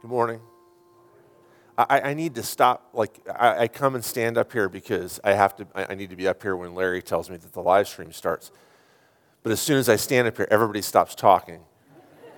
Good 0.00 0.10
morning. 0.12 0.40
I, 1.76 2.00
I 2.00 2.14
need 2.14 2.36
to 2.36 2.42
stop. 2.44 2.90
Like, 2.92 3.18
I, 3.28 3.62
I, 3.62 3.68
come 3.68 3.96
and 3.96 4.04
stand 4.04 4.38
up 4.38 4.52
here 4.52 4.68
because 4.68 5.18
I 5.24 5.32
have 5.32 5.56
to. 5.56 5.66
I, 5.74 5.86
I 5.90 5.94
need 5.96 6.10
to 6.10 6.16
be 6.16 6.28
up 6.28 6.40
here 6.40 6.54
when 6.54 6.76
Larry 6.76 7.02
tells 7.02 7.28
me 7.28 7.36
that 7.36 7.52
the 7.52 7.60
live 7.60 7.88
stream 7.88 8.12
starts. 8.12 8.52
But 9.42 9.50
as 9.50 9.60
soon 9.60 9.76
as 9.76 9.88
I 9.88 9.96
stand 9.96 10.28
up 10.28 10.36
here, 10.36 10.46
everybody 10.52 10.82
stops 10.82 11.16
talking. 11.16 11.62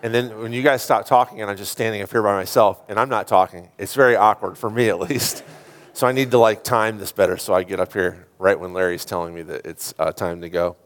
And 0.02 0.14
then 0.14 0.38
when 0.38 0.54
you 0.54 0.62
guys 0.62 0.82
stop 0.82 1.04
talking 1.04 1.42
and 1.42 1.50
I'm 1.50 1.56
just 1.58 1.72
standing 1.72 2.00
up 2.00 2.10
here 2.10 2.22
by 2.22 2.34
myself 2.34 2.82
and 2.88 2.98
I'm 2.98 3.10
not 3.10 3.28
talking, 3.28 3.68
it's 3.76 3.94
very 3.94 4.16
awkward 4.16 4.56
for 4.56 4.70
me 4.70 4.88
at 4.88 4.98
least. 4.98 5.44
So 5.92 6.06
I 6.06 6.12
need 6.12 6.30
to 6.30 6.38
like 6.38 6.62
time 6.62 6.98
this 6.98 7.10
better 7.10 7.36
so 7.36 7.52
I 7.52 7.64
get 7.64 7.80
up 7.80 7.92
here 7.92 8.28
right 8.38 8.58
when 8.58 8.72
Larry's 8.72 9.04
telling 9.04 9.34
me 9.34 9.42
that 9.42 9.66
it's 9.66 9.92
uh, 9.98 10.12
time 10.12 10.40
to 10.40 10.48
go. 10.48 10.76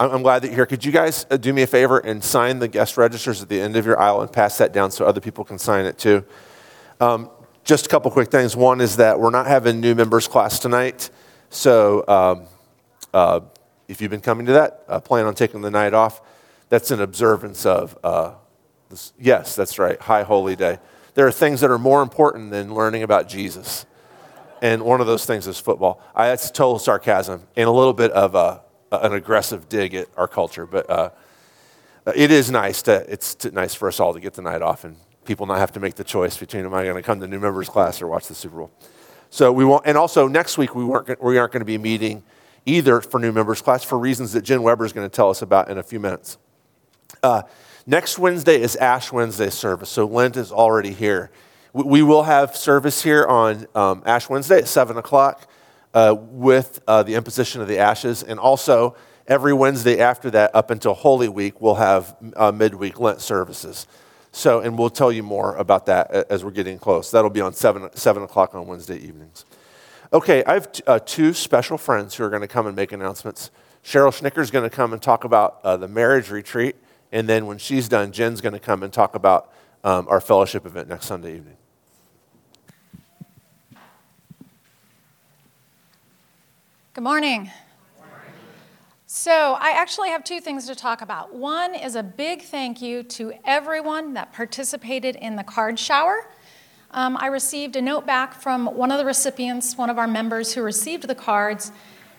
I'm 0.00 0.22
glad 0.22 0.40
that 0.40 0.46
you're 0.46 0.56
here. 0.56 0.66
Could 0.66 0.82
you 0.82 0.92
guys 0.92 1.26
uh, 1.30 1.36
do 1.36 1.52
me 1.52 1.60
a 1.60 1.66
favor 1.66 1.98
and 1.98 2.24
sign 2.24 2.58
the 2.58 2.68
guest 2.68 2.96
registers 2.96 3.42
at 3.42 3.50
the 3.50 3.60
end 3.60 3.76
of 3.76 3.84
your 3.84 4.00
aisle 4.00 4.22
and 4.22 4.32
pass 4.32 4.56
that 4.56 4.72
down 4.72 4.90
so 4.90 5.04
other 5.04 5.20
people 5.20 5.44
can 5.44 5.58
sign 5.58 5.84
it 5.84 5.98
too? 5.98 6.24
Um, 7.00 7.28
just 7.64 7.84
a 7.84 7.88
couple 7.90 8.10
quick 8.10 8.30
things. 8.30 8.56
One 8.56 8.80
is 8.80 8.96
that 8.96 9.20
we're 9.20 9.28
not 9.28 9.46
having 9.46 9.78
new 9.78 9.94
members 9.94 10.26
class 10.26 10.58
tonight. 10.58 11.10
So 11.50 12.02
um, 12.08 12.46
uh, 13.12 13.40
if 13.88 14.00
you've 14.00 14.10
been 14.10 14.22
coming 14.22 14.46
to 14.46 14.52
that, 14.54 14.84
uh, 14.88 15.00
plan 15.00 15.26
on 15.26 15.34
taking 15.34 15.60
the 15.60 15.70
night 15.70 15.92
off. 15.92 16.22
That's 16.70 16.90
an 16.90 17.02
observance 17.02 17.66
of, 17.66 17.98
uh, 18.02 18.32
this, 18.88 19.12
yes, 19.20 19.54
that's 19.54 19.78
right, 19.78 20.00
High 20.00 20.22
Holy 20.22 20.56
Day. 20.56 20.78
There 21.12 21.26
are 21.26 21.32
things 21.32 21.60
that 21.60 21.70
are 21.70 21.78
more 21.78 22.00
important 22.00 22.52
than 22.52 22.72
learning 22.72 23.02
about 23.02 23.28
Jesus. 23.28 23.84
And 24.62 24.82
one 24.82 25.02
of 25.02 25.06
those 25.06 25.26
things 25.26 25.46
is 25.46 25.58
football. 25.58 26.02
I, 26.14 26.28
that's 26.28 26.50
total 26.50 26.78
sarcasm 26.78 27.42
and 27.54 27.68
a 27.68 27.72
little 27.72 27.92
bit 27.92 28.12
of 28.12 28.34
a 28.34 28.62
an 28.92 29.12
aggressive 29.12 29.68
dig 29.68 29.94
at 29.94 30.08
our 30.16 30.28
culture, 30.28 30.66
but 30.66 30.88
uh, 30.90 31.10
it 32.14 32.30
is 32.30 32.50
nice 32.50 32.82
to, 32.82 33.10
it's 33.10 33.34
to, 33.36 33.50
nice 33.50 33.74
for 33.74 33.88
us 33.88 34.00
all 34.00 34.12
to 34.12 34.20
get 34.20 34.34
the 34.34 34.42
night 34.42 34.62
off 34.62 34.84
and 34.84 34.96
people 35.24 35.46
not 35.46 35.58
have 35.58 35.72
to 35.72 35.80
make 35.80 35.94
the 35.94 36.04
choice 36.04 36.36
between 36.36 36.64
am 36.64 36.74
I 36.74 36.84
going 36.84 36.96
to 36.96 37.02
come 37.02 37.20
to 37.20 37.26
new 37.26 37.38
members 37.38 37.68
class 37.68 38.02
or 38.02 38.06
watch 38.06 38.26
the 38.26 38.34
Super 38.34 38.56
Bowl. 38.56 38.70
So 39.30 39.52
we 39.52 39.64
won't, 39.64 39.86
and 39.86 39.96
also 39.96 40.26
next 40.26 40.58
week 40.58 40.74
we, 40.74 40.84
weren't, 40.84 41.22
we 41.22 41.38
aren't 41.38 41.52
going 41.52 41.60
to 41.60 41.66
be 41.66 41.78
meeting 41.78 42.24
either 42.66 43.00
for 43.00 43.20
new 43.20 43.32
members 43.32 43.62
class 43.62 43.84
for 43.84 43.98
reasons 43.98 44.32
that 44.32 44.42
Jen 44.42 44.62
Weber 44.62 44.84
is 44.84 44.92
going 44.92 45.08
to 45.08 45.14
tell 45.14 45.30
us 45.30 45.40
about 45.40 45.70
in 45.70 45.78
a 45.78 45.82
few 45.82 46.00
minutes. 46.00 46.36
Uh, 47.22 47.42
next 47.86 48.18
Wednesday 48.18 48.60
is 48.60 48.76
Ash 48.76 49.12
Wednesday 49.12 49.50
service, 49.50 49.88
so 49.88 50.04
Lent 50.04 50.36
is 50.36 50.50
already 50.50 50.92
here. 50.92 51.30
We, 51.72 51.84
we 51.84 52.02
will 52.02 52.24
have 52.24 52.56
service 52.56 53.02
here 53.02 53.24
on 53.24 53.66
um, 53.74 54.02
Ash 54.04 54.28
Wednesday 54.28 54.58
at 54.58 54.68
7 54.68 54.96
o'clock 54.96 55.48
uh, 55.94 56.14
with 56.18 56.80
uh, 56.86 57.02
the 57.02 57.14
imposition 57.14 57.60
of 57.60 57.68
the 57.68 57.78
ashes. 57.78 58.22
And 58.22 58.38
also, 58.38 58.96
every 59.26 59.52
Wednesday 59.52 60.00
after 60.00 60.30
that, 60.30 60.54
up 60.54 60.70
until 60.70 60.94
Holy 60.94 61.28
Week, 61.28 61.60
we'll 61.60 61.76
have 61.76 62.16
uh, 62.36 62.52
midweek 62.52 63.00
Lent 63.00 63.20
services. 63.20 63.86
So, 64.32 64.60
and 64.60 64.78
we'll 64.78 64.90
tell 64.90 65.10
you 65.10 65.22
more 65.22 65.56
about 65.56 65.86
that 65.86 66.10
as 66.30 66.44
we're 66.44 66.52
getting 66.52 66.78
close. 66.78 67.10
That'll 67.10 67.30
be 67.30 67.40
on 67.40 67.52
7, 67.52 67.90
7 67.94 68.22
o'clock 68.22 68.54
on 68.54 68.66
Wednesday 68.66 68.96
evenings. 68.96 69.44
Okay, 70.12 70.44
I 70.44 70.54
have 70.54 70.72
t- 70.72 70.82
uh, 70.86 70.98
two 70.98 71.32
special 71.32 71.78
friends 71.78 72.14
who 72.14 72.24
are 72.24 72.30
going 72.30 72.42
to 72.42 72.48
come 72.48 72.66
and 72.66 72.74
make 72.74 72.92
announcements. 72.92 73.50
Cheryl 73.84 74.10
Schnicker 74.10 74.38
is 74.38 74.50
going 74.50 74.68
to 74.68 74.74
come 74.74 74.92
and 74.92 75.00
talk 75.00 75.24
about 75.24 75.60
uh, 75.64 75.76
the 75.76 75.88
marriage 75.88 76.30
retreat. 76.30 76.76
And 77.12 77.28
then 77.28 77.46
when 77.46 77.58
she's 77.58 77.88
done, 77.88 78.12
Jen's 78.12 78.40
going 78.40 78.52
to 78.52 78.60
come 78.60 78.82
and 78.82 78.92
talk 78.92 79.14
about 79.14 79.52
um, 79.82 80.06
our 80.08 80.20
fellowship 80.20 80.66
event 80.66 80.88
next 80.88 81.06
Sunday 81.06 81.36
evening. 81.36 81.56
Good 87.00 87.04
morning. 87.04 87.50
So, 89.06 89.56
I 89.58 89.70
actually 89.70 90.10
have 90.10 90.22
two 90.22 90.38
things 90.38 90.66
to 90.66 90.74
talk 90.74 91.00
about. 91.00 91.34
One 91.34 91.74
is 91.74 91.94
a 91.94 92.02
big 92.02 92.42
thank 92.42 92.82
you 92.82 93.02
to 93.04 93.32
everyone 93.46 94.12
that 94.12 94.34
participated 94.34 95.16
in 95.16 95.36
the 95.36 95.42
card 95.42 95.78
shower. 95.78 96.26
Um, 96.90 97.16
I 97.18 97.28
received 97.28 97.76
a 97.76 97.80
note 97.80 98.04
back 98.04 98.34
from 98.34 98.66
one 98.66 98.92
of 98.92 98.98
the 98.98 99.06
recipients, 99.06 99.78
one 99.78 99.88
of 99.88 99.96
our 99.96 100.06
members 100.06 100.52
who 100.52 100.60
received 100.60 101.08
the 101.08 101.14
cards, 101.14 101.72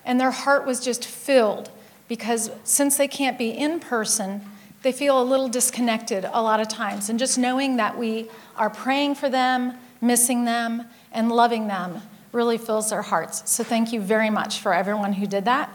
and 0.03 0.19
their 0.19 0.31
heart 0.31 0.65
was 0.65 0.79
just 0.79 1.05
filled 1.05 1.69
because 2.07 2.49
since 2.63 2.97
they 2.97 3.07
can't 3.07 3.37
be 3.37 3.51
in 3.51 3.79
person, 3.79 4.41
they 4.81 4.91
feel 4.91 5.21
a 5.21 5.23
little 5.23 5.47
disconnected 5.47 6.25
a 6.33 6.41
lot 6.41 6.59
of 6.59 6.67
times. 6.67 7.07
And 7.07 7.19
just 7.19 7.37
knowing 7.37 7.75
that 7.75 7.99
we 7.99 8.31
are 8.55 8.71
praying 8.71 9.13
for 9.13 9.29
them, 9.29 9.75
missing 10.01 10.45
them, 10.45 10.85
and 11.11 11.31
loving 11.31 11.67
them 11.67 12.01
really 12.31 12.57
fills 12.57 12.89
their 12.89 13.01
hearts. 13.01 13.49
So 13.49 13.63
thank 13.63 13.91
you 13.93 14.01
very 14.01 14.29
much 14.29 14.59
for 14.59 14.73
everyone 14.73 15.13
who 15.13 15.27
did 15.27 15.45
that. 15.45 15.69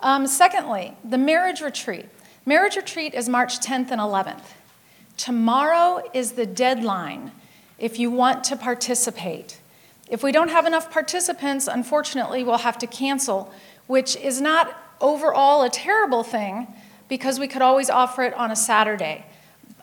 Um, 0.00 0.26
secondly, 0.26 0.96
the 1.04 1.18
marriage 1.18 1.60
retreat. 1.60 2.06
Marriage 2.44 2.76
retreat 2.76 3.14
is 3.14 3.28
March 3.28 3.60
10th 3.60 3.90
and 3.90 4.00
11th. 4.00 4.42
Tomorrow 5.16 6.02
is 6.12 6.32
the 6.32 6.46
deadline 6.46 7.32
if 7.78 7.98
you 7.98 8.10
want 8.10 8.44
to 8.44 8.56
participate. 8.56 9.60
If 10.08 10.22
we 10.22 10.32
don't 10.32 10.48
have 10.48 10.66
enough 10.66 10.90
participants, 10.90 11.68
unfortunately, 11.68 12.42
we'll 12.44 12.58
have 12.58 12.78
to 12.78 12.86
cancel, 12.86 13.52
which 13.86 14.16
is 14.16 14.40
not 14.40 14.76
overall 15.00 15.62
a 15.62 15.70
terrible 15.70 16.22
thing 16.22 16.66
because 17.08 17.38
we 17.38 17.48
could 17.48 17.62
always 17.62 17.90
offer 17.90 18.22
it 18.22 18.34
on 18.34 18.50
a 18.50 18.56
Saturday 18.56 19.24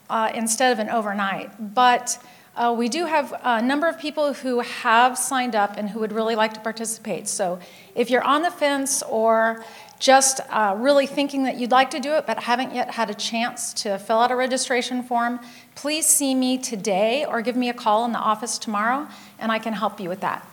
uh, 0.08 0.30
instead 0.34 0.72
of 0.72 0.78
an 0.78 0.88
overnight. 0.88 1.74
But 1.74 2.18
uh, 2.56 2.74
we 2.76 2.88
do 2.88 3.06
have 3.06 3.32
a 3.44 3.62
number 3.62 3.86
of 3.86 3.98
people 3.98 4.32
who 4.32 4.60
have 4.60 5.16
signed 5.16 5.54
up 5.54 5.76
and 5.76 5.88
who 5.88 6.00
would 6.00 6.12
really 6.12 6.34
like 6.34 6.52
to 6.54 6.60
participate. 6.60 7.28
So 7.28 7.58
if 7.94 8.10
you're 8.10 8.24
on 8.24 8.42
the 8.42 8.50
fence 8.50 9.02
or 9.02 9.64
just 10.00 10.40
uh, 10.48 10.74
really 10.78 11.06
thinking 11.06 11.44
that 11.44 11.58
you'd 11.58 11.70
like 11.70 11.90
to 11.90 12.00
do 12.00 12.14
it 12.14 12.26
but 12.26 12.42
haven't 12.42 12.74
yet 12.74 12.90
had 12.90 13.10
a 13.10 13.14
chance 13.14 13.72
to 13.74 13.98
fill 13.98 14.18
out 14.18 14.30
a 14.30 14.36
registration 14.36 15.02
form, 15.02 15.38
please 15.74 16.06
see 16.06 16.34
me 16.34 16.58
today 16.58 17.24
or 17.24 17.42
give 17.42 17.54
me 17.54 17.68
a 17.68 17.74
call 17.74 18.04
in 18.04 18.12
the 18.12 18.18
office 18.18 18.58
tomorrow 18.58 19.06
and 19.38 19.52
I 19.52 19.58
can 19.58 19.74
help 19.74 20.00
you 20.00 20.08
with 20.08 20.20
that. 20.20 20.46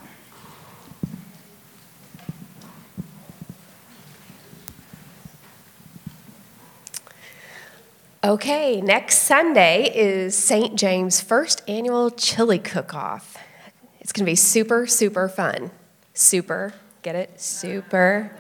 Okay, 8.24 8.82
next 8.82 9.20
Sunday 9.20 9.92
is 9.94 10.36
St. 10.36 10.76
James' 10.76 11.22
first 11.22 11.62
annual 11.68 12.10
chili 12.10 12.58
cook 12.58 12.96
off. 12.96 13.38
It's 14.00 14.12
going 14.12 14.26
to 14.26 14.32
be 14.32 14.36
super, 14.36 14.88
super 14.88 15.30
fun. 15.30 15.70
Super, 16.16 16.74
get 17.04 17.16
it? 17.16 17.40
Super. 17.40 18.36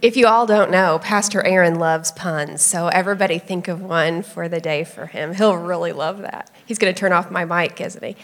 If 0.00 0.16
you 0.16 0.26
all 0.26 0.46
don't 0.46 0.70
know, 0.70 0.98
Pastor 0.98 1.44
Aaron 1.44 1.78
loves 1.78 2.10
puns, 2.12 2.62
so 2.62 2.88
everybody 2.88 3.38
think 3.38 3.68
of 3.68 3.82
one 3.82 4.22
for 4.22 4.48
the 4.48 4.60
day 4.60 4.82
for 4.82 5.04
him. 5.04 5.34
He'll 5.34 5.58
really 5.58 5.92
love 5.92 6.22
that. 6.22 6.50
He's 6.64 6.78
going 6.78 6.92
to 6.94 6.98
turn 6.98 7.12
off 7.12 7.30
my 7.30 7.44
mic, 7.44 7.78
isn't 7.82 8.02
he? 8.02 8.16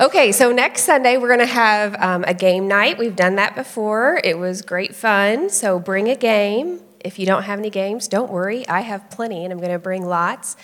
Okay, 0.00 0.32
so 0.32 0.50
next 0.50 0.82
Sunday 0.82 1.16
we're 1.16 1.28
going 1.28 1.38
to 1.38 1.46
have 1.46 1.94
um, 2.02 2.24
a 2.26 2.34
game 2.34 2.66
night. 2.66 2.98
We've 2.98 3.16
done 3.16 3.36
that 3.36 3.54
before, 3.54 4.20
it 4.24 4.36
was 4.36 4.62
great 4.62 4.96
fun. 4.96 5.48
So 5.48 5.78
bring 5.78 6.08
a 6.08 6.16
game. 6.16 6.80
If 7.08 7.18
you 7.18 7.24
don't 7.24 7.44
have 7.44 7.58
any 7.58 7.70
games, 7.70 8.06
don't 8.06 8.30
worry. 8.30 8.68
I 8.68 8.82
have 8.82 9.08
plenty, 9.08 9.42
and 9.42 9.50
I'm 9.50 9.58
going 9.60 9.72
to 9.72 9.78
bring 9.78 10.04
lots. 10.04 10.58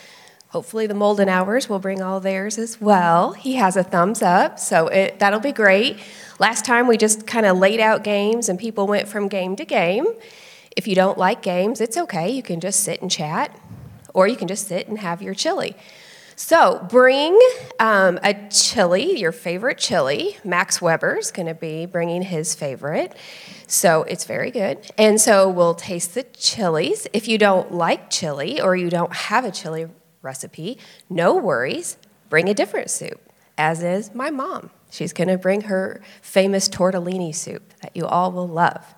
Hopefully, 0.49 0.87
the 0.87 0.93
Moldenhauers 0.93 1.71
will 1.71 1.79
bring 1.79 2.03
all 2.03 2.21
theirs 2.21 2.59
as 2.59 2.79
well. 2.79 3.33
He 3.33 3.55
has 3.55 3.79
a 3.79 3.83
thumbs 3.83 4.21
up, 4.21 4.59
so 4.59 4.89
it, 4.89 5.21
that'll 5.21 5.41
be 5.41 5.53
great. 5.53 5.97
Last 6.39 6.67
time 6.67 6.87
we 6.87 6.99
just 6.99 7.27
kind 7.27 7.47
of 7.47 7.57
laid 7.57 7.81
out 7.81 8.05
games 8.05 8.51
and 8.51 8.59
people 8.59 8.87
went 8.87 9.09
from 9.09 9.27
game 9.29 9.57
to 9.57 9.65
game. 9.65 10.07
If 10.77 10.87
you 10.87 10.95
don't 10.95 11.17
like 11.17 11.41
games, 11.41 11.81
it's 11.81 11.97
okay. 11.97 12.29
You 12.29 12.43
can 12.43 12.61
just 12.61 12.81
sit 12.81 13.01
and 13.01 13.11
chat, 13.11 13.59
or 14.13 14.29
you 14.29 14.37
can 14.37 14.47
just 14.47 14.69
sit 14.69 14.87
and 14.87 14.99
have 14.99 15.23
your 15.23 15.33
chili. 15.33 15.75
So 16.37 16.85
bring 16.91 17.39
um, 17.79 18.19
a 18.23 18.35
chili, 18.51 19.19
your 19.19 19.33
favorite 19.33 19.79
chili. 19.79 20.37
Max 20.45 20.83
Weber's 20.83 21.31
going 21.31 21.47
to 21.47 21.55
be 21.55 21.87
bringing 21.87 22.23
his 22.23 22.55
favorite. 22.55 23.17
So 23.67 24.03
it's 24.03 24.25
very 24.25 24.51
good. 24.51 24.91
And 24.99 25.21
so 25.21 25.49
we'll 25.49 25.75
taste 25.75 26.15
the 26.15 26.25
chilies. 26.25 27.07
If 27.13 27.29
you 27.29 27.39
don't 27.39 27.73
like 27.73 28.11
chili 28.11 28.61
or 28.61 28.75
you 28.75 28.91
don't 28.91 29.13
have 29.13 29.45
a 29.45 29.53
chili 29.53 29.87
recipe, 30.23 30.79
no 31.09 31.37
worries. 31.37 31.97
Bring 32.29 32.49
a 32.49 32.55
different 32.55 32.91
soup, 32.91 33.21
as 33.57 33.83
is 33.83 34.15
my 34.15 34.31
mom. 34.31 34.71
She's 34.91 35.13
going 35.13 35.29
to 35.29 35.39
bring 35.39 35.63
her 35.63 36.03
famous 36.21 36.69
tortellini 36.69 37.35
soup 37.35 37.73
that 37.83 37.97
you 37.97 38.07
all 38.07 38.33
will 38.33 38.49
love. 38.49 38.95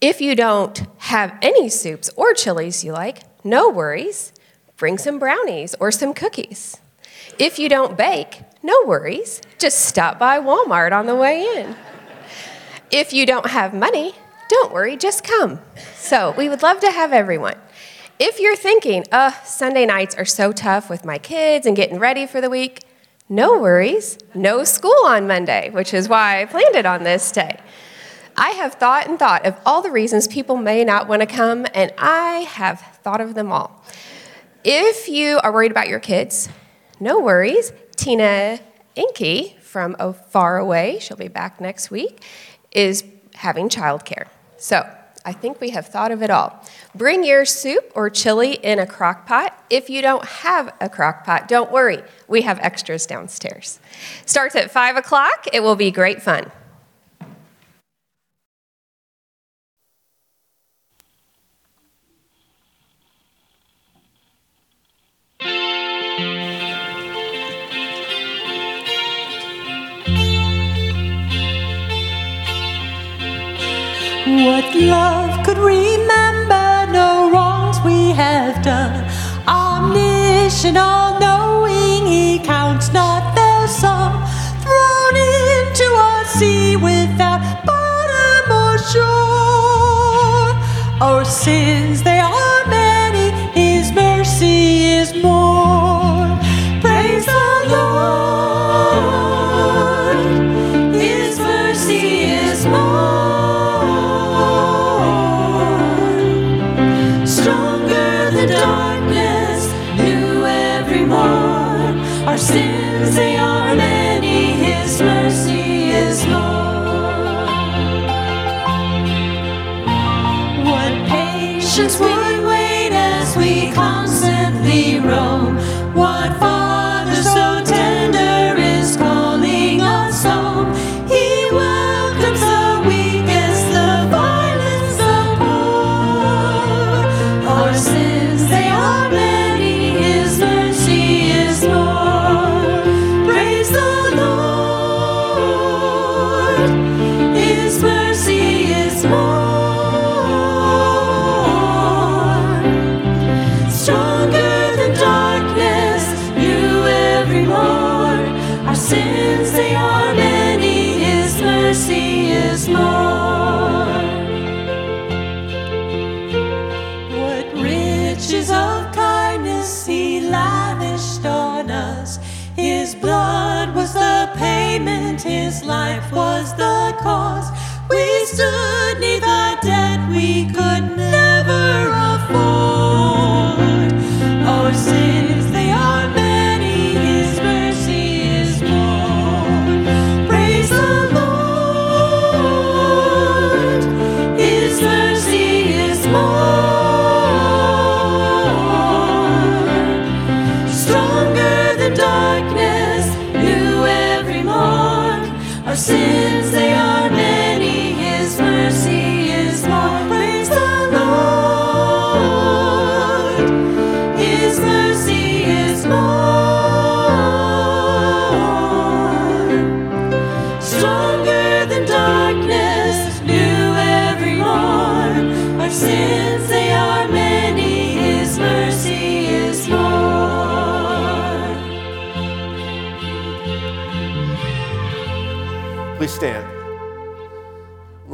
If 0.00 0.20
you 0.20 0.34
don't 0.34 0.86
have 0.98 1.36
any 1.40 1.68
soups 1.68 2.10
or 2.16 2.34
chilies 2.34 2.84
you 2.84 2.92
like, 2.92 3.22
no 3.44 3.70
worries 3.70 4.32
bring 4.76 4.98
some 4.98 5.18
brownies 5.18 5.74
or 5.80 5.90
some 5.90 6.14
cookies. 6.14 6.78
If 7.38 7.58
you 7.58 7.68
don't 7.68 7.96
bake, 7.96 8.42
no 8.62 8.76
worries, 8.86 9.40
just 9.58 9.80
stop 9.80 10.18
by 10.18 10.38
Walmart 10.38 10.92
on 10.92 11.06
the 11.06 11.14
way 11.14 11.42
in. 11.42 11.76
If 12.90 13.12
you 13.12 13.26
don't 13.26 13.46
have 13.46 13.74
money, 13.74 14.14
don't 14.48 14.72
worry, 14.72 14.96
just 14.96 15.24
come. 15.24 15.60
So, 15.96 16.34
we 16.36 16.48
would 16.48 16.62
love 16.62 16.80
to 16.80 16.90
have 16.90 17.12
everyone. 17.12 17.56
If 18.18 18.38
you're 18.38 18.56
thinking, 18.56 19.04
uh, 19.10 19.32
Sunday 19.42 19.86
nights 19.86 20.14
are 20.14 20.24
so 20.24 20.52
tough 20.52 20.88
with 20.88 21.04
my 21.04 21.18
kids 21.18 21.66
and 21.66 21.74
getting 21.74 21.98
ready 21.98 22.26
for 22.26 22.40
the 22.40 22.50
week, 22.50 22.84
no 23.28 23.58
worries, 23.58 24.18
no 24.34 24.64
school 24.64 25.04
on 25.04 25.26
Monday, 25.26 25.70
which 25.70 25.92
is 25.92 26.08
why 26.08 26.42
I 26.42 26.44
planned 26.44 26.76
it 26.76 26.86
on 26.86 27.02
this 27.02 27.32
day. 27.32 27.58
I 28.36 28.50
have 28.50 28.74
thought 28.74 29.08
and 29.08 29.18
thought 29.18 29.46
of 29.46 29.58
all 29.64 29.82
the 29.82 29.90
reasons 29.90 30.28
people 30.28 30.56
may 30.56 30.84
not 30.84 31.08
want 31.08 31.22
to 31.22 31.26
come, 31.26 31.66
and 31.74 31.92
I 31.96 32.46
have 32.50 32.80
thought 33.02 33.20
of 33.20 33.34
them 33.34 33.50
all. 33.50 33.82
If 34.64 35.10
you 35.10 35.38
are 35.42 35.52
worried 35.52 35.70
about 35.70 35.88
your 35.88 36.00
kids, 36.00 36.48
no 36.98 37.20
worries. 37.20 37.70
Tina 37.96 38.58
Inky 38.96 39.56
from 39.60 39.94
oh, 40.00 40.14
far 40.14 40.56
away, 40.56 40.98
she'll 41.00 41.18
be 41.18 41.28
back 41.28 41.60
next 41.60 41.90
week, 41.90 42.22
is 42.72 43.04
having 43.34 43.68
childcare. 43.68 44.28
So 44.56 44.88
I 45.26 45.32
think 45.32 45.60
we 45.60 45.70
have 45.70 45.88
thought 45.88 46.12
of 46.12 46.22
it 46.22 46.30
all. 46.30 46.62
Bring 46.94 47.24
your 47.24 47.44
soup 47.44 47.92
or 47.94 48.08
chili 48.08 48.54
in 48.54 48.78
a 48.78 48.86
crock 48.86 49.26
pot. 49.26 49.62
If 49.68 49.90
you 49.90 50.00
don't 50.00 50.24
have 50.24 50.72
a 50.80 50.88
crock 50.88 51.24
pot, 51.24 51.46
don't 51.46 51.70
worry, 51.70 52.02
we 52.26 52.42
have 52.42 52.58
extras 52.60 53.04
downstairs. 53.04 53.80
Starts 54.24 54.56
at 54.56 54.70
5 54.70 54.96
o'clock, 54.96 55.46
it 55.52 55.62
will 55.62 55.76
be 55.76 55.90
great 55.90 56.22
fun. 56.22 56.50
What 74.36 74.74
love 74.74 75.46
could 75.46 75.58
remember 75.58 76.90
no 76.90 77.30
wrongs 77.30 77.78
we 77.84 78.10
have 78.10 78.64
done. 78.64 79.04
Omniscient, 79.46 80.76
all 80.76 81.20
knowing, 81.20 82.04
He 82.04 82.40
counts 82.40 82.92
not 82.92 83.36
their 83.36 83.68
sum. 83.68 84.12
Thrown 84.60 85.16
into 85.16 85.86
a 86.10 86.24
sea 86.26 86.74
without 86.74 87.64
bottom 87.64 88.50
or 88.50 88.76
shore. 88.90 90.50
Our 91.00 91.24
sins, 91.24 92.02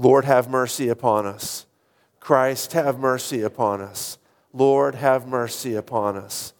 Lord, 0.00 0.24
have 0.24 0.48
mercy 0.48 0.88
upon 0.88 1.26
us. 1.26 1.66
Christ, 2.20 2.72
have 2.72 2.98
mercy 2.98 3.42
upon 3.42 3.82
us. 3.82 4.16
Lord, 4.50 4.94
have 4.94 5.28
mercy 5.28 5.74
upon 5.74 6.16
us. 6.16 6.54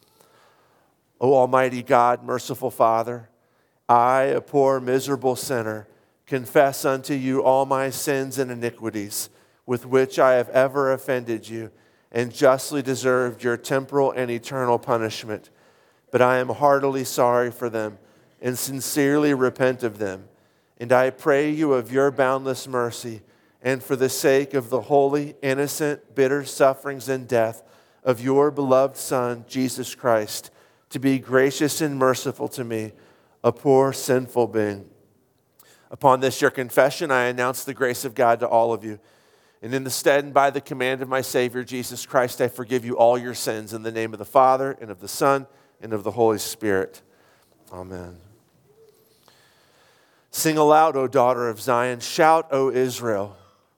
O 1.23 1.33
Almighty 1.33 1.83
God, 1.83 2.23
merciful 2.23 2.71
Father, 2.71 3.31
I, 3.89 4.25
a 4.25 4.43
poor, 4.43 4.79
miserable 4.79 5.37
sinner, 5.37 5.89
confess 6.27 6.85
unto 6.85 7.15
you 7.15 7.43
all 7.43 7.65
my 7.65 7.89
sins 7.89 8.39
and 8.39 8.51
iniquities 8.51 9.31
with 9.65 9.87
which 9.87 10.19
I 10.19 10.35
have 10.35 10.51
ever 10.51 10.93
offended 10.93 11.49
you 11.49 11.71
and 12.13 12.35
justly 12.35 12.83
deserved 12.83 13.43
your 13.43 13.57
temporal 13.57 14.11
and 14.11 14.31
eternal 14.31 14.79
punishment. 14.79 15.49
But 16.11 16.21
I 16.21 16.37
am 16.41 16.51
heartily 16.51 17.05
sorry 17.05 17.51
for 17.51 17.71
them 17.71 17.97
and 18.43 18.59
sincerely 18.59 19.33
repent 19.33 19.83
of 19.83 19.97
them. 19.97 20.29
And 20.77 20.93
I 20.93 21.09
pray 21.09 21.51
you 21.51 21.73
of 21.73 21.91
your 21.91 22.11
boundless 22.11 22.69
mercy 22.69 23.23
and 23.63 23.83
for 23.83 23.97
the 23.97 24.09
sake 24.09 24.55
of 24.55 24.71
the 24.71 24.83
holy, 24.83 25.35
innocent, 25.43 26.15
bitter 26.15 26.45
sufferings 26.45 27.09
and 27.09 27.29
death 27.29 27.63
of 28.03 28.21
your 28.21 28.51
beloved 28.51 28.97
Son, 28.97 29.45
Jesus 29.47 29.95
Christ, 29.95 30.51
to 30.91 30.99
be 30.99 31.19
gracious 31.19 31.81
and 31.81 31.99
merciful 31.99 32.49
to 32.49 32.65
me, 32.65 32.93
a 33.45 33.53
poor, 33.53 33.93
sinful 33.93 34.49
being. 34.49 34.89
Upon 35.91 36.21
this, 36.21 36.41
your 36.41 36.51
confession, 36.51 37.11
I 37.11 37.25
announce 37.25 37.65
the 37.65 37.75
grace 37.75 38.05
of 38.05 38.15
God 38.15 38.41
to 38.41 38.49
all 38.49 38.73
of 38.73 38.85
you. 38.85 38.99
And 39.63 39.75
in 39.75 39.85
the 39.85 39.91
stead 39.91 40.25
and 40.25 40.33
by 40.33 40.51
the 40.51 40.61
command 40.61 41.03
of 41.03 41.09
my 41.09 41.21
Savior, 41.21 41.63
Jesus 41.65 42.07
Christ, 42.07 42.41
I 42.41 42.49
forgive 42.49 42.85
you 42.85 42.97
all 42.97 43.19
your 43.19 43.35
sins 43.35 43.75
in 43.75 43.83
the 43.83 43.93
name 43.93 44.13
of 44.13 44.19
the 44.19 44.25
Father, 44.25 44.79
and 44.81 44.91
of 44.91 45.01
the 45.01 45.09
Son, 45.09 45.47
and 45.83 45.93
of 45.93 46.03
the 46.03 46.13
Holy 46.13 46.39
Spirit. 46.39 47.03
Amen. 47.73 48.17
Sing 50.31 50.57
aloud, 50.57 50.97
O 50.97 51.07
daughter 51.07 51.49
of 51.49 51.61
Zion. 51.61 52.01
Shout, 52.01 52.49
O 52.53 52.71
Israel. 52.71 53.37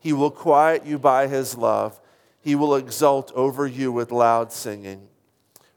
He 0.00 0.12
will 0.14 0.30
quiet 0.30 0.84
you 0.84 0.98
by 0.98 1.28
his 1.28 1.56
love. 1.56 2.00
He 2.40 2.54
will 2.54 2.74
exult 2.74 3.30
over 3.34 3.66
you 3.66 3.92
with 3.92 4.10
loud 4.10 4.50
singing. 4.50 5.06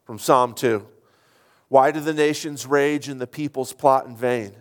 From 0.05 0.17
Psalm 0.17 0.53
2 0.53 0.87
Why 1.67 1.91
do 1.91 1.99
the 1.99 2.13
nations 2.13 2.65
rage 2.65 3.09
and 3.09 3.21
the 3.21 3.27
peoples 3.27 3.73
plot 3.73 4.07
in 4.07 4.15
vain? 4.15 4.53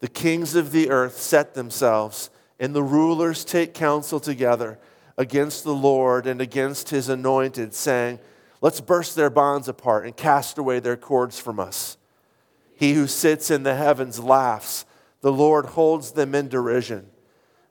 The 0.00 0.08
kings 0.08 0.54
of 0.54 0.72
the 0.72 0.90
earth 0.90 1.18
set 1.18 1.54
themselves, 1.54 2.30
and 2.58 2.74
the 2.74 2.82
rulers 2.82 3.44
take 3.44 3.74
counsel 3.74 4.18
together 4.18 4.78
against 5.16 5.64
the 5.64 5.74
Lord 5.74 6.26
and 6.26 6.40
against 6.40 6.88
his 6.88 7.08
anointed, 7.08 7.74
saying, 7.74 8.18
Let's 8.62 8.80
burst 8.80 9.14
their 9.14 9.30
bonds 9.30 9.68
apart 9.68 10.04
and 10.04 10.16
cast 10.16 10.58
away 10.58 10.80
their 10.80 10.96
cords 10.96 11.38
from 11.38 11.60
us. 11.60 11.96
He 12.74 12.94
who 12.94 13.06
sits 13.06 13.50
in 13.50 13.62
the 13.62 13.74
heavens 13.74 14.18
laughs. 14.18 14.84
The 15.20 15.32
Lord 15.32 15.66
holds 15.66 16.12
them 16.12 16.34
in 16.34 16.48
derision. 16.48 17.09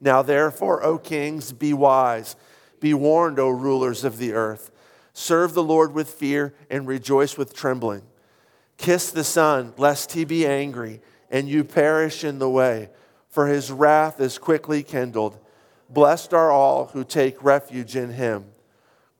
Now, 0.00 0.22
therefore, 0.22 0.82
O 0.84 0.98
kings, 0.98 1.52
be 1.52 1.72
wise. 1.72 2.36
Be 2.80 2.94
warned, 2.94 3.38
O 3.38 3.48
rulers 3.48 4.04
of 4.04 4.18
the 4.18 4.32
earth. 4.32 4.70
Serve 5.12 5.54
the 5.54 5.62
Lord 5.62 5.92
with 5.92 6.08
fear 6.08 6.54
and 6.70 6.86
rejoice 6.86 7.36
with 7.36 7.54
trembling. 7.54 8.02
Kiss 8.76 9.10
the 9.10 9.24
Son, 9.24 9.74
lest 9.76 10.12
he 10.12 10.24
be 10.24 10.46
angry 10.46 11.00
and 11.30 11.48
you 11.48 11.64
perish 11.64 12.24
in 12.24 12.38
the 12.38 12.48
way, 12.48 12.90
for 13.28 13.46
his 13.46 13.70
wrath 13.70 14.20
is 14.20 14.38
quickly 14.38 14.82
kindled. 14.82 15.38
Blessed 15.88 16.32
are 16.32 16.50
all 16.50 16.86
who 16.86 17.04
take 17.04 17.42
refuge 17.42 17.96
in 17.96 18.10
him. 18.10 18.46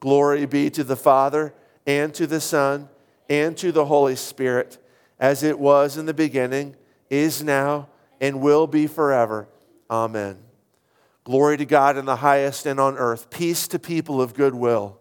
Glory 0.01 0.47
be 0.47 0.71
to 0.71 0.85
the 0.85 0.97
Father, 0.97 1.55
and 1.87 2.15
to 2.15 2.27
the 2.27 2.41
Son, 2.41 2.89
and 3.29 3.57
to 3.57 3.73
the 3.73 3.87
Holy 3.87 4.17
Spirit, 4.17 4.79
as 5.19 5.43
it 5.43 5.59
was 5.59 5.97
in 5.97 6.07
the 6.07 6.15
beginning, 6.15 6.77
is 7.11 7.43
now, 7.43 7.89
and 8.21 8.41
will 8.41 8.67
be 8.67 8.87
forever. 8.87 9.49
Amen. 9.91 10.48
Glory 11.29 11.59
to 11.59 11.67
God 11.67 11.99
in 11.99 12.07
the 12.07 12.17
highest 12.17 12.65
and 12.65 12.81
on 12.81 12.97
earth. 12.97 13.29
Peace 13.29 13.69
to 13.69 13.79
people 13.79 14.23
of 14.23 14.33
good 14.33 14.55
will. 14.55 14.99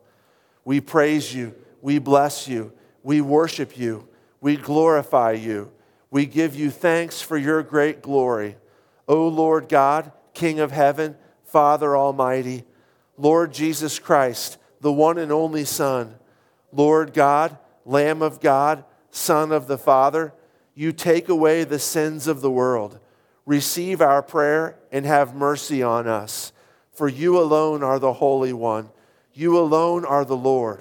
We 0.65 0.81
praise 0.81 1.33
you. 1.33 1.55
We 1.81 1.99
bless 1.99 2.49
you. 2.49 2.73
We 3.01 3.21
worship 3.21 3.77
you. 3.77 4.09
We 4.41 4.57
glorify 4.57 5.31
you. 5.31 5.71
We 6.11 6.25
give 6.25 6.53
you 6.53 6.69
thanks 6.69 7.21
for 7.21 7.37
your 7.37 7.63
great 7.63 8.01
glory. 8.01 8.57
O 9.07 9.29
Lord 9.29 9.69
God, 9.69 10.11
King 10.33 10.59
of 10.59 10.73
heaven, 10.73 11.15
Father 11.45 11.95
Almighty, 11.95 12.65
Lord 13.17 13.53
Jesus 13.53 13.97
Christ, 13.97 14.57
the 14.81 14.91
one 14.91 15.17
and 15.17 15.31
only 15.31 15.63
Son, 15.63 16.13
Lord 16.73 17.13
God, 17.13 17.57
Lamb 17.85 18.21
of 18.21 18.41
God, 18.41 18.83
Son 19.11 19.53
of 19.53 19.67
the 19.67 19.77
Father, 19.77 20.33
you 20.75 20.91
take 20.91 21.29
away 21.29 21.63
the 21.63 21.79
sins 21.79 22.27
of 22.27 22.41
the 22.41 22.51
world. 22.51 22.99
Receive 23.45 24.01
our 24.01 24.21
prayer 24.21 24.76
and 24.91 25.05
have 25.05 25.35
mercy 25.35 25.83
on 25.83 26.07
us. 26.07 26.51
For 26.93 27.07
you 27.07 27.39
alone 27.39 27.83
are 27.83 27.99
the 27.99 28.13
Holy 28.13 28.53
One. 28.53 28.89
You 29.33 29.57
alone 29.59 30.05
are 30.05 30.25
the 30.25 30.37
Lord. 30.37 30.79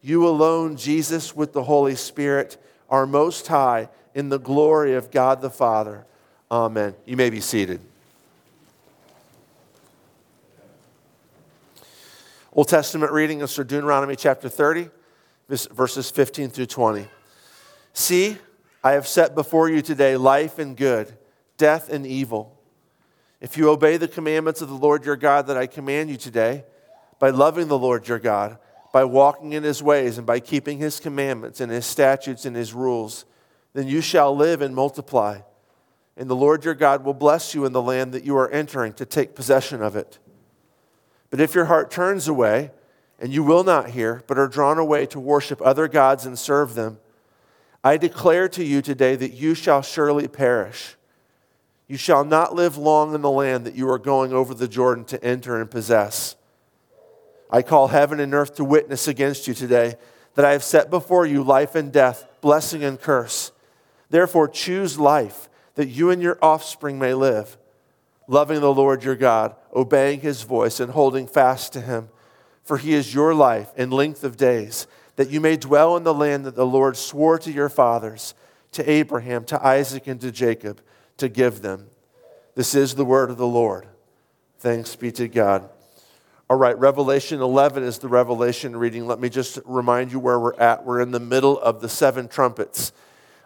You 0.00 0.26
alone, 0.28 0.76
Jesus, 0.76 1.34
with 1.34 1.52
the 1.52 1.64
Holy 1.64 1.96
Spirit, 1.96 2.56
are 2.88 3.06
most 3.06 3.48
high 3.48 3.88
in 4.14 4.28
the 4.28 4.38
glory 4.38 4.94
of 4.94 5.10
God 5.10 5.40
the 5.40 5.50
Father. 5.50 6.06
Amen. 6.50 6.94
You 7.04 7.16
may 7.16 7.30
be 7.30 7.40
seated. 7.40 7.80
Old 12.52 12.68
Testament 12.68 13.12
reading 13.12 13.42
is 13.42 13.54
from 13.54 13.66
Deuteronomy 13.66 14.16
chapter 14.16 14.48
30, 14.48 14.88
verses 15.48 16.10
15 16.10 16.48
through 16.48 16.66
20. 16.66 17.06
See, 17.92 18.38
I 18.82 18.92
have 18.92 19.06
set 19.06 19.34
before 19.34 19.68
you 19.68 19.82
today 19.82 20.16
life 20.16 20.58
and 20.58 20.76
good, 20.76 21.12
death 21.58 21.90
and 21.90 22.06
evil. 22.06 22.55
If 23.40 23.56
you 23.56 23.68
obey 23.68 23.96
the 23.96 24.08
commandments 24.08 24.62
of 24.62 24.68
the 24.68 24.74
Lord 24.74 25.04
your 25.04 25.16
God 25.16 25.46
that 25.48 25.56
I 25.56 25.66
command 25.66 26.10
you 26.10 26.16
today, 26.16 26.64
by 27.18 27.30
loving 27.30 27.68
the 27.68 27.78
Lord 27.78 28.08
your 28.08 28.18
God, 28.18 28.58
by 28.92 29.04
walking 29.04 29.52
in 29.52 29.62
his 29.62 29.82
ways, 29.82 30.16
and 30.16 30.26
by 30.26 30.40
keeping 30.40 30.78
his 30.78 31.00
commandments 31.00 31.60
and 31.60 31.70
his 31.70 31.84
statutes 31.84 32.44
and 32.46 32.56
his 32.56 32.72
rules, 32.72 33.24
then 33.74 33.86
you 33.86 34.00
shall 34.00 34.34
live 34.34 34.62
and 34.62 34.74
multiply. 34.74 35.40
And 36.16 36.30
the 36.30 36.36
Lord 36.36 36.64
your 36.64 36.74
God 36.74 37.04
will 37.04 37.14
bless 37.14 37.54
you 37.54 37.66
in 37.66 37.72
the 37.72 37.82
land 37.82 38.12
that 38.12 38.24
you 38.24 38.36
are 38.38 38.50
entering 38.50 38.94
to 38.94 39.04
take 39.04 39.34
possession 39.34 39.82
of 39.82 39.96
it. 39.96 40.18
But 41.28 41.40
if 41.40 41.54
your 41.54 41.66
heart 41.66 41.90
turns 41.90 42.26
away, 42.28 42.70
and 43.18 43.32
you 43.32 43.42
will 43.42 43.64
not 43.64 43.90
hear, 43.90 44.22
but 44.26 44.38
are 44.38 44.48
drawn 44.48 44.78
away 44.78 45.06
to 45.06 45.20
worship 45.20 45.60
other 45.60 45.88
gods 45.88 46.24
and 46.24 46.38
serve 46.38 46.74
them, 46.74 46.98
I 47.84 47.98
declare 47.98 48.48
to 48.50 48.64
you 48.64 48.80
today 48.82 49.14
that 49.16 49.32
you 49.32 49.54
shall 49.54 49.82
surely 49.82 50.26
perish. 50.26 50.96
You 51.88 51.96
shall 51.96 52.24
not 52.24 52.54
live 52.54 52.76
long 52.76 53.14
in 53.14 53.22
the 53.22 53.30
land 53.30 53.64
that 53.64 53.74
you 53.74 53.88
are 53.88 53.98
going 53.98 54.32
over 54.32 54.54
the 54.54 54.68
Jordan 54.68 55.04
to 55.06 55.22
enter 55.24 55.60
and 55.60 55.70
possess. 55.70 56.36
I 57.50 57.62
call 57.62 57.88
heaven 57.88 58.18
and 58.18 58.34
earth 58.34 58.56
to 58.56 58.64
witness 58.64 59.06
against 59.06 59.46
you 59.46 59.54
today 59.54 59.94
that 60.34 60.44
I 60.44 60.52
have 60.52 60.64
set 60.64 60.90
before 60.90 61.26
you 61.26 61.42
life 61.42 61.74
and 61.74 61.92
death, 61.92 62.26
blessing 62.40 62.82
and 62.82 63.00
curse. 63.00 63.52
Therefore, 64.10 64.48
choose 64.48 64.98
life 64.98 65.48
that 65.76 65.88
you 65.88 66.10
and 66.10 66.20
your 66.20 66.38
offspring 66.42 66.98
may 66.98 67.14
live 67.14 67.56
loving 68.28 68.60
the 68.60 68.74
Lord 68.74 69.04
your 69.04 69.16
God, 69.16 69.54
obeying 69.74 70.20
his 70.20 70.42
voice, 70.42 70.80
and 70.80 70.92
holding 70.92 71.26
fast 71.26 71.72
to 71.74 71.80
him. 71.80 72.08
For 72.64 72.78
he 72.78 72.94
is 72.94 73.14
your 73.14 73.34
life 73.34 73.70
and 73.76 73.92
length 73.92 74.24
of 74.24 74.36
days, 74.36 74.86
that 75.16 75.30
you 75.30 75.40
may 75.40 75.56
dwell 75.56 75.96
in 75.96 76.02
the 76.02 76.14
land 76.14 76.44
that 76.44 76.56
the 76.56 76.66
Lord 76.66 76.96
swore 76.96 77.38
to 77.38 77.52
your 77.52 77.68
fathers, 77.68 78.34
to 78.72 78.88
Abraham, 78.90 79.44
to 79.44 79.64
Isaac, 79.64 80.06
and 80.06 80.20
to 80.20 80.32
Jacob, 80.32 80.80
to 81.18 81.28
give 81.28 81.62
them. 81.62 81.88
This 82.54 82.74
is 82.74 82.94
the 82.94 83.04
word 83.04 83.30
of 83.30 83.36
the 83.36 83.46
Lord. 83.46 83.86
Thanks 84.58 84.96
be 84.96 85.12
to 85.12 85.28
God. 85.28 85.68
All 86.48 86.56
right, 86.56 86.78
Revelation 86.78 87.40
11 87.40 87.82
is 87.82 87.98
the 87.98 88.08
revelation 88.08 88.76
reading. 88.76 89.06
Let 89.06 89.18
me 89.18 89.28
just 89.28 89.58
remind 89.64 90.12
you 90.12 90.20
where 90.20 90.38
we're 90.38 90.54
at. 90.54 90.84
We're 90.84 91.00
in 91.00 91.10
the 91.10 91.20
middle 91.20 91.58
of 91.58 91.80
the 91.80 91.88
seven 91.88 92.28
trumpets. 92.28 92.92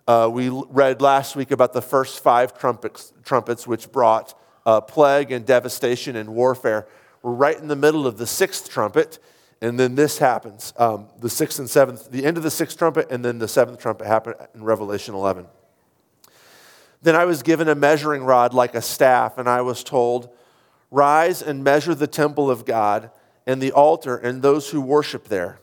Uh, 0.07 0.29
we 0.31 0.51
read 0.51 1.01
last 1.01 1.35
week 1.35 1.51
about 1.51 1.73
the 1.73 1.81
first 1.81 2.23
five 2.23 2.59
trumpets, 2.59 3.13
trumpets 3.25 3.67
which 3.67 3.91
brought 3.91 4.39
uh, 4.67 4.81
plague 4.81 5.33
and 5.33 5.47
devastation 5.47 6.15
and 6.15 6.35
warfare. 6.35 6.87
We're 7.23 7.33
right 7.33 7.57
in 7.57 7.69
the 7.69 7.77
middle 7.77 8.07
of 8.07 8.19
the 8.19 8.27
sixth 8.27 8.69
trumpet, 8.69 9.19
and 9.63 9.81
then 9.81 9.95
this 9.95 10.19
happens. 10.19 10.73
Um, 10.77 11.09
the 11.19 11.31
sixth 11.31 11.59
and 11.59 11.71
seventh, 11.71 12.11
the 12.11 12.25
end 12.25 12.37
of 12.37 12.43
the 12.43 12.51
sixth 12.51 12.77
trumpet, 12.79 13.11
and 13.11 13.25
then 13.25 13.39
the 13.39 13.49
seventh 13.49 13.79
trumpet 13.79 14.07
happened 14.07 14.37
in 14.55 14.63
Revelation 14.63 15.15
11. 15.15 15.47
Then 17.03 17.17
I 17.17 17.25
was 17.25 17.43
given 17.43 17.69
a 17.69 17.75
measuring 17.75 18.25
rod 18.25 18.53
like 18.53 18.75
a 18.75 18.83
staff, 18.83 19.39
and 19.39 19.49
I 19.49 19.63
was 19.63 19.83
told, 19.83 20.29
Rise 20.91 21.41
and 21.41 21.63
measure 21.63 21.95
the 21.95 22.07
temple 22.07 22.51
of 22.51 22.65
God 22.65 23.11
and 23.47 23.63
the 23.63 23.73
altar 23.73 24.17
and 24.17 24.43
those 24.43 24.71
who 24.71 24.81
worship 24.81 25.29
there. 25.29 25.61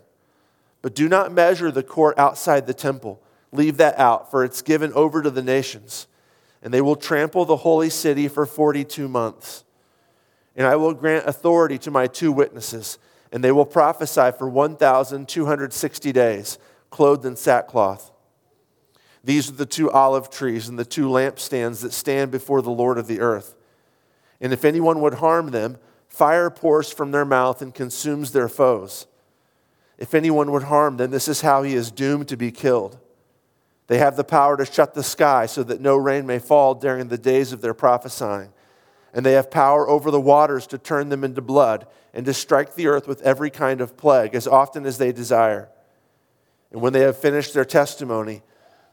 But 0.82 0.96
do 0.96 1.10
not 1.10 1.34
measure 1.34 1.70
the 1.70 1.84
court 1.84 2.18
outside 2.18 2.66
the 2.66 2.74
temple. 2.74 3.22
Leave 3.52 3.78
that 3.78 4.00
out, 4.00 4.32
for 4.32 4.44
it's 4.44 4.62
given 4.62 4.94
over 4.94 5.22
to 5.22 5.30
the 5.30 5.44
nations 5.44 6.08
and 6.62 6.74
they 6.74 6.82
will 6.82 6.96
trample 6.96 7.46
the 7.46 7.58
holy 7.58 7.90
city 7.90 8.28
for 8.28 8.46
42 8.46 9.08
months. 9.08 9.64
And 10.56 10.66
I 10.66 10.76
will 10.76 10.94
grant 10.94 11.28
authority 11.28 11.78
to 11.80 11.92
my 11.92 12.08
two 12.08 12.32
witnesses, 12.32 12.98
and 13.32 13.44
they 13.44 13.52
will 13.52 13.66
prophesy 13.66 14.32
for 14.38 14.50
1,260 14.50 16.12
days, 16.12 16.58
clothed 16.90 17.26
in 17.26 17.36
sackcloth. 17.36 18.12
These 19.28 19.50
are 19.50 19.54
the 19.54 19.66
two 19.66 19.92
olive 19.92 20.30
trees 20.30 20.70
and 20.70 20.80
the 20.80 20.86
two 20.86 21.08
lampstands 21.08 21.82
that 21.82 21.92
stand 21.92 22.32
before 22.32 22.62
the 22.62 22.72
Lord 22.72 22.98
of 22.98 23.08
the 23.08 23.20
earth. 23.20 23.56
And 24.40 24.54
if 24.54 24.64
anyone 24.64 25.02
would 25.02 25.16
harm 25.16 25.52
them, 25.52 25.78
Fire 26.18 26.50
pours 26.50 26.92
from 26.92 27.12
their 27.12 27.26
mouth 27.26 27.62
and 27.62 27.74
consumes 27.74 28.32
their 28.32 28.50
foes. 28.50 29.06
If 29.98 30.16
anyone 30.16 30.52
would 30.52 30.64
harm 30.64 30.98
them, 30.98 31.12
this 31.12 31.28
is 31.28 31.42
how 31.42 31.64
he 31.64 31.76
is 31.76 31.92
doomed 31.92 32.28
to 32.30 32.38
be 32.38 32.52
killed. 32.52 32.98
They 33.88 34.00
have 34.00 34.16
the 34.16 34.24
power 34.24 34.58
to 34.58 34.66
shut 34.66 34.94
the 34.94 35.04
sky 35.04 35.46
so 35.46 35.64
that 35.64 35.82
no 35.82 35.96
rain 35.96 36.26
may 36.26 36.40
fall 36.40 36.74
during 36.74 37.08
the 37.08 37.18
days 37.18 37.52
of 37.52 37.62
their 37.62 37.74
prophesying. 37.74 38.52
And 39.14 39.24
they 39.26 39.34
have 39.34 39.52
power 39.52 39.88
over 39.88 40.10
the 40.10 40.20
waters 40.20 40.66
to 40.68 40.78
turn 40.78 41.10
them 41.10 41.24
into 41.24 41.42
blood 41.42 41.88
and 42.14 42.26
to 42.26 42.34
strike 42.34 42.76
the 42.76 42.88
earth 42.88 43.08
with 43.08 43.22
every 43.22 43.50
kind 43.50 43.80
of 43.80 43.96
plague 43.96 44.34
as 44.34 44.48
often 44.48 44.86
as 44.86 44.98
they 44.98 45.12
desire. 45.12 45.70
And 46.72 46.82
when 46.82 46.94
they 46.94 47.02
have 47.02 47.18
finished 47.18 47.54
their 47.54 47.66
testimony, 47.66 48.42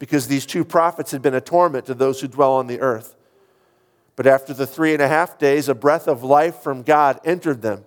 because 0.00 0.26
these 0.26 0.46
two 0.46 0.64
prophets 0.64 1.12
had 1.12 1.22
been 1.22 1.34
a 1.34 1.40
torment 1.40 1.86
to 1.86 1.94
those 1.94 2.20
who 2.20 2.26
dwell 2.26 2.54
on 2.54 2.66
the 2.66 2.80
earth. 2.80 3.14
But 4.16 4.26
after 4.26 4.52
the 4.52 4.66
three 4.66 4.92
and 4.92 5.02
a 5.02 5.06
half 5.06 5.38
days, 5.38 5.68
a 5.68 5.74
breath 5.74 6.08
of 6.08 6.24
life 6.24 6.56
from 6.56 6.82
God 6.82 7.20
entered 7.24 7.62
them, 7.62 7.84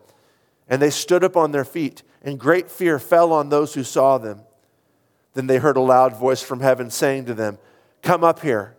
and 0.69 0.81
they 0.81 0.91
stood 0.91 1.23
up 1.23 1.35
on 1.35 1.51
their 1.51 1.65
feet, 1.65 2.03
and 2.21 2.39
great 2.39 2.71
fear 2.71 2.99
fell 2.99 3.33
on 3.33 3.49
those 3.49 3.73
who 3.73 3.83
saw 3.83 4.17
them. 4.17 4.41
Then 5.33 5.47
they 5.47 5.57
heard 5.57 5.75
a 5.75 5.81
loud 5.81 6.15
voice 6.15 6.43
from 6.43 6.61
heaven 6.61 6.89
saying 6.91 7.25
to 7.25 7.33
them, 7.33 7.57
Come 8.03 8.23
up 8.23 8.41
here. 8.41 8.77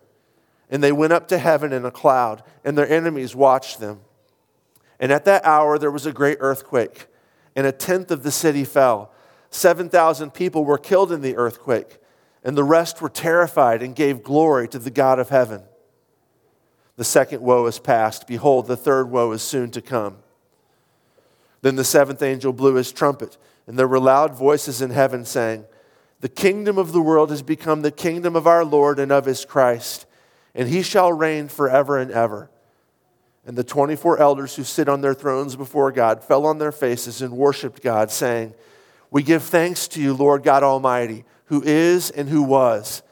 And 0.70 0.82
they 0.82 0.92
went 0.92 1.12
up 1.12 1.28
to 1.28 1.38
heaven 1.38 1.72
in 1.72 1.84
a 1.84 1.90
cloud, 1.90 2.42
and 2.64 2.78
their 2.78 2.88
enemies 2.88 3.34
watched 3.34 3.80
them. 3.80 4.00
And 5.00 5.10
at 5.12 5.24
that 5.24 5.44
hour 5.44 5.76
there 5.76 5.90
was 5.90 6.06
a 6.06 6.12
great 6.12 6.38
earthquake, 6.40 7.08
and 7.56 7.66
a 7.66 7.72
tenth 7.72 8.12
of 8.12 8.22
the 8.22 8.30
city 8.30 8.64
fell. 8.64 9.10
7,000 9.50 10.32
people 10.32 10.64
were 10.64 10.78
killed 10.78 11.10
in 11.10 11.20
the 11.20 11.36
earthquake, 11.36 11.98
and 12.44 12.56
the 12.56 12.62
rest 12.62 13.00
were 13.00 13.08
terrified 13.08 13.82
and 13.82 13.96
gave 13.96 14.22
glory 14.22 14.68
to 14.68 14.78
the 14.78 14.90
God 14.90 15.18
of 15.18 15.30
heaven. 15.30 15.62
The 16.96 17.04
second 17.04 17.42
woe 17.42 17.66
is 17.66 17.78
past. 17.78 18.26
Behold, 18.26 18.66
the 18.66 18.76
third 18.76 19.10
woe 19.10 19.32
is 19.32 19.42
soon 19.42 19.70
to 19.72 19.80
come. 19.80 20.18
Then 21.62 21.76
the 21.76 21.84
seventh 21.84 22.22
angel 22.22 22.52
blew 22.52 22.74
his 22.74 22.92
trumpet, 22.92 23.38
and 23.66 23.78
there 23.78 23.88
were 23.88 23.98
loud 23.98 24.34
voices 24.34 24.82
in 24.82 24.90
heaven 24.90 25.24
saying, 25.24 25.64
The 26.20 26.28
kingdom 26.28 26.76
of 26.76 26.92
the 26.92 27.00
world 27.00 27.30
has 27.30 27.42
become 27.42 27.80
the 27.80 27.90
kingdom 27.90 28.36
of 28.36 28.46
our 28.46 28.64
Lord 28.64 28.98
and 28.98 29.10
of 29.10 29.24
his 29.24 29.46
Christ, 29.46 30.04
and 30.54 30.68
he 30.68 30.82
shall 30.82 31.12
reign 31.12 31.48
forever 31.48 31.98
and 31.98 32.10
ever. 32.10 32.50
And 33.46 33.56
the 33.56 33.64
24 33.64 34.18
elders 34.18 34.56
who 34.56 34.64
sit 34.64 34.88
on 34.88 35.00
their 35.00 35.14
thrones 35.14 35.56
before 35.56 35.90
God 35.90 36.22
fell 36.22 36.46
on 36.46 36.58
their 36.58 36.72
faces 36.72 37.22
and 37.22 37.32
worshiped 37.32 37.82
God, 37.82 38.10
saying, 38.10 38.54
We 39.10 39.22
give 39.22 39.42
thanks 39.42 39.88
to 39.88 40.02
you, 40.02 40.14
Lord 40.14 40.42
God 40.42 40.62
Almighty, 40.62 41.24
who 41.46 41.62
is 41.62 42.10
and 42.10 42.28
who 42.28 42.42
was, 42.42 43.02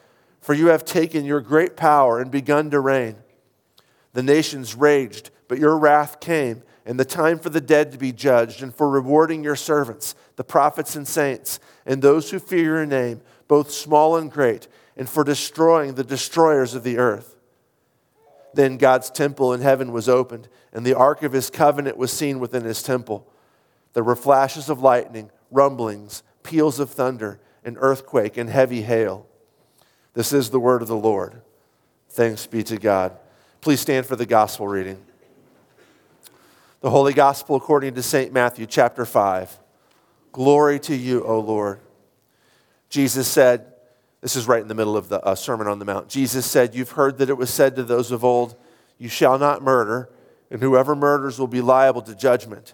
for 0.41 0.53
you 0.53 0.67
have 0.67 0.85
taken 0.85 1.25
your 1.25 1.41
great 1.41 1.77
power 1.77 2.19
and 2.19 2.31
begun 2.31 2.69
to 2.71 2.79
reign. 2.79 3.15
The 4.13 4.23
nations 4.23 4.75
raged, 4.75 5.29
but 5.47 5.59
your 5.59 5.77
wrath 5.77 6.19
came, 6.19 6.63
and 6.85 6.99
the 6.99 7.05
time 7.05 7.39
for 7.39 7.49
the 7.49 7.61
dead 7.61 7.91
to 7.91 7.97
be 7.97 8.11
judged, 8.11 8.61
and 8.61 8.73
for 8.73 8.89
rewarding 8.89 9.43
your 9.43 9.55
servants, 9.55 10.15
the 10.35 10.43
prophets 10.43 10.95
and 10.95 11.07
saints, 11.07 11.59
and 11.85 12.01
those 12.01 12.31
who 12.31 12.39
fear 12.39 12.77
your 12.77 12.85
name, 12.85 13.21
both 13.47 13.71
small 13.71 14.17
and 14.17 14.31
great, 14.31 14.67
and 14.97 15.09
for 15.09 15.23
destroying 15.23 15.93
the 15.93 16.03
destroyers 16.03 16.75
of 16.75 16.83
the 16.83 16.97
earth. 16.97 17.35
Then 18.53 18.77
God's 18.77 19.09
temple 19.09 19.53
in 19.53 19.61
heaven 19.61 19.91
was 19.91 20.09
opened, 20.09 20.47
and 20.71 20.85
the 20.85 20.93
ark 20.95 21.23
of 21.23 21.31
his 21.31 21.49
covenant 21.49 21.97
was 21.97 22.11
seen 22.11 22.39
within 22.39 22.63
his 22.63 22.83
temple. 22.83 23.27
There 23.93 24.03
were 24.03 24.15
flashes 24.15 24.69
of 24.69 24.81
lightning, 24.81 25.31
rumblings, 25.49 26.23
peals 26.43 26.79
of 26.79 26.89
thunder, 26.89 27.39
an 27.65 27.77
earthquake, 27.77 28.37
and 28.37 28.49
heavy 28.49 28.81
hail. 28.81 29.27
This 30.13 30.33
is 30.33 30.49
the 30.49 30.59
word 30.59 30.81
of 30.81 30.87
the 30.87 30.95
Lord. 30.95 31.41
Thanks 32.09 32.45
be 32.45 32.63
to 32.63 32.77
God. 32.77 33.17
Please 33.61 33.79
stand 33.79 34.05
for 34.05 34.15
the 34.15 34.25
gospel 34.25 34.67
reading. 34.67 35.03
The 36.81 36.89
Holy 36.89 37.13
Gospel 37.13 37.55
according 37.55 37.95
to 37.95 38.03
St. 38.03 38.33
Matthew, 38.33 38.65
chapter 38.65 39.05
5. 39.05 39.57
Glory 40.31 40.79
to 40.81 40.95
you, 40.95 41.23
O 41.23 41.39
Lord. 41.39 41.79
Jesus 42.89 43.27
said, 43.27 43.73
this 44.23 44.37
is 44.37 44.47
right 44.47 44.61
in 44.61 44.69
the 44.69 44.73
middle 44.73 44.95
of 44.95 45.09
the 45.09 45.19
uh, 45.19 45.35
Sermon 45.35 45.67
on 45.67 45.79
the 45.79 45.85
Mount. 45.85 46.07
Jesus 46.07 46.45
said, 46.45 46.73
You've 46.73 46.91
heard 46.91 47.17
that 47.17 47.29
it 47.29 47.37
was 47.37 47.49
said 47.49 47.75
to 47.75 47.83
those 47.83 48.09
of 48.09 48.23
old, 48.23 48.55
You 48.97 49.09
shall 49.09 49.37
not 49.37 49.61
murder, 49.61 50.09
and 50.49 50.61
whoever 50.61 50.95
murders 50.95 51.37
will 51.37 51.47
be 51.47 51.59
liable 51.59 52.01
to 52.03 52.15
judgment. 52.15 52.73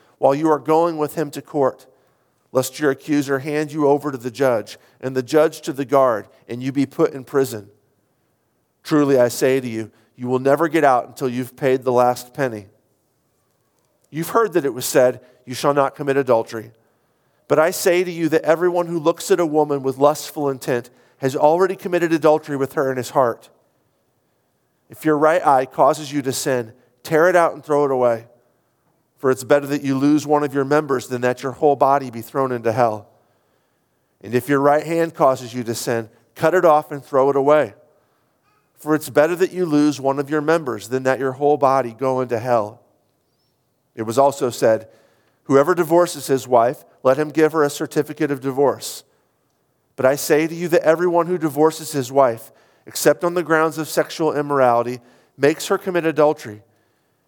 while 0.21 0.35
you 0.35 0.51
are 0.51 0.59
going 0.59 0.99
with 0.99 1.15
him 1.15 1.31
to 1.31 1.41
court, 1.41 1.87
lest 2.51 2.79
your 2.79 2.91
accuser 2.91 3.39
hand 3.39 3.71
you 3.71 3.87
over 3.87 4.11
to 4.11 4.19
the 4.19 4.29
judge, 4.29 4.77
and 4.99 5.15
the 5.15 5.23
judge 5.23 5.61
to 5.61 5.73
the 5.73 5.83
guard, 5.83 6.27
and 6.47 6.61
you 6.61 6.71
be 6.71 6.85
put 6.85 7.11
in 7.13 7.23
prison. 7.23 7.67
Truly, 8.83 9.17
I 9.17 9.29
say 9.29 9.59
to 9.59 9.67
you, 9.67 9.89
you 10.15 10.27
will 10.27 10.37
never 10.37 10.67
get 10.67 10.83
out 10.83 11.07
until 11.07 11.27
you've 11.27 11.55
paid 11.55 11.81
the 11.81 11.91
last 11.91 12.35
penny. 12.35 12.67
You've 14.11 14.29
heard 14.29 14.53
that 14.53 14.63
it 14.63 14.75
was 14.75 14.85
said, 14.85 15.21
You 15.43 15.55
shall 15.55 15.73
not 15.73 15.95
commit 15.95 16.17
adultery. 16.17 16.69
But 17.47 17.57
I 17.57 17.71
say 17.71 18.03
to 18.03 18.11
you 18.11 18.29
that 18.29 18.43
everyone 18.43 18.85
who 18.85 18.99
looks 18.99 19.31
at 19.31 19.39
a 19.39 19.45
woman 19.45 19.81
with 19.81 19.97
lustful 19.97 20.51
intent 20.51 20.91
has 21.17 21.35
already 21.35 21.75
committed 21.75 22.13
adultery 22.13 22.57
with 22.57 22.73
her 22.73 22.91
in 22.91 22.97
his 22.97 23.09
heart. 23.09 23.49
If 24.87 25.03
your 25.03 25.17
right 25.17 25.43
eye 25.43 25.65
causes 25.65 26.13
you 26.13 26.21
to 26.21 26.31
sin, 26.31 26.73
tear 27.01 27.27
it 27.27 27.35
out 27.35 27.55
and 27.55 27.65
throw 27.65 27.85
it 27.85 27.91
away. 27.91 28.27
For 29.21 29.29
it's 29.29 29.43
better 29.43 29.67
that 29.67 29.83
you 29.83 29.99
lose 29.99 30.25
one 30.25 30.41
of 30.43 30.51
your 30.51 30.65
members 30.65 31.07
than 31.07 31.21
that 31.21 31.43
your 31.43 31.51
whole 31.51 31.75
body 31.75 32.09
be 32.09 32.23
thrown 32.23 32.51
into 32.51 32.71
hell. 32.71 33.07
And 34.19 34.33
if 34.33 34.49
your 34.49 34.59
right 34.59 34.83
hand 34.83 35.13
causes 35.13 35.53
you 35.53 35.63
to 35.65 35.75
sin, 35.75 36.09
cut 36.33 36.55
it 36.55 36.65
off 36.65 36.91
and 36.91 37.05
throw 37.05 37.29
it 37.29 37.35
away. 37.35 37.75
For 38.79 38.95
it's 38.95 39.11
better 39.11 39.35
that 39.35 39.51
you 39.51 39.67
lose 39.67 40.01
one 40.01 40.17
of 40.17 40.31
your 40.31 40.41
members 40.41 40.87
than 40.87 41.03
that 41.03 41.19
your 41.19 41.33
whole 41.33 41.57
body 41.57 41.93
go 41.93 42.21
into 42.21 42.39
hell. 42.39 42.81
It 43.93 44.01
was 44.01 44.17
also 44.17 44.49
said, 44.49 44.89
Whoever 45.43 45.75
divorces 45.75 46.25
his 46.25 46.47
wife, 46.47 46.83
let 47.03 47.17
him 47.17 47.29
give 47.29 47.51
her 47.51 47.63
a 47.63 47.69
certificate 47.69 48.31
of 48.31 48.41
divorce. 48.41 49.03
But 49.97 50.07
I 50.07 50.15
say 50.15 50.47
to 50.47 50.55
you 50.55 50.67
that 50.69 50.81
everyone 50.81 51.27
who 51.27 51.37
divorces 51.37 51.91
his 51.91 52.11
wife, 52.11 52.51
except 52.87 53.23
on 53.23 53.35
the 53.35 53.43
grounds 53.43 53.77
of 53.77 53.87
sexual 53.87 54.35
immorality, 54.35 54.99
makes 55.37 55.67
her 55.67 55.77
commit 55.77 56.07
adultery. 56.07 56.63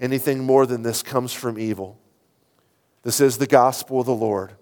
Anything 0.00 0.44
more 0.44 0.66
than 0.66 0.82
this 0.82 1.02
comes 1.02 1.32
from 1.32 1.58
evil. 1.58 1.98
This 3.02 3.20
is 3.20 3.38
the 3.38 3.46
gospel 3.46 4.00
of 4.00 4.06
the 4.06 4.14
Lord. 4.14 4.52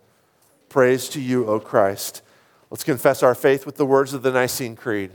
Praise 0.68 1.08
to 1.10 1.20
you, 1.20 1.46
O 1.46 1.60
Christ. 1.60 2.22
Let's 2.70 2.84
confess 2.84 3.22
our 3.22 3.34
faith 3.34 3.66
with 3.66 3.76
the 3.76 3.86
words 3.86 4.14
of 4.14 4.22
the 4.22 4.32
Nicene 4.32 4.76
Creed. 4.76 5.10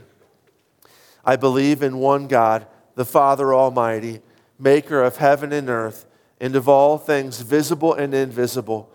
I 1.24 1.36
believe 1.36 1.82
in 1.82 1.98
one 1.98 2.26
God, 2.26 2.66
the 2.94 3.04
Father 3.04 3.54
Almighty, 3.54 4.20
maker 4.58 5.02
of 5.02 5.18
heaven 5.18 5.52
and 5.52 5.68
earth, 5.68 6.06
and 6.40 6.54
of 6.56 6.68
all 6.68 6.98
things 6.98 7.40
visible 7.40 7.92
and 7.94 8.14
invisible 8.14 8.90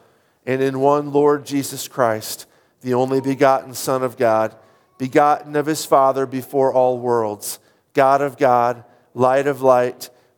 and 0.46 0.62
in 0.62 0.80
one 0.80 1.12
Lord 1.12 1.46
Jesus 1.46 1.88
Christ, 1.88 2.48
the 2.82 2.94
only 2.94 3.22
begotten 3.22 3.74
Son 3.74 4.04
of 4.04 4.18
God, 4.18 4.56
begotten 4.98 5.56
of 5.56 5.66
his 5.66 5.86
Father 5.86 6.26
before 6.26 6.74
all 6.74 7.00
worlds, 7.00 7.60
God 7.94 8.22
of 8.22 8.38
God, 8.38 8.84
light 9.14 9.48
of 9.48 9.62
light, 9.62 10.10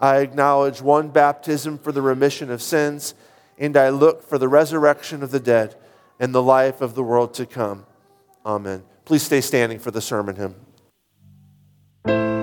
I 0.00 0.18
acknowledge 0.18 0.80
one 0.80 1.08
baptism 1.08 1.78
for 1.78 1.92
the 1.92 2.02
remission 2.02 2.50
of 2.50 2.62
sins, 2.62 3.14
and 3.58 3.76
I 3.76 3.90
look 3.90 4.26
for 4.26 4.38
the 4.38 4.48
resurrection 4.48 5.22
of 5.22 5.30
the 5.30 5.40
dead 5.40 5.76
and 6.18 6.34
the 6.34 6.42
life 6.42 6.80
of 6.80 6.94
the 6.94 7.02
world 7.02 7.34
to 7.34 7.46
come. 7.46 7.86
Amen. 8.44 8.82
Please 9.04 9.22
stay 9.22 9.40
standing 9.40 9.78
for 9.78 9.90
the 9.90 10.00
sermon 10.00 10.36
hymn. 10.36 12.39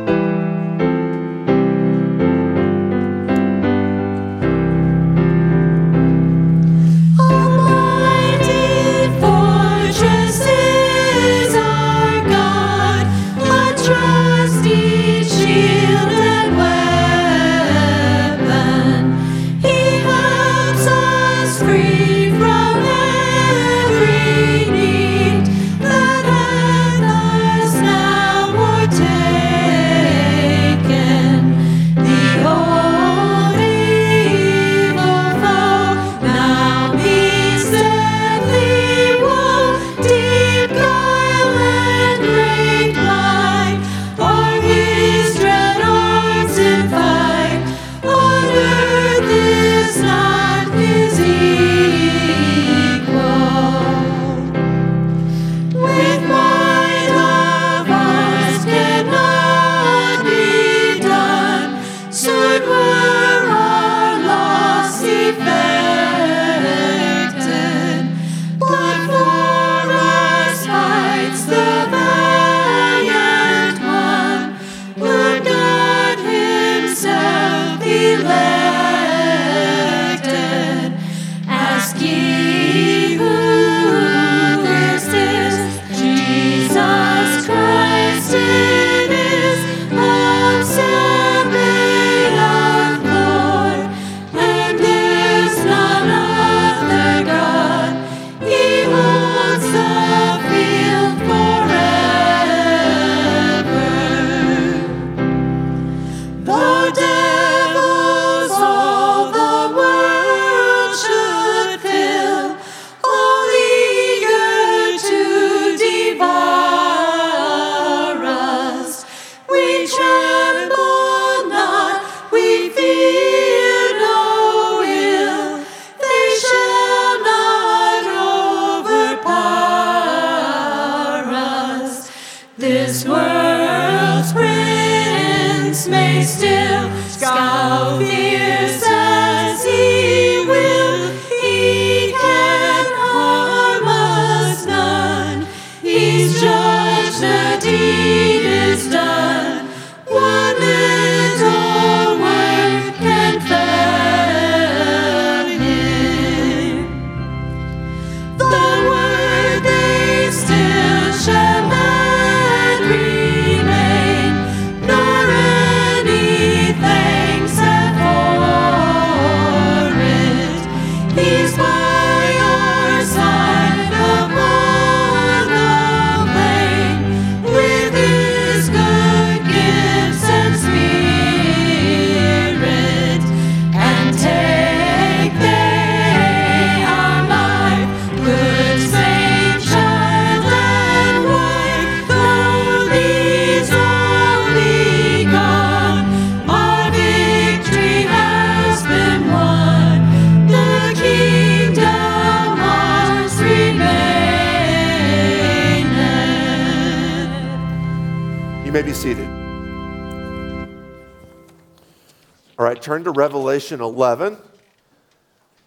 To 213.08 213.12
Revelation 213.12 213.80
11 213.80 214.36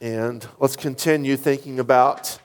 and 0.03 0.46
let's 0.59 0.76
continue 0.76 1.38
thinking 1.38 1.81
about 1.81 2.38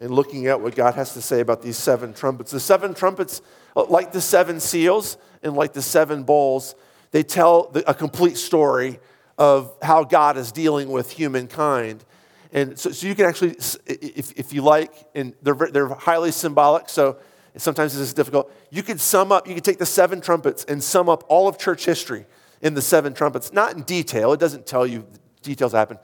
and 0.00 0.10
looking 0.10 0.46
at 0.46 0.58
what 0.58 0.74
God 0.74 0.94
has 0.94 1.12
to 1.12 1.20
say 1.20 1.40
about 1.40 1.60
these 1.60 1.76
seven 1.76 2.14
trumpets. 2.14 2.50
The 2.52 2.60
seven 2.60 2.94
trumpets, 2.94 3.42
uh, 3.76 3.84
like 3.84 4.12
the 4.12 4.22
seven 4.22 4.58
seals 4.58 5.18
and 5.42 5.54
like 5.54 5.74
the 5.74 5.82
seven 5.82 6.22
bowls, 6.22 6.74
they 7.10 7.22
tell 7.22 7.70
a 7.86 7.92
complete 7.92 8.38
story 8.38 9.00
of 9.36 9.76
how 9.82 10.04
God 10.04 10.38
is 10.38 10.50
dealing 10.50 10.90
with 10.90 11.10
humankind. 11.10 12.02
And 12.50 12.78
so, 12.78 12.90
so 12.90 13.06
you 13.06 13.14
can 13.14 13.26
actually, 13.26 13.54
if, 13.86 14.32
if 14.32 14.54
you 14.54 14.62
like, 14.62 14.94
and 15.14 15.34
they're, 15.42 15.68
they're 15.70 15.88
highly 15.88 16.30
symbolic, 16.30 16.88
so 16.88 17.18
sometimes 17.58 17.92
this 17.92 18.00
is 18.00 18.14
difficult. 18.14 18.50
You 18.70 18.82
could 18.82 18.98
sum 19.00 19.30
up, 19.30 19.46
you 19.46 19.54
could 19.54 19.64
take 19.64 19.78
the 19.78 19.84
seven 19.84 20.22
trumpets 20.22 20.64
and 20.64 20.82
sum 20.82 21.10
up 21.10 21.24
all 21.28 21.48
of 21.48 21.58
church 21.58 21.84
history 21.84 22.24
in 22.60 22.74
the 22.74 22.82
seven 22.82 23.14
trumpets, 23.14 23.52
not 23.52 23.74
in 23.74 23.82
detail, 23.82 24.32
it 24.32 24.40
doesn't 24.40 24.66
tell 24.66 24.86
you 24.86 25.06
details 25.42 25.72
happen, 25.72 25.98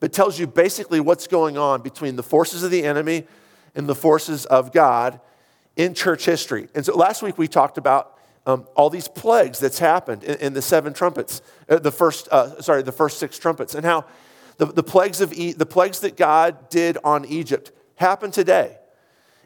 but 0.00 0.12
tells 0.12 0.38
you 0.38 0.46
basically 0.46 1.00
what's 1.00 1.26
going 1.26 1.58
on 1.58 1.82
between 1.82 2.16
the 2.16 2.22
forces 2.22 2.62
of 2.62 2.70
the 2.70 2.84
enemy 2.84 3.26
and 3.74 3.86
the 3.86 3.94
forces 3.94 4.46
of 4.46 4.72
God 4.72 5.20
in 5.76 5.94
church 5.94 6.24
history. 6.24 6.68
And 6.74 6.84
so 6.84 6.96
last 6.96 7.22
week 7.22 7.38
we 7.38 7.48
talked 7.48 7.78
about 7.78 8.18
um, 8.46 8.66
all 8.74 8.88
these 8.88 9.08
plagues 9.08 9.58
that's 9.58 9.78
happened 9.78 10.24
in, 10.24 10.36
in 10.38 10.52
the 10.54 10.62
seven 10.62 10.94
trumpets, 10.94 11.42
uh, 11.68 11.78
the 11.78 11.92
first, 11.92 12.28
uh, 12.28 12.60
sorry, 12.62 12.82
the 12.82 12.92
first 12.92 13.18
six 13.18 13.38
trumpets, 13.38 13.74
and 13.74 13.84
how 13.84 14.06
the, 14.56 14.66
the, 14.66 14.82
plagues 14.82 15.20
of 15.20 15.32
e- 15.34 15.52
the 15.52 15.66
plagues 15.66 16.00
that 16.00 16.16
God 16.16 16.70
did 16.70 16.96
on 17.04 17.26
Egypt 17.26 17.72
happen 17.96 18.30
today. 18.30 18.78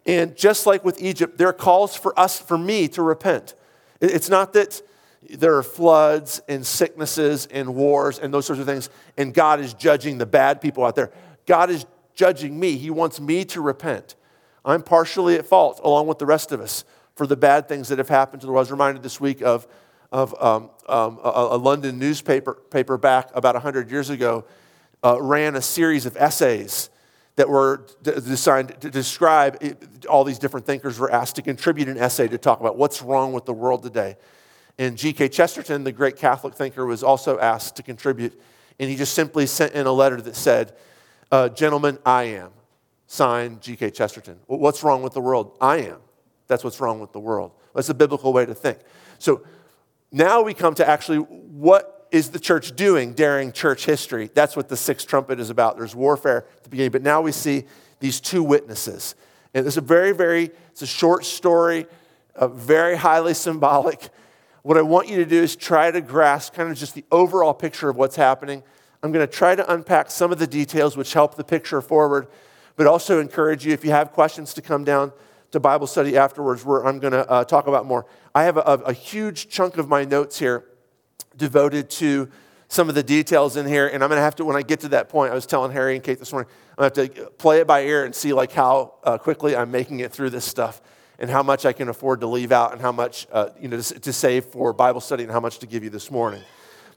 And 0.06 0.36
just 0.36 0.66
like 0.66 0.84
with 0.84 1.02
Egypt, 1.02 1.36
there 1.36 1.48
are 1.48 1.52
calls 1.52 1.96
for 1.96 2.18
us, 2.18 2.40
for 2.40 2.56
me, 2.56 2.88
to 2.88 3.02
repent. 3.02 3.54
It's 4.00 4.28
not 4.28 4.52
that 4.52 4.82
there 5.30 5.56
are 5.56 5.62
floods 5.62 6.40
and 6.48 6.66
sicknesses 6.66 7.46
and 7.46 7.74
wars 7.74 8.18
and 8.18 8.32
those 8.32 8.46
sorts 8.46 8.60
of 8.60 8.66
things, 8.66 8.90
and 9.16 9.32
God 9.32 9.60
is 9.60 9.74
judging 9.74 10.18
the 10.18 10.26
bad 10.26 10.60
people 10.60 10.84
out 10.84 10.94
there. 10.94 11.12
God 11.46 11.70
is 11.70 11.86
judging 12.14 12.58
me. 12.58 12.76
He 12.76 12.90
wants 12.90 13.20
me 13.20 13.44
to 13.46 13.60
repent. 13.60 14.16
I'm 14.64 14.82
partially 14.82 15.36
at 15.36 15.46
fault, 15.46 15.80
along 15.82 16.06
with 16.06 16.18
the 16.18 16.26
rest 16.26 16.52
of 16.52 16.60
us, 16.60 16.84
for 17.14 17.26
the 17.26 17.36
bad 17.36 17.68
things 17.68 17.88
that 17.88 17.98
have 17.98 18.08
happened 18.08 18.40
to 18.40 18.46
the 18.46 18.52
world. 18.52 18.60
I 18.60 18.66
was 18.66 18.70
reminded 18.70 19.02
this 19.02 19.20
week 19.20 19.42
of, 19.42 19.66
of 20.10 20.34
um, 20.42 20.70
um, 20.88 21.18
a, 21.22 21.28
a, 21.28 21.56
London 21.56 21.98
newspaper 21.98 22.54
paper 22.70 22.96
back 22.96 23.30
about 23.34 23.54
100 23.54 23.90
years 23.90 24.10
ago 24.10 24.44
uh, 25.04 25.20
ran 25.20 25.56
a 25.56 25.62
series 25.62 26.06
of 26.06 26.16
essays 26.16 26.90
that 27.36 27.48
were 27.48 27.86
designed 28.02 28.78
to 28.80 28.90
describe 28.90 29.58
all 30.08 30.22
these 30.22 30.38
different 30.38 30.66
thinkers 30.66 30.98
were 30.98 31.10
asked 31.10 31.36
to 31.36 31.42
contribute 31.42 31.88
an 31.88 31.96
essay 31.96 32.28
to 32.28 32.38
talk 32.38 32.60
about 32.60 32.76
what's 32.76 33.00
wrong 33.00 33.32
with 33.32 33.46
the 33.46 33.54
world 33.54 33.82
today. 33.82 34.16
And 34.78 34.96
G.K. 34.96 35.28
Chesterton, 35.28 35.84
the 35.84 35.92
great 35.92 36.16
Catholic 36.16 36.54
thinker, 36.54 36.86
was 36.86 37.02
also 37.02 37.38
asked 37.38 37.76
to 37.76 37.82
contribute. 37.82 38.40
And 38.78 38.88
he 38.90 38.96
just 38.96 39.14
simply 39.14 39.46
sent 39.46 39.74
in 39.74 39.86
a 39.86 39.92
letter 39.92 40.20
that 40.20 40.36
said, 40.36 40.74
uh, 41.30 41.48
Gentlemen, 41.48 41.98
I 42.04 42.24
am. 42.24 42.50
Signed 43.06 43.60
G.K. 43.60 43.90
Chesterton. 43.90 44.38
what's 44.46 44.82
wrong 44.82 45.02
with 45.02 45.12
the 45.12 45.20
world? 45.20 45.56
I 45.60 45.78
am. 45.78 45.98
That's 46.46 46.64
what's 46.64 46.80
wrong 46.80 46.98
with 47.00 47.12
the 47.12 47.20
world. 47.20 47.52
That's 47.74 47.88
a 47.88 47.94
biblical 47.94 48.32
way 48.32 48.46
to 48.46 48.54
think. 48.54 48.78
So 49.18 49.42
now 50.10 50.42
we 50.42 50.54
come 50.54 50.74
to 50.76 50.88
actually 50.88 51.18
what 51.18 52.08
is 52.10 52.30
the 52.30 52.38
church 52.38 52.76
doing 52.76 53.14
during 53.14 53.52
church 53.52 53.86
history? 53.86 54.30
That's 54.34 54.54
what 54.54 54.68
the 54.68 54.76
sixth 54.76 55.08
trumpet 55.08 55.40
is 55.40 55.48
about. 55.48 55.78
There's 55.78 55.96
warfare 55.96 56.46
at 56.56 56.62
the 56.62 56.68
beginning, 56.68 56.92
but 56.92 57.02
now 57.02 57.22
we 57.22 57.32
see 57.32 57.64
these 58.00 58.20
two 58.20 58.42
witnesses. 58.42 59.14
And 59.54 59.66
it's 59.66 59.78
a 59.78 59.82
very, 59.82 60.12
very, 60.12 60.50
it's 60.70 60.82
a 60.82 60.86
short 60.86 61.24
story, 61.24 61.86
a 62.34 62.48
very 62.48 62.96
highly 62.96 63.34
symbolic. 63.34 64.10
What 64.62 64.76
I 64.76 64.82
want 64.82 65.08
you 65.08 65.16
to 65.16 65.26
do 65.26 65.42
is 65.42 65.56
try 65.56 65.90
to 65.90 66.00
grasp 66.00 66.54
kind 66.54 66.70
of 66.70 66.76
just 66.76 66.94
the 66.94 67.04
overall 67.10 67.52
picture 67.52 67.88
of 67.88 67.96
what's 67.96 68.14
happening. 68.14 68.62
I'm 69.02 69.10
going 69.10 69.26
to 69.26 69.32
try 69.32 69.56
to 69.56 69.72
unpack 69.72 70.10
some 70.10 70.30
of 70.30 70.38
the 70.38 70.46
details 70.46 70.96
which 70.96 71.12
help 71.12 71.34
the 71.34 71.42
picture 71.42 71.80
forward, 71.80 72.28
but 72.76 72.86
also 72.86 73.18
encourage 73.18 73.66
you, 73.66 73.72
if 73.72 73.84
you 73.84 73.90
have 73.90 74.12
questions, 74.12 74.54
to 74.54 74.62
come 74.62 74.84
down 74.84 75.12
to 75.50 75.58
Bible 75.58 75.88
study 75.88 76.16
afterwards 76.16 76.64
where 76.64 76.86
I'm 76.86 77.00
going 77.00 77.12
to 77.12 77.28
uh, 77.28 77.44
talk 77.44 77.66
about 77.66 77.86
more. 77.86 78.06
I 78.34 78.44
have 78.44 78.56
a, 78.56 78.60
a 78.60 78.92
huge 78.92 79.48
chunk 79.48 79.78
of 79.78 79.88
my 79.88 80.04
notes 80.04 80.38
here 80.38 80.64
devoted 81.36 81.90
to 81.90 82.30
some 82.68 82.88
of 82.88 82.94
the 82.94 83.02
details 83.02 83.56
in 83.56 83.66
here, 83.66 83.88
and 83.88 84.02
I'm 84.02 84.08
going 84.08 84.18
to 84.18 84.22
have 84.22 84.36
to, 84.36 84.44
when 84.44 84.56
I 84.56 84.62
get 84.62 84.80
to 84.80 84.88
that 84.90 85.08
point, 85.08 85.32
I 85.32 85.34
was 85.34 85.44
telling 85.44 85.72
Harry 85.72 85.96
and 85.96 86.04
Kate 86.04 86.20
this 86.20 86.32
morning, 86.32 86.50
I'm 86.78 86.88
going 86.88 86.92
to 86.92 87.00
have 87.00 87.14
to 87.14 87.30
play 87.32 87.60
it 87.60 87.66
by 87.66 87.82
ear 87.82 88.04
and 88.04 88.14
see 88.14 88.32
like 88.32 88.52
how 88.52 88.94
uh, 89.02 89.18
quickly 89.18 89.56
I'm 89.56 89.72
making 89.72 90.00
it 90.00 90.12
through 90.12 90.30
this 90.30 90.44
stuff 90.44 90.80
and 91.22 91.30
how 91.30 91.42
much 91.42 91.64
I 91.64 91.72
can 91.72 91.88
afford 91.88 92.20
to 92.20 92.26
leave 92.26 92.50
out 92.50 92.72
and 92.72 92.80
how 92.80 92.90
much, 92.90 93.28
uh, 93.30 93.50
you 93.58 93.68
know, 93.68 93.80
to, 93.80 94.00
to, 94.00 94.12
save 94.12 94.44
for 94.46 94.72
Bible 94.72 95.00
study 95.00 95.22
and 95.22 95.30
how 95.30 95.38
much 95.38 95.60
to 95.60 95.66
give 95.66 95.84
you 95.84 95.88
this 95.88 96.10
morning. 96.10 96.42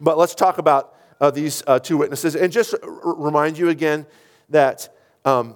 But 0.01 0.17
let's 0.17 0.33
talk 0.33 0.57
about 0.57 0.95
uh, 1.21 1.29
these 1.29 1.61
uh, 1.67 1.77
two 1.77 1.95
witnesses 1.95 2.35
and 2.35 2.51
just 2.51 2.73
r- 2.81 2.89
remind 3.15 3.59
you 3.59 3.69
again 3.69 4.07
that 4.49 4.89
um, 5.25 5.55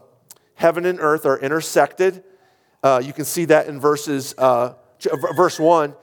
heaven 0.53 0.85
and 0.85 0.99
earth 0.99 1.25
are 1.25 1.39
intersected. 1.39 2.23
Uh, 2.83 3.01
you 3.03 3.11
can 3.11 3.25
see 3.25 3.45
that 3.45 3.65
in 3.65 3.79
verses, 3.79 4.35
uh, 4.37 4.75
verse 5.35 5.59
1. 5.59 5.95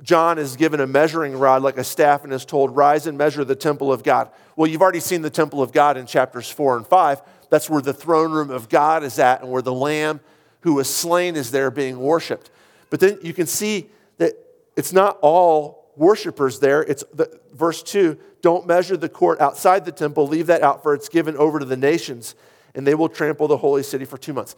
John 0.00 0.38
is 0.38 0.56
given 0.56 0.80
a 0.80 0.86
measuring 0.86 1.36
rod 1.36 1.62
like 1.62 1.76
a 1.76 1.84
staff 1.84 2.24
and 2.24 2.32
is 2.32 2.44
told, 2.44 2.74
Rise 2.74 3.06
and 3.06 3.18
measure 3.18 3.44
the 3.44 3.54
temple 3.54 3.92
of 3.92 4.02
God. 4.02 4.30
Well, 4.56 4.68
you've 4.68 4.82
already 4.82 5.00
seen 5.00 5.22
the 5.22 5.30
temple 5.30 5.60
of 5.60 5.72
God 5.72 5.96
in 5.96 6.06
chapters 6.06 6.48
4 6.48 6.76
and 6.76 6.86
5. 6.86 7.22
That's 7.50 7.68
where 7.68 7.82
the 7.82 7.92
throne 7.92 8.32
room 8.32 8.50
of 8.50 8.68
God 8.68 9.02
is 9.04 9.18
at 9.18 9.42
and 9.42 9.50
where 9.50 9.62
the 9.62 9.72
Lamb 9.72 10.20
who 10.62 10.74
was 10.74 10.92
slain 10.92 11.36
is 11.36 11.50
there 11.50 11.70
being 11.70 11.98
worshiped. 11.98 12.50
But 12.90 13.00
then 13.00 13.18
you 13.22 13.32
can 13.34 13.46
see 13.46 13.88
that 14.18 14.32
it's 14.76 14.92
not 14.92 15.18
all 15.20 15.92
worshipers 15.96 16.58
there. 16.60 16.82
It's 16.82 17.04
the, 17.12 17.40
verse 17.52 17.82
2 17.82 18.18
don't 18.40 18.66
measure 18.66 18.96
the 18.96 19.08
court 19.08 19.40
outside 19.40 19.84
the 19.84 19.92
temple, 19.92 20.26
leave 20.26 20.48
that 20.48 20.62
out, 20.62 20.82
for 20.82 20.94
it's 20.94 21.08
given 21.08 21.36
over 21.36 21.60
to 21.60 21.64
the 21.64 21.76
nations, 21.76 22.34
and 22.74 22.84
they 22.84 22.94
will 22.96 23.08
trample 23.08 23.46
the 23.46 23.56
holy 23.56 23.84
city 23.84 24.04
for 24.04 24.18
two 24.18 24.32
months. 24.32 24.56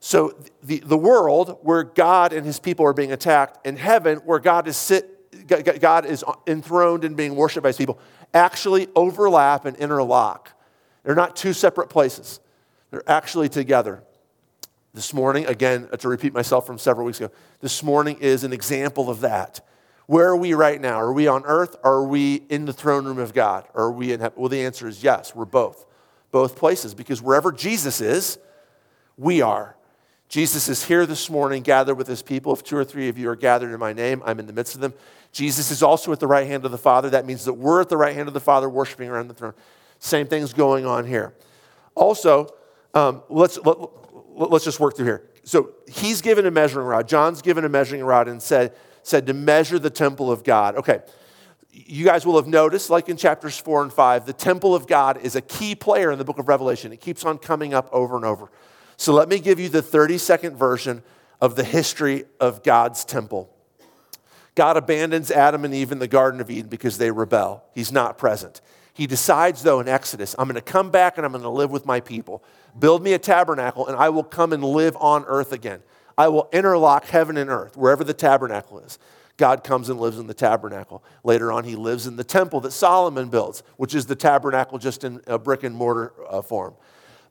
So 0.00 0.34
the, 0.62 0.78
the 0.78 0.96
world 0.96 1.58
where 1.60 1.82
God 1.82 2.32
and 2.32 2.46
his 2.46 2.58
people 2.58 2.86
are 2.86 2.94
being 2.94 3.12
attacked, 3.12 3.66
and 3.66 3.78
heaven 3.78 4.18
where 4.18 4.38
God 4.38 4.66
is 4.66 4.78
sit, 4.78 5.46
God 5.46 6.06
is 6.06 6.24
enthroned 6.46 7.04
and 7.04 7.16
being 7.16 7.36
worshiped 7.36 7.62
by 7.62 7.68
his 7.68 7.76
people, 7.76 7.98
actually 8.32 8.88
overlap 8.96 9.66
and 9.66 9.76
interlock. 9.76 10.52
They're 11.04 11.14
not 11.14 11.36
two 11.36 11.52
separate 11.52 11.90
places. 11.90 12.40
They're 12.90 13.08
actually 13.08 13.50
together. 13.50 14.02
This 14.98 15.14
morning, 15.14 15.46
again, 15.46 15.88
to 15.96 16.08
repeat 16.08 16.34
myself 16.34 16.66
from 16.66 16.76
several 16.76 17.06
weeks 17.06 17.20
ago, 17.20 17.32
this 17.60 17.84
morning 17.84 18.18
is 18.18 18.42
an 18.42 18.52
example 18.52 19.08
of 19.08 19.20
that. 19.20 19.64
Where 20.06 20.26
are 20.26 20.36
we 20.36 20.54
right 20.54 20.80
now? 20.80 20.94
Are 20.94 21.12
we 21.12 21.28
on 21.28 21.44
earth 21.44 21.76
are 21.84 22.02
we 22.02 22.42
in 22.48 22.64
the 22.64 22.72
throne 22.72 23.04
room 23.04 23.20
of 23.20 23.32
God? 23.32 23.68
Are 23.76 23.92
we 23.92 24.12
in 24.12 24.18
heaven? 24.18 24.40
Well, 24.40 24.48
the 24.48 24.64
answer 24.64 24.88
is 24.88 25.04
yes, 25.04 25.36
we're 25.36 25.44
both. 25.44 25.86
Both 26.32 26.56
places, 26.56 26.96
because 26.96 27.22
wherever 27.22 27.52
Jesus 27.52 28.00
is, 28.00 28.40
we 29.16 29.40
are. 29.40 29.76
Jesus 30.28 30.68
is 30.68 30.84
here 30.86 31.06
this 31.06 31.30
morning, 31.30 31.62
gathered 31.62 31.94
with 31.94 32.08
his 32.08 32.20
people. 32.20 32.52
If 32.52 32.64
two 32.64 32.76
or 32.76 32.84
three 32.84 33.08
of 33.08 33.16
you 33.16 33.30
are 33.30 33.36
gathered 33.36 33.72
in 33.72 33.78
my 33.78 33.92
name, 33.92 34.20
I'm 34.26 34.40
in 34.40 34.46
the 34.48 34.52
midst 34.52 34.74
of 34.74 34.80
them. 34.80 34.94
Jesus 35.30 35.70
is 35.70 35.80
also 35.80 36.10
at 36.10 36.18
the 36.18 36.26
right 36.26 36.48
hand 36.48 36.64
of 36.64 36.72
the 36.72 36.76
Father. 36.76 37.08
That 37.10 37.24
means 37.24 37.44
that 37.44 37.54
we're 37.54 37.80
at 37.80 37.88
the 37.88 37.96
right 37.96 38.16
hand 38.16 38.26
of 38.26 38.34
the 38.34 38.40
Father, 38.40 38.68
worshiping 38.68 39.08
around 39.08 39.28
the 39.28 39.34
throne. 39.34 39.54
Same 40.00 40.26
thing's 40.26 40.52
going 40.52 40.86
on 40.86 41.06
here. 41.06 41.34
Also, 41.94 42.52
um, 42.94 43.22
let's, 43.28 43.58
let, 43.58 43.78
let's 44.38 44.64
just 44.64 44.80
work 44.80 44.96
through 44.96 45.06
here. 45.06 45.28
So 45.44 45.70
he's 45.86 46.22
given 46.22 46.46
a 46.46 46.50
measuring 46.50 46.86
rod. 46.86 47.08
John's 47.08 47.42
given 47.42 47.64
a 47.64 47.68
measuring 47.68 48.04
rod 48.04 48.28
and 48.28 48.42
said, 48.42 48.74
said 49.02 49.26
to 49.26 49.34
measure 49.34 49.78
the 49.78 49.90
temple 49.90 50.30
of 50.30 50.44
God. 50.44 50.76
Okay, 50.76 51.00
you 51.70 52.04
guys 52.04 52.24
will 52.26 52.36
have 52.36 52.46
noticed, 52.46 52.90
like 52.90 53.08
in 53.08 53.16
chapters 53.16 53.58
four 53.58 53.82
and 53.82 53.92
five, 53.92 54.26
the 54.26 54.32
temple 54.32 54.74
of 54.74 54.86
God 54.86 55.18
is 55.18 55.36
a 55.36 55.40
key 55.40 55.74
player 55.74 56.10
in 56.10 56.18
the 56.18 56.24
book 56.24 56.38
of 56.38 56.48
Revelation. 56.48 56.92
It 56.92 57.00
keeps 57.00 57.24
on 57.24 57.38
coming 57.38 57.74
up 57.74 57.88
over 57.92 58.16
and 58.16 58.24
over. 58.24 58.50
So 58.96 59.12
let 59.12 59.28
me 59.28 59.38
give 59.38 59.60
you 59.60 59.68
the 59.68 59.82
30 59.82 60.18
second 60.18 60.56
version 60.56 61.02
of 61.40 61.56
the 61.56 61.64
history 61.64 62.24
of 62.40 62.62
God's 62.62 63.04
temple. 63.04 63.54
God 64.54 64.76
abandons 64.76 65.30
Adam 65.30 65.64
and 65.64 65.72
Eve 65.72 65.92
in 65.92 66.00
the 66.00 66.08
Garden 66.08 66.40
of 66.40 66.50
Eden 66.50 66.68
because 66.68 66.98
they 66.98 67.12
rebel. 67.12 67.62
He's 67.74 67.92
not 67.92 68.18
present. 68.18 68.60
He 68.98 69.06
decides, 69.06 69.62
though, 69.62 69.78
in 69.78 69.86
Exodus, 69.86 70.34
I'm 70.40 70.48
going 70.48 70.56
to 70.56 70.60
come 70.60 70.90
back 70.90 71.18
and 71.18 71.24
I'm 71.24 71.30
going 71.30 71.44
to 71.44 71.48
live 71.48 71.70
with 71.70 71.86
my 71.86 72.00
people. 72.00 72.42
Build 72.76 73.00
me 73.00 73.12
a 73.12 73.18
tabernacle, 73.18 73.86
and 73.86 73.96
I 73.96 74.08
will 74.08 74.24
come 74.24 74.52
and 74.52 74.64
live 74.64 74.96
on 74.96 75.24
earth 75.26 75.52
again. 75.52 75.84
I 76.18 76.26
will 76.26 76.48
interlock 76.52 77.04
heaven 77.04 77.36
and 77.36 77.48
earth, 77.48 77.76
wherever 77.76 78.02
the 78.02 78.12
tabernacle 78.12 78.80
is. 78.80 78.98
God 79.36 79.62
comes 79.62 79.88
and 79.88 80.00
lives 80.00 80.18
in 80.18 80.26
the 80.26 80.34
tabernacle. 80.34 81.04
Later 81.22 81.52
on, 81.52 81.62
he 81.62 81.76
lives 81.76 82.08
in 82.08 82.16
the 82.16 82.24
temple 82.24 82.58
that 82.62 82.72
Solomon 82.72 83.28
builds, 83.28 83.62
which 83.76 83.94
is 83.94 84.06
the 84.06 84.16
tabernacle 84.16 84.78
just 84.78 85.04
in 85.04 85.20
a 85.28 85.38
brick 85.38 85.62
and 85.62 85.76
mortar 85.76 86.12
uh, 86.28 86.42
form. 86.42 86.74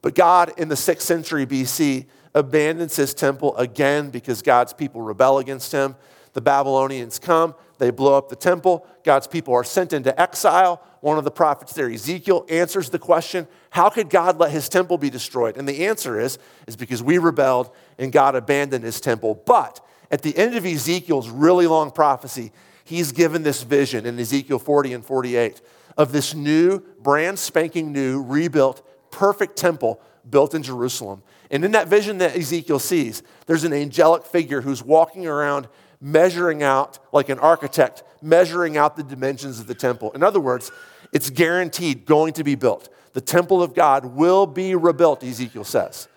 But 0.01 0.15
God, 0.15 0.53
in 0.55 0.69
the 0.69 0.75
6th 0.75 1.01
century 1.01 1.45
BC, 1.45 2.05
abandons 2.33 2.95
his 2.95 3.13
temple 3.13 3.57
again 3.57 4.09
because 4.09 4.41
God's 4.41 4.71
people 4.71 5.01
rebel 5.01 5.39
against 5.39 5.73
him. 5.73 5.97
The 6.31 6.39
Babylonians 6.39 7.19
come, 7.19 7.55
they 7.77 7.91
blow 7.91 8.17
up 8.17 8.29
the 8.29 8.35
temple. 8.35 8.85
God's 9.03 9.27
people 9.27 9.53
are 9.53 9.63
sent 9.63 9.93
into 9.93 10.19
exile. 10.19 10.81
One 11.01 11.17
of 11.17 11.23
the 11.23 11.31
prophets 11.31 11.73
there, 11.73 11.89
Ezekiel, 11.89 12.45
answers 12.49 12.89
the 12.89 12.99
question 12.99 13.47
how 13.69 13.89
could 13.89 14.09
God 14.09 14.39
let 14.39 14.51
his 14.51 14.69
temple 14.69 14.97
be 14.97 15.09
destroyed? 15.09 15.57
And 15.57 15.67
the 15.67 15.85
answer 15.85 16.19
is, 16.19 16.39
is 16.65 16.75
because 16.75 17.03
we 17.03 17.17
rebelled 17.17 17.69
and 17.97 18.11
God 18.11 18.35
abandoned 18.35 18.83
his 18.83 18.99
temple. 18.99 19.41
But 19.45 19.85
at 20.09 20.21
the 20.21 20.35
end 20.37 20.55
of 20.55 20.65
Ezekiel's 20.65 21.29
really 21.29 21.67
long 21.67 21.91
prophecy, 21.91 22.51
he's 22.83 23.11
given 23.11 23.43
this 23.43 23.63
vision 23.63 24.05
in 24.05 24.19
Ezekiel 24.19 24.59
40 24.59 24.93
and 24.93 25.05
48 25.05 25.61
of 25.97 26.11
this 26.11 26.33
new, 26.33 26.79
brand 27.01 27.37
spanking 27.37 27.91
new, 27.91 28.21
rebuilt 28.23 28.83
perfect 29.11 29.57
temple 29.57 29.99
built 30.29 30.53
in 30.53 30.61
Jerusalem. 30.63 31.23
And 31.49 31.63
in 31.63 31.71
that 31.71 31.87
vision 31.87 32.17
that 32.19 32.35
Ezekiel 32.35 32.79
sees, 32.79 33.23
there's 33.45 33.63
an 33.63 33.73
angelic 33.73 34.25
figure 34.25 34.61
who's 34.61 34.83
walking 34.83 35.25
around 35.25 35.67
measuring 35.99 36.63
out, 36.63 36.99
like 37.11 37.29
an 37.29 37.39
architect, 37.39 38.03
measuring 38.21 38.77
out 38.77 38.95
the 38.95 39.03
dimensions 39.03 39.59
of 39.59 39.67
the 39.67 39.75
temple. 39.75 40.11
In 40.11 40.23
other 40.23 40.39
words, 40.39 40.71
it's 41.13 41.29
guaranteed 41.29 42.05
going 42.05 42.33
to 42.33 42.43
be 42.43 42.55
built. 42.55 42.89
The 43.13 43.21
temple 43.21 43.63
of 43.63 43.73
God 43.73 44.05
will 44.05 44.45
be 44.45 44.75
rebuilt, 44.75 45.23
Ezekiel 45.23 45.63
says. 45.63 46.07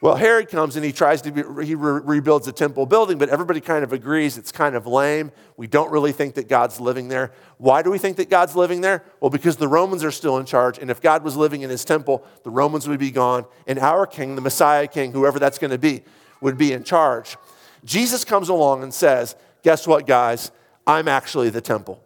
Well, 0.00 0.16
Herod 0.16 0.50
comes 0.50 0.76
and 0.76 0.84
he 0.84 0.92
tries 0.92 1.22
to, 1.22 1.32
be, 1.32 1.42
he 1.64 1.74
re- 1.74 2.00
rebuilds 2.04 2.44
the 2.44 2.52
temple 2.52 2.84
building, 2.84 3.16
but 3.16 3.30
everybody 3.30 3.60
kind 3.60 3.82
of 3.82 3.94
agrees 3.94 4.36
it's 4.36 4.52
kind 4.52 4.74
of 4.74 4.86
lame. 4.86 5.32
We 5.56 5.66
don't 5.66 5.90
really 5.90 6.12
think 6.12 6.34
that 6.34 6.46
God's 6.46 6.78
living 6.78 7.08
there. 7.08 7.32
Why 7.56 7.80
do 7.80 7.90
we 7.90 7.96
think 7.96 8.18
that 8.18 8.28
God's 8.28 8.54
living 8.54 8.82
there? 8.82 9.02
Well, 9.20 9.30
because 9.30 9.56
the 9.56 9.66
Romans 9.66 10.04
are 10.04 10.10
still 10.10 10.36
in 10.36 10.44
charge, 10.44 10.78
and 10.78 10.90
if 10.90 11.00
God 11.00 11.24
was 11.24 11.36
living 11.36 11.62
in 11.62 11.70
his 11.70 11.86
temple, 11.86 12.22
the 12.42 12.50
Romans 12.50 12.86
would 12.86 13.00
be 13.00 13.10
gone, 13.10 13.46
and 13.66 13.78
our 13.78 14.06
king, 14.06 14.34
the 14.34 14.42
Messiah 14.42 14.86
king, 14.86 15.12
whoever 15.12 15.38
that's 15.38 15.58
going 15.58 15.70
to 15.70 15.78
be, 15.78 16.02
would 16.42 16.58
be 16.58 16.74
in 16.74 16.84
charge. 16.84 17.38
Jesus 17.84 18.24
comes 18.24 18.48
along 18.48 18.82
and 18.82 18.92
says, 18.92 19.36
Guess 19.62 19.86
what, 19.86 20.06
guys? 20.06 20.50
I'm 20.86 21.08
actually 21.08 21.50
the 21.50 21.60
temple. 21.60 22.02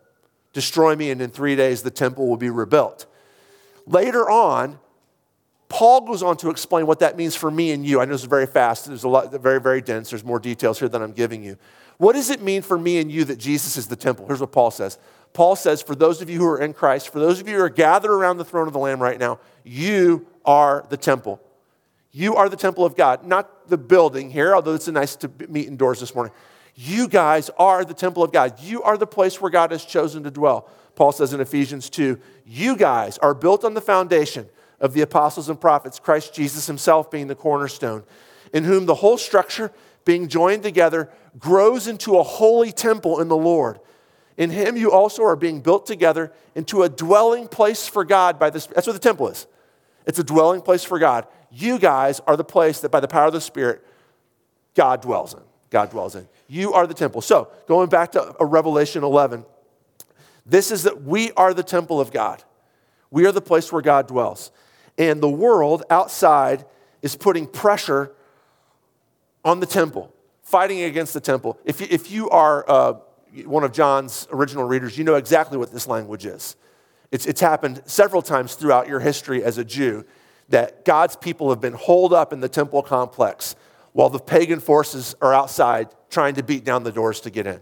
Destroy 0.52 0.96
me, 0.96 1.10
and 1.10 1.20
in 1.20 1.30
three 1.30 1.56
days 1.56 1.82
the 1.82 1.90
temple 1.90 2.28
will 2.28 2.36
be 2.36 2.50
rebuilt. 2.50 3.06
Later 3.86 4.30
on, 4.30 4.78
Paul 5.68 6.02
goes 6.02 6.22
on 6.22 6.36
to 6.38 6.50
explain 6.50 6.86
what 6.86 7.00
that 7.00 7.16
means 7.16 7.36
for 7.36 7.50
me 7.50 7.72
and 7.72 7.84
you. 7.84 8.00
I 8.00 8.04
know 8.04 8.12
this 8.12 8.22
is 8.22 8.28
very 8.28 8.46
fast, 8.46 8.86
there's 8.86 9.04
a 9.04 9.08
lot, 9.08 9.32
very, 9.32 9.60
very 9.60 9.80
dense. 9.80 10.10
There's 10.10 10.24
more 10.24 10.38
details 10.38 10.78
here 10.78 10.88
than 10.88 11.02
I'm 11.02 11.12
giving 11.12 11.42
you. 11.42 11.58
What 11.98 12.14
does 12.14 12.30
it 12.30 12.40
mean 12.40 12.62
for 12.62 12.78
me 12.78 12.98
and 12.98 13.10
you 13.10 13.24
that 13.24 13.38
Jesus 13.38 13.76
is 13.76 13.88
the 13.88 13.96
temple? 13.96 14.26
Here's 14.26 14.40
what 14.40 14.52
Paul 14.52 14.70
says. 14.70 14.98
Paul 15.32 15.56
says, 15.56 15.82
for 15.82 15.94
those 15.94 16.22
of 16.22 16.30
you 16.30 16.38
who 16.38 16.46
are 16.46 16.60
in 16.60 16.72
Christ, 16.72 17.12
for 17.12 17.18
those 17.18 17.40
of 17.40 17.48
you 17.48 17.56
who 17.56 17.62
are 17.62 17.68
gathered 17.68 18.12
around 18.12 18.38
the 18.38 18.44
throne 18.44 18.66
of 18.66 18.72
the 18.72 18.78
Lamb 18.78 19.02
right 19.02 19.18
now, 19.18 19.40
you 19.64 20.26
are 20.44 20.86
the 20.88 20.96
temple. 20.96 21.40
You 22.18 22.35
are 22.35 22.48
the 22.48 22.57
temple 22.57 22.85
of 22.85 22.96
God, 22.96 23.24
not 23.24 23.68
the 23.68 23.78
building 23.78 24.28
here, 24.28 24.52
although 24.52 24.74
it's 24.74 24.88
nice 24.88 25.14
to 25.16 25.31
meet 25.48 25.68
indoors 25.68 26.00
this 26.00 26.16
morning. 26.16 26.33
You 26.74 27.07
guys 27.07 27.48
are 27.57 27.85
the 27.85 27.94
temple 27.94 28.24
of 28.24 28.33
God. 28.33 28.59
You 28.61 28.83
are 28.83 28.98
the 28.98 29.07
place 29.07 29.40
where 29.40 29.52
God 29.52 29.70
has 29.70 29.85
chosen 29.85 30.24
to 30.24 30.31
dwell. 30.33 30.68
Paul 30.96 31.12
says 31.12 31.33
in 31.33 31.40
Ephesians 31.40 31.88
2 31.88 32.18
You 32.44 32.74
guys 32.74 33.18
are 33.18 33.35
built 33.35 33.64
on 33.64 33.74
the 33.74 33.81
foundation 33.81 34.48
of 34.81 34.94
the 34.94 35.02
apostles 35.02 35.48
and 35.48 35.61
prophets, 35.61 36.00
Christ 36.00 36.35
Jesus 36.35 36.66
himself 36.66 37.09
being 37.09 37.28
the 37.28 37.37
cornerstone, 37.37 38.02
in 38.52 38.64
whom 38.64 38.87
the 38.87 38.96
whole 38.96 39.16
structure, 39.16 39.70
being 40.04 40.26
joined 40.26 40.64
together, 40.64 41.09
grows 41.38 41.87
into 41.87 42.18
a 42.18 42.24
holy 42.24 42.72
temple 42.72 43.20
in 43.20 43.28
the 43.28 43.37
Lord. 43.37 43.78
In 44.37 44.50
him 44.50 44.76
you 44.76 44.90
also 44.90 45.22
are 45.22 45.37
being 45.37 45.61
built 45.61 45.87
together 45.87 46.33
into 46.57 46.83
a 46.83 46.88
dwelling 46.88 47.46
place 47.46 47.87
for 47.87 48.04
God 48.04 48.40
by 48.40 48.50
this. 48.50 48.66
That's 48.66 48.88
what 48.88 48.94
the 48.94 48.98
temple 48.98 49.28
is. 49.28 49.46
It's 50.04 50.18
a 50.18 50.24
dwelling 50.24 50.62
place 50.62 50.83
for 50.83 50.98
God. 50.98 51.28
You 51.50 51.78
guys 51.78 52.20
are 52.26 52.37
the 52.37 52.44
place 52.44 52.80
that 52.80 52.90
by 52.90 53.00
the 53.00 53.08
power 53.08 53.26
of 53.26 53.32
the 53.32 53.40
Spirit, 53.40 53.84
God 54.74 55.02
dwells 55.02 55.34
in. 55.34 55.40
God 55.70 55.90
dwells 55.90 56.14
in. 56.14 56.28
You 56.46 56.72
are 56.72 56.87
the 56.87 56.94
temple. 56.94 57.20
So, 57.20 57.48
going 57.66 57.88
back 57.88 58.12
to 58.12 58.34
Revelation 58.40 59.04
11, 59.04 59.44
this 60.46 60.70
is 60.70 60.84
that 60.84 61.02
we 61.02 61.32
are 61.32 61.52
the 61.52 61.62
temple 61.62 62.00
of 62.00 62.11
God. 62.11 62.42
We 63.11 63.26
are 63.26 63.32
the 63.32 63.40
place 63.40 63.70
where 63.72 63.82
God 63.82 64.06
dwells. 64.08 64.50
And 64.96 65.20
the 65.20 65.28
world 65.28 65.84
outside 65.90 66.64
is 67.02 67.16
putting 67.16 67.46
pressure 67.46 68.12
on 69.44 69.61
the 69.61 69.66
temple, 69.66 70.12
fighting 70.42 70.82
against 70.82 71.14
the 71.14 71.20
temple. 71.20 71.58
If 71.64 71.80
you, 71.80 71.87
if 71.90 72.11
you 72.11 72.30
are 72.30 72.64
uh, 72.68 72.92
one 73.44 73.64
of 73.64 73.72
John's 73.72 74.26
original 74.32 74.64
readers, 74.64 74.98
you 74.98 75.04
know 75.04 75.14
exactly 75.14 75.58
what 75.58 75.72
this 75.72 75.87
language 75.87 76.26
is. 76.26 76.56
It's, 77.11 77.26
it's 77.26 77.40
happened 77.40 77.82
several 77.87 78.22
times 78.22 78.54
throughout 78.54 78.88
your 78.88 79.00
history 79.00 79.42
as 79.42 79.58
a 79.58 79.64
Jew 79.64 80.04
that 80.48 80.84
God's 80.84 81.16
people 81.16 81.50
have 81.50 81.61
been 81.61 81.74
holed 81.74 82.12
up 82.12 82.32
in 82.32 82.40
the 82.40 82.48
temple 82.48 82.82
complex 82.82 83.54
while 83.92 84.08
the 84.08 84.18
pagan 84.18 84.61
forces 84.61 85.14
are 85.20 85.34
outside 85.34 85.88
trying 86.11 86.34
to 86.37 86.42
beat 86.42 86.64
down 86.64 86.84
the 86.84 86.92
doors 86.92 87.20
to 87.20 87.30
get 87.30 87.46
in. 87.46 87.61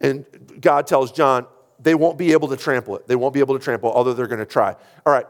And 0.00 0.24
God 0.60 0.86
tells 0.86 1.12
John, 1.12 1.46
they 1.80 1.94
won't 1.94 2.18
be 2.18 2.32
able 2.32 2.48
to 2.48 2.56
trample 2.56 2.96
it. 2.96 3.06
They 3.08 3.16
won't 3.16 3.34
be 3.34 3.40
able 3.40 3.58
to 3.58 3.64
trample, 3.64 3.92
although 3.92 4.12
they're 4.12 4.26
going 4.26 4.38
to 4.40 4.46
try. 4.46 4.76
All 5.04 5.12
right, 5.12 5.26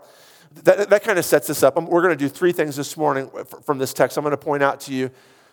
that, 0.62 0.90
that 0.90 1.02
kind 1.02 1.18
of 1.18 1.24
sets 1.24 1.46
this 1.46 1.62
up. 1.62 1.76
We're 1.80 2.02
going 2.02 2.16
to 2.16 2.22
do 2.22 2.28
three 2.28 2.52
things 2.52 2.76
this 2.76 2.96
morning 2.96 3.30
from 3.64 3.78
this 3.78 3.92
text. 3.92 4.16
I'm 4.16 4.24
going 4.24 4.32
to 4.32 4.36
point 4.36 4.62
out 4.62 4.80
to 4.80 4.92
you 4.94 5.10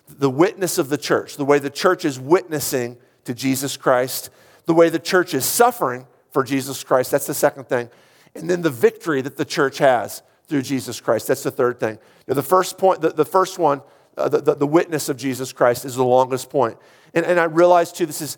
the 0.08 0.30
witness 0.30 0.78
of 0.78 0.90
the 0.90 0.98
church, 0.98 1.38
the 1.38 1.46
way 1.46 1.60
the 1.60 1.70
church 1.70 2.06
is 2.06 2.20
witnessing 2.20 2.98
to 3.26 3.34
Jesus 3.34 3.78
Christ, 3.78 4.30
the 4.66 4.74
way 4.74 4.90
the 4.90 5.00
church 5.00 5.34
is 5.34 5.46
suffering 5.46 6.08
for 6.32 6.44
Jesus 6.44 6.84
Christ. 6.84 7.12
That's 7.12 7.28
the 7.28 7.34
second 7.34 7.66
thing. 7.66 7.90
And 8.36 8.50
then 8.50 8.62
the 8.62 8.70
victory 8.70 9.22
that 9.22 9.38
the 9.38 9.46
church 9.46 9.78
has 9.80 10.24
through 10.52 10.62
Jesus 10.64 11.00
Christ. 11.00 11.30
That's 11.30 11.44
the 11.44 11.50
third 11.50 11.80
thing. 11.80 11.98
The 12.26 12.44
first 12.44 12.78
point, 12.78 13.00
the, 13.00 13.10
the 13.10 13.24
first 13.24 13.58
one, 13.58 13.82
uh, 14.18 14.28
the, 14.28 14.42
the, 14.42 14.56
the, 14.56 14.68
witness 14.68 15.08
of 15.08 15.16
Jesus 15.16 15.54
Christ 15.54 15.86
is 15.86 15.96
the 15.96 16.04
longest 16.04 16.50
point. 16.50 16.78
And, 17.14 17.26
and 17.26 17.40
I 17.40 17.46
realize 17.46 17.94
too, 17.94 18.06
this 18.06 18.22
is, 18.22 18.38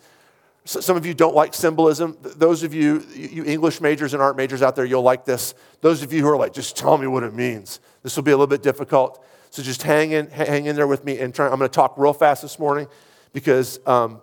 some 0.63 0.95
of 0.95 1.08
you 1.08 1.15
don't 1.15 1.34
like 1.34 1.56
symbolism. 1.56 2.15
Those 2.21 2.62
of 2.62 2.71
you, 2.71 3.04
you 3.15 3.43
English 3.45 3.82
majors 3.82 4.13
and 4.13 4.21
art 4.21 4.38
majors 4.38 4.62
out 4.62 4.76
there, 4.76 4.86
you'll 4.86 5.02
like 5.02 5.26
this. 5.26 5.56
Those 5.82 6.04
of 6.04 6.13
you 6.13 6.21
who 6.21 6.30
are 6.30 6.38
like, 6.38 6.54
just 6.54 6.78
tell 6.78 6.99
me 6.99 7.08
what 7.08 7.23
it 7.23 7.34
means. 7.34 7.80
This 8.04 8.15
will 8.15 8.23
be 8.23 8.32
a 8.32 8.36
little 8.38 8.45
bit 8.45 8.62
difficult. 8.62 9.26
So 9.49 9.63
just 9.63 9.82
hang 9.82 10.12
in, 10.12 10.30
hang 10.30 10.67
in 10.67 10.76
there 10.76 10.88
with 10.88 11.04
me 11.04 11.19
and 11.19 11.34
try. 11.34 11.47
I'm 11.47 11.58
going 11.58 11.67
to 11.69 11.76
talk 11.76 11.95
real 11.97 12.13
fast 12.13 12.43
this 12.43 12.60
morning 12.60 12.88
because 13.34 13.80
um, 13.88 14.21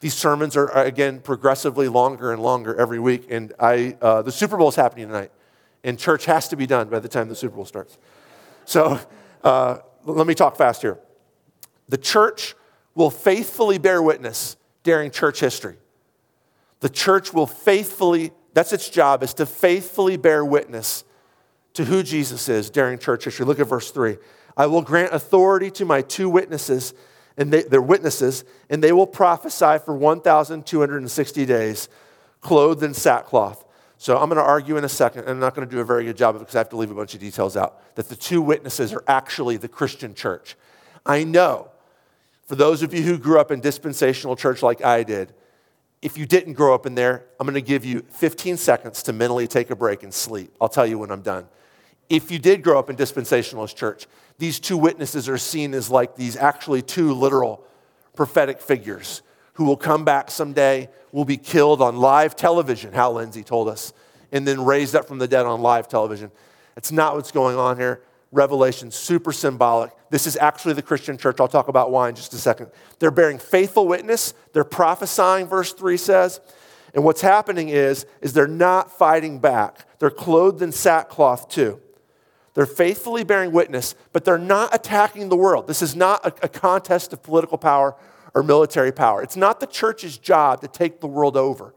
these 0.00 0.14
sermons 0.14 0.58
are, 0.58 0.70
again, 0.76 1.20
progressively 1.20 1.88
longer 1.88 2.32
and 2.32 2.42
longer 2.42 2.78
every 2.78 2.98
week. 2.98 3.28
And 3.30 3.54
I, 3.58 3.96
uh, 4.02 4.20
the 4.20 4.32
Super 4.32 4.58
Bowl 4.58 4.68
is 4.68 4.76
happening 4.76 5.06
tonight, 5.06 5.32
and 5.84 5.98
church 5.98 6.26
has 6.26 6.48
to 6.48 6.56
be 6.56 6.66
done 6.66 6.88
by 6.88 6.98
the 6.98 7.08
time 7.08 7.28
the 7.28 7.34
Super 7.34 7.56
Bowl 7.56 7.64
starts. 7.64 7.98
So 8.64 9.00
uh, 9.42 9.78
let 10.04 10.26
me 10.26 10.34
talk 10.34 10.56
fast 10.56 10.82
here. 10.82 10.98
The 11.88 11.98
church 11.98 12.54
will 12.94 13.10
faithfully 13.10 13.78
bear 13.78 14.02
witness 14.02 14.56
during 14.82 15.10
church 15.10 15.40
history. 15.40 15.76
The 16.80 16.88
church 16.88 17.32
will 17.32 17.46
faithfully, 17.46 18.32
that's 18.54 18.72
its 18.72 18.88
job, 18.88 19.22
is 19.22 19.34
to 19.34 19.46
faithfully 19.46 20.16
bear 20.16 20.44
witness 20.44 21.04
to 21.74 21.84
who 21.84 22.02
Jesus 22.02 22.48
is 22.48 22.70
during 22.70 22.98
church 22.98 23.24
history. 23.24 23.46
Look 23.46 23.60
at 23.60 23.66
verse 23.66 23.90
3. 23.90 24.16
I 24.56 24.66
will 24.66 24.82
grant 24.82 25.12
authority 25.12 25.70
to 25.72 25.84
my 25.84 26.02
two 26.02 26.28
witnesses 26.28 26.94
and 27.36 27.50
they, 27.50 27.62
they're 27.62 27.80
witnesses, 27.80 28.44
and 28.68 28.84
they 28.84 28.92
will 28.92 29.06
prophesy 29.06 29.78
for 29.84 29.96
1,260 29.96 31.46
days, 31.46 31.88
clothed 32.42 32.82
in 32.82 32.92
sackcloth. 32.92 33.64
So 34.00 34.16
I'm 34.16 34.30
going 34.30 34.38
to 34.38 34.42
argue 34.42 34.78
in 34.78 34.84
a 34.84 34.88
second, 34.88 35.24
and 35.24 35.32
I'm 35.32 35.40
not 35.40 35.54
going 35.54 35.68
to 35.68 35.70
do 35.70 35.78
a 35.78 35.84
very 35.84 36.06
good 36.06 36.16
job 36.16 36.38
because 36.38 36.54
I 36.54 36.58
have 36.60 36.70
to 36.70 36.76
leave 36.78 36.90
a 36.90 36.94
bunch 36.94 37.12
of 37.12 37.20
details 37.20 37.54
out, 37.54 37.94
that 37.96 38.08
the 38.08 38.16
two 38.16 38.40
witnesses 38.40 38.94
are 38.94 39.04
actually 39.06 39.58
the 39.58 39.68
Christian 39.68 40.14
church. 40.14 40.56
I 41.04 41.22
know, 41.22 41.68
for 42.46 42.54
those 42.54 42.82
of 42.82 42.94
you 42.94 43.02
who 43.02 43.18
grew 43.18 43.38
up 43.38 43.50
in 43.50 43.60
dispensational 43.60 44.36
church 44.36 44.62
like 44.62 44.82
I 44.82 45.02
did, 45.02 45.34
if 46.00 46.16
you 46.16 46.24
didn't 46.24 46.54
grow 46.54 46.74
up 46.74 46.86
in 46.86 46.94
there, 46.94 47.26
I'm 47.38 47.46
going 47.46 47.56
to 47.56 47.60
give 47.60 47.84
you 47.84 48.00
15 48.08 48.56
seconds 48.56 49.02
to 49.02 49.12
mentally 49.12 49.46
take 49.46 49.68
a 49.68 49.76
break 49.76 50.02
and 50.02 50.14
sleep. 50.14 50.50
I'll 50.62 50.70
tell 50.70 50.86
you 50.86 50.98
when 50.98 51.10
I'm 51.10 51.20
done. 51.20 51.46
If 52.08 52.30
you 52.30 52.38
did 52.38 52.62
grow 52.62 52.78
up 52.78 52.88
in 52.88 52.96
dispensationalist 52.96 53.76
church, 53.76 54.06
these 54.38 54.60
two 54.60 54.78
witnesses 54.78 55.28
are 55.28 55.36
seen 55.36 55.74
as 55.74 55.90
like 55.90 56.16
these 56.16 56.38
actually 56.38 56.80
two 56.80 57.12
literal 57.12 57.66
prophetic 58.14 58.62
figures 58.62 59.20
who 59.54 59.64
will 59.64 59.76
come 59.76 60.04
back 60.04 60.30
someday, 60.30 60.88
will 61.12 61.24
be 61.24 61.36
killed 61.36 61.82
on 61.82 61.96
live 61.96 62.36
television, 62.36 62.92
Hal 62.92 63.14
Lindsey 63.14 63.42
told 63.42 63.68
us, 63.68 63.92
and 64.32 64.46
then 64.46 64.64
raised 64.64 64.94
up 64.94 65.06
from 65.06 65.18
the 65.18 65.28
dead 65.28 65.46
on 65.46 65.60
live 65.60 65.88
television. 65.88 66.30
It's 66.76 66.92
not 66.92 67.16
what's 67.16 67.32
going 67.32 67.56
on 67.56 67.76
here. 67.76 68.02
Revelation, 68.32 68.90
super 68.90 69.32
symbolic. 69.32 69.90
This 70.10 70.26
is 70.26 70.36
actually 70.36 70.74
the 70.74 70.82
Christian 70.82 71.18
church. 71.18 71.40
I'll 71.40 71.48
talk 71.48 71.68
about 71.68 71.90
why 71.90 72.08
in 72.08 72.14
just 72.14 72.32
a 72.32 72.38
second. 72.38 72.70
They're 73.00 73.10
bearing 73.10 73.38
faithful 73.38 73.88
witness. 73.88 74.34
They're 74.52 74.62
prophesying, 74.62 75.46
verse 75.46 75.72
3 75.72 75.96
says. 75.96 76.40
And 76.94 77.04
what's 77.04 77.20
happening 77.20 77.68
is, 77.68 78.06
is 78.20 78.32
they're 78.32 78.46
not 78.46 78.90
fighting 78.90 79.40
back. 79.40 79.86
They're 79.98 80.10
clothed 80.10 80.62
in 80.62 80.72
sackcloth 80.72 81.48
too. 81.48 81.80
They're 82.54 82.66
faithfully 82.66 83.24
bearing 83.24 83.52
witness, 83.52 83.94
but 84.12 84.24
they're 84.24 84.38
not 84.38 84.74
attacking 84.74 85.28
the 85.28 85.36
world. 85.36 85.66
This 85.66 85.82
is 85.82 85.94
not 85.94 86.24
a, 86.24 86.46
a, 86.46 86.48
contest 86.48 87.12
of 87.12 87.22
political 87.22 87.58
power 87.58 87.94
or 88.34 88.42
military 88.42 88.92
power. 88.92 89.22
It's 89.22 89.36
not 89.36 89.60
the 89.60 89.66
church's 89.66 90.18
job 90.18 90.60
to 90.60 90.68
take 90.68 91.00
the 91.00 91.06
world 91.06 91.36
over. 91.36 91.74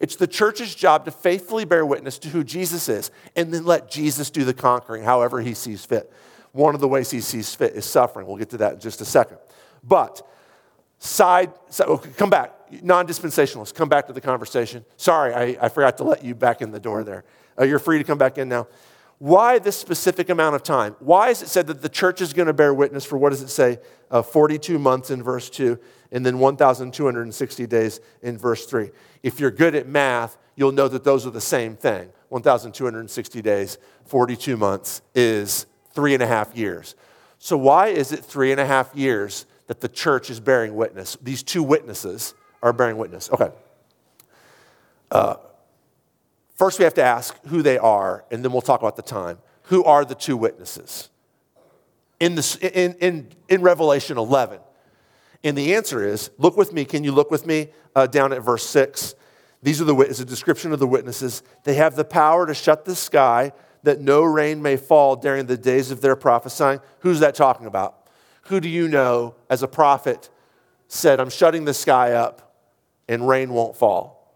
It's 0.00 0.16
the 0.16 0.26
church's 0.26 0.74
job 0.74 1.04
to 1.06 1.10
faithfully 1.10 1.64
bear 1.64 1.84
witness 1.84 2.18
to 2.20 2.28
who 2.28 2.44
Jesus 2.44 2.88
is 2.88 3.10
and 3.34 3.52
then 3.52 3.64
let 3.64 3.90
Jesus 3.90 4.30
do 4.30 4.44
the 4.44 4.54
conquering 4.54 5.02
however 5.02 5.40
he 5.40 5.54
sees 5.54 5.84
fit. 5.84 6.12
One 6.52 6.74
of 6.74 6.80
the 6.80 6.88
ways 6.88 7.10
he 7.10 7.20
sees 7.20 7.54
fit 7.54 7.74
is 7.74 7.84
suffering. 7.84 8.26
We'll 8.26 8.36
get 8.36 8.50
to 8.50 8.58
that 8.58 8.74
in 8.74 8.80
just 8.80 9.00
a 9.00 9.04
second. 9.04 9.38
But, 9.82 10.26
side, 10.98 11.52
okay, 11.80 12.10
come 12.16 12.30
back. 12.30 12.54
Non 12.82 13.06
dispensationalists, 13.06 13.74
come 13.74 13.88
back 13.88 14.06
to 14.06 14.12
the 14.12 14.20
conversation. 14.20 14.84
Sorry, 14.96 15.32
I, 15.34 15.66
I, 15.66 15.68
forgot 15.68 15.96
to 15.98 16.04
let 16.04 16.22
you 16.22 16.34
back 16.34 16.60
in 16.60 16.70
the 16.70 16.80
door 16.80 17.02
there. 17.02 17.24
Uh, 17.58 17.64
you're 17.64 17.78
free 17.78 17.98
to 17.98 18.04
come 18.04 18.18
back 18.18 18.36
in 18.38 18.48
now. 18.48 18.66
Why 19.18 19.58
this 19.58 19.76
specific 19.76 20.28
amount 20.28 20.54
of 20.54 20.62
time? 20.62 20.94
Why 21.00 21.30
is 21.30 21.42
it 21.42 21.48
said 21.48 21.66
that 21.66 21.82
the 21.82 21.88
church 21.88 22.20
is 22.20 22.32
going 22.32 22.46
to 22.46 22.52
bear 22.52 22.72
witness 22.72 23.04
for 23.04 23.18
what 23.18 23.30
does 23.30 23.42
it 23.42 23.48
say? 23.48 23.78
Uh, 24.10 24.22
42 24.22 24.78
months 24.78 25.10
in 25.10 25.22
verse 25.22 25.50
2, 25.50 25.78
and 26.12 26.24
then 26.24 26.38
1,260 26.38 27.66
days 27.66 28.00
in 28.22 28.38
verse 28.38 28.64
3. 28.66 28.90
If 29.22 29.40
you're 29.40 29.50
good 29.50 29.74
at 29.74 29.88
math, 29.88 30.38
you'll 30.54 30.72
know 30.72 30.88
that 30.88 31.04
those 31.04 31.26
are 31.26 31.30
the 31.30 31.40
same 31.40 31.76
thing. 31.76 32.10
1,260 32.28 33.42
days, 33.42 33.78
42 34.06 34.56
months 34.56 35.02
is 35.14 35.66
three 35.92 36.14
and 36.14 36.22
a 36.22 36.26
half 36.26 36.56
years. 36.56 36.94
So, 37.38 37.56
why 37.56 37.88
is 37.88 38.12
it 38.12 38.24
three 38.24 38.52
and 38.52 38.60
a 38.60 38.66
half 38.66 38.94
years 38.94 39.46
that 39.66 39.80
the 39.80 39.88
church 39.88 40.30
is 40.30 40.40
bearing 40.40 40.74
witness? 40.76 41.16
These 41.22 41.42
two 41.42 41.62
witnesses 41.62 42.34
are 42.62 42.72
bearing 42.72 42.98
witness. 42.98 43.30
Okay. 43.30 43.50
Uh, 45.10 45.36
first, 46.58 46.78
we 46.78 46.84
have 46.84 46.94
to 46.94 47.02
ask 47.02 47.34
who 47.46 47.62
they 47.62 47.78
are, 47.78 48.24
and 48.30 48.44
then 48.44 48.52
we'll 48.52 48.60
talk 48.60 48.80
about 48.80 48.96
the 48.96 49.02
time. 49.02 49.38
Who 49.64 49.82
are 49.84 50.04
the 50.04 50.14
two 50.14 50.36
witnesses? 50.36 51.08
In, 52.20 52.38
in, 52.60 52.94
in, 52.94 53.28
in 53.48 53.62
Revelation 53.62 54.18
11. 54.18 54.60
And 55.44 55.56
the 55.56 55.74
answer 55.74 56.04
is 56.04 56.30
look 56.36 56.56
with 56.56 56.72
me. 56.72 56.84
Can 56.84 57.04
you 57.04 57.12
look 57.12 57.30
with 57.30 57.46
me 57.46 57.68
uh, 57.94 58.06
down 58.06 58.32
at 58.32 58.42
verse 58.42 58.66
6? 58.66 59.14
These 59.62 59.80
are 59.80 59.84
the 59.84 59.94
witnesses, 59.94 60.22
a 60.22 60.26
description 60.26 60.72
of 60.72 60.78
the 60.78 60.86
witnesses. 60.86 61.42
They 61.64 61.74
have 61.74 61.96
the 61.96 62.04
power 62.04 62.46
to 62.46 62.54
shut 62.54 62.84
the 62.84 62.94
sky 62.94 63.52
that 63.82 64.00
no 64.00 64.22
rain 64.22 64.62
may 64.62 64.76
fall 64.76 65.16
during 65.16 65.46
the 65.46 65.56
days 65.56 65.90
of 65.90 66.00
their 66.00 66.16
prophesying. 66.16 66.80
Who's 67.00 67.20
that 67.20 67.34
talking 67.34 67.66
about? 67.66 68.08
Who 68.42 68.60
do 68.60 68.68
you 68.68 68.88
know 68.88 69.34
as 69.50 69.62
a 69.62 69.68
prophet 69.68 70.30
said, 70.88 71.20
I'm 71.20 71.30
shutting 71.30 71.64
the 71.64 71.74
sky 71.74 72.12
up 72.12 72.54
and 73.08 73.28
rain 73.28 73.52
won't 73.52 73.76
fall? 73.76 74.34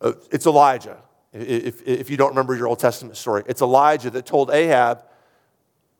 Uh, 0.00 0.12
it's 0.30 0.46
Elijah. 0.46 0.98
If, 1.32 1.86
if 1.86 2.10
you 2.10 2.16
don't 2.16 2.30
remember 2.30 2.54
your 2.54 2.68
Old 2.68 2.78
Testament 2.78 3.16
story, 3.16 3.42
it's 3.46 3.62
Elijah 3.62 4.10
that 4.10 4.26
told 4.26 4.50
Ahab, 4.50 5.02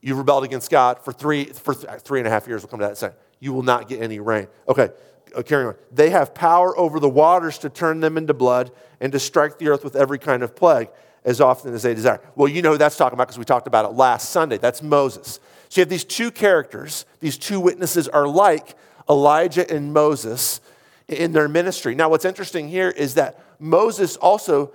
You 0.00 0.14
rebelled 0.14 0.44
against 0.44 0.70
God 0.70 1.02
for 1.02 1.12
three, 1.12 1.46
for 1.46 1.74
three 1.74 2.20
and 2.20 2.26
a 2.26 2.30
half 2.30 2.46
years. 2.46 2.62
We'll 2.62 2.70
come 2.70 2.80
to 2.80 2.84
that 2.84 2.90
in 2.90 2.92
a 2.92 2.96
second. 2.96 3.18
You 3.40 3.52
will 3.52 3.62
not 3.62 3.88
get 3.88 4.02
any 4.02 4.20
rain. 4.20 4.46
Okay, 4.68 4.90
uh, 5.34 5.42
carrying 5.42 5.68
on. 5.68 5.74
They 5.90 6.10
have 6.10 6.34
power 6.34 6.76
over 6.78 7.00
the 7.00 7.08
waters 7.08 7.58
to 7.58 7.70
turn 7.70 8.00
them 8.00 8.18
into 8.18 8.34
blood 8.34 8.70
and 9.00 9.10
to 9.12 9.18
strike 9.18 9.58
the 9.58 9.68
earth 9.68 9.84
with 9.84 9.96
every 9.96 10.18
kind 10.18 10.42
of 10.42 10.54
plague 10.54 10.88
as 11.24 11.40
often 11.40 11.72
as 11.72 11.82
they 11.82 11.94
desire. 11.94 12.20
Well, 12.34 12.48
you 12.48 12.62
know 12.62 12.72
who 12.72 12.78
that's 12.78 12.96
talking 12.96 13.14
about 13.14 13.28
because 13.28 13.38
we 13.38 13.44
talked 13.44 13.66
about 13.66 13.84
it 13.84 13.94
last 13.94 14.30
Sunday. 14.30 14.58
That's 14.58 14.82
Moses. 14.82 15.40
So 15.68 15.80
you 15.80 15.82
have 15.82 15.88
these 15.88 16.04
two 16.04 16.30
characters, 16.30 17.06
these 17.20 17.38
two 17.38 17.60
witnesses 17.60 18.08
are 18.08 18.26
like 18.28 18.76
Elijah 19.08 19.68
and 19.72 19.92
Moses 19.92 20.60
in 21.08 21.32
their 21.32 21.48
ministry. 21.48 21.94
Now, 21.94 22.08
what's 22.08 22.24
interesting 22.24 22.68
here 22.68 22.90
is 22.90 23.14
that 23.14 23.42
Moses 23.58 24.16
also, 24.16 24.72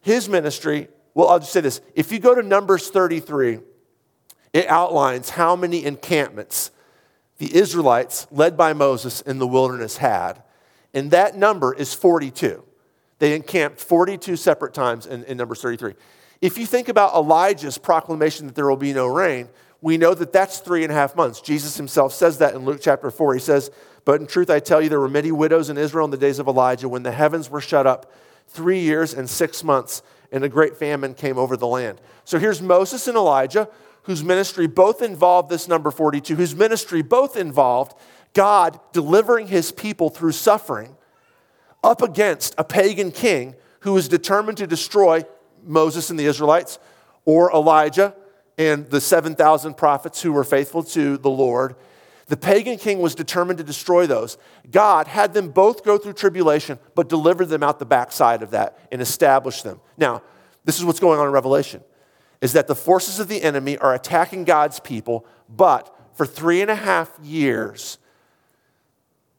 his 0.00 0.28
ministry, 0.28 0.88
well, 1.14 1.28
I'll 1.28 1.40
just 1.40 1.52
say 1.52 1.60
this. 1.60 1.80
If 1.94 2.12
you 2.12 2.18
go 2.18 2.34
to 2.34 2.42
Numbers 2.42 2.88
33, 2.90 3.60
it 4.52 4.66
outlines 4.68 5.30
how 5.30 5.56
many 5.56 5.84
encampments 5.84 6.70
the 7.38 7.54
Israelites, 7.54 8.26
led 8.30 8.56
by 8.56 8.72
Moses 8.72 9.20
in 9.20 9.38
the 9.38 9.46
wilderness, 9.46 9.98
had. 9.98 10.42
And 10.92 11.10
that 11.12 11.36
number 11.36 11.72
is 11.72 11.94
42. 11.94 12.64
They 13.20 13.34
encamped 13.34 13.80
42 13.80 14.36
separate 14.36 14.74
times 14.74 15.06
in, 15.06 15.24
in 15.24 15.36
Numbers 15.36 15.62
33. 15.62 15.94
If 16.40 16.58
you 16.58 16.66
think 16.66 16.88
about 16.88 17.14
Elijah's 17.14 17.78
proclamation 17.78 18.46
that 18.46 18.54
there 18.54 18.68
will 18.68 18.76
be 18.76 18.92
no 18.92 19.06
rain, 19.06 19.48
we 19.80 19.96
know 19.98 20.14
that 20.14 20.32
that's 20.32 20.58
three 20.58 20.82
and 20.82 20.92
a 20.92 20.94
half 20.94 21.14
months. 21.14 21.40
Jesus 21.40 21.76
himself 21.76 22.12
says 22.12 22.38
that 22.38 22.54
in 22.54 22.64
Luke 22.64 22.80
chapter 22.80 23.10
4. 23.10 23.34
He 23.34 23.40
says, 23.40 23.70
But 24.04 24.20
in 24.20 24.26
truth, 24.26 24.50
I 24.50 24.58
tell 24.58 24.80
you, 24.80 24.88
there 24.88 25.00
were 25.00 25.08
many 25.08 25.30
widows 25.30 25.70
in 25.70 25.78
Israel 25.78 26.04
in 26.04 26.10
the 26.10 26.16
days 26.16 26.38
of 26.38 26.48
Elijah 26.48 26.88
when 26.88 27.02
the 27.02 27.12
heavens 27.12 27.50
were 27.50 27.60
shut 27.60 27.86
up 27.86 28.12
three 28.48 28.80
years 28.80 29.14
and 29.14 29.28
six 29.28 29.62
months, 29.62 30.02
and 30.32 30.44
a 30.44 30.48
great 30.48 30.76
famine 30.76 31.14
came 31.14 31.38
over 31.38 31.56
the 31.56 31.66
land. 31.66 32.00
So 32.24 32.38
here's 32.38 32.60
Moses 32.60 33.06
and 33.06 33.16
Elijah, 33.16 33.68
whose 34.02 34.24
ministry 34.24 34.66
both 34.66 35.02
involved 35.02 35.50
this 35.50 35.68
number 35.68 35.90
42, 35.90 36.34
whose 36.34 36.54
ministry 36.54 37.02
both 37.02 37.36
involved 37.36 37.94
God 38.34 38.80
delivering 38.92 39.46
his 39.46 39.72
people 39.72 40.10
through 40.10 40.32
suffering 40.32 40.96
up 41.82 42.02
against 42.02 42.54
a 42.58 42.64
pagan 42.64 43.10
king 43.10 43.54
who 43.80 43.92
was 43.92 44.08
determined 44.08 44.58
to 44.58 44.66
destroy 44.66 45.24
Moses 45.64 46.10
and 46.10 46.18
the 46.18 46.26
Israelites, 46.26 46.78
or 47.24 47.52
Elijah 47.52 48.14
and 48.56 48.88
the 48.90 49.00
7,000 49.00 49.74
prophets 49.74 50.22
who 50.22 50.32
were 50.32 50.44
faithful 50.44 50.82
to 50.82 51.18
the 51.18 51.30
Lord. 51.30 51.76
The 52.28 52.36
pagan 52.36 52.76
king 52.78 53.00
was 53.00 53.14
determined 53.14 53.58
to 53.58 53.64
destroy 53.64 54.06
those. 54.06 54.38
God 54.70 55.08
had 55.08 55.32
them 55.34 55.48
both 55.48 55.82
go 55.82 55.98
through 55.98 56.12
tribulation, 56.12 56.78
but 56.94 57.08
delivered 57.08 57.46
them 57.46 57.62
out 57.62 57.78
the 57.78 57.86
backside 57.86 58.42
of 58.42 58.50
that 58.50 58.78
and 58.92 59.00
established 59.00 59.64
them. 59.64 59.80
Now, 59.96 60.22
this 60.64 60.78
is 60.78 60.84
what's 60.84 61.00
going 61.00 61.18
on 61.18 61.26
in 61.26 61.32
Revelation 61.32 61.82
is 62.40 62.52
that 62.52 62.68
the 62.68 62.74
forces 62.74 63.18
of 63.18 63.28
the 63.28 63.42
enemy 63.42 63.76
are 63.78 63.94
attacking 63.94 64.44
God's 64.44 64.78
people, 64.78 65.26
but 65.48 65.94
for 66.12 66.26
three 66.26 66.62
and 66.62 66.70
a 66.70 66.74
half 66.74 67.10
years, 67.22 67.98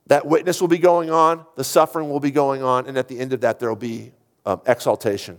that 0.08 0.26
witness 0.26 0.60
will 0.60 0.68
be 0.68 0.80
going 0.80 1.10
on, 1.10 1.46
the 1.56 1.64
suffering 1.64 2.10
will 2.10 2.20
be 2.20 2.32
going 2.32 2.64
on, 2.64 2.88
and 2.88 2.98
at 2.98 3.08
the 3.08 3.20
end 3.20 3.32
of 3.32 3.42
that, 3.42 3.60
there 3.60 3.70
will 3.70 3.76
be 3.76 4.12
um, 4.46 4.60
exaltation. 4.66 5.38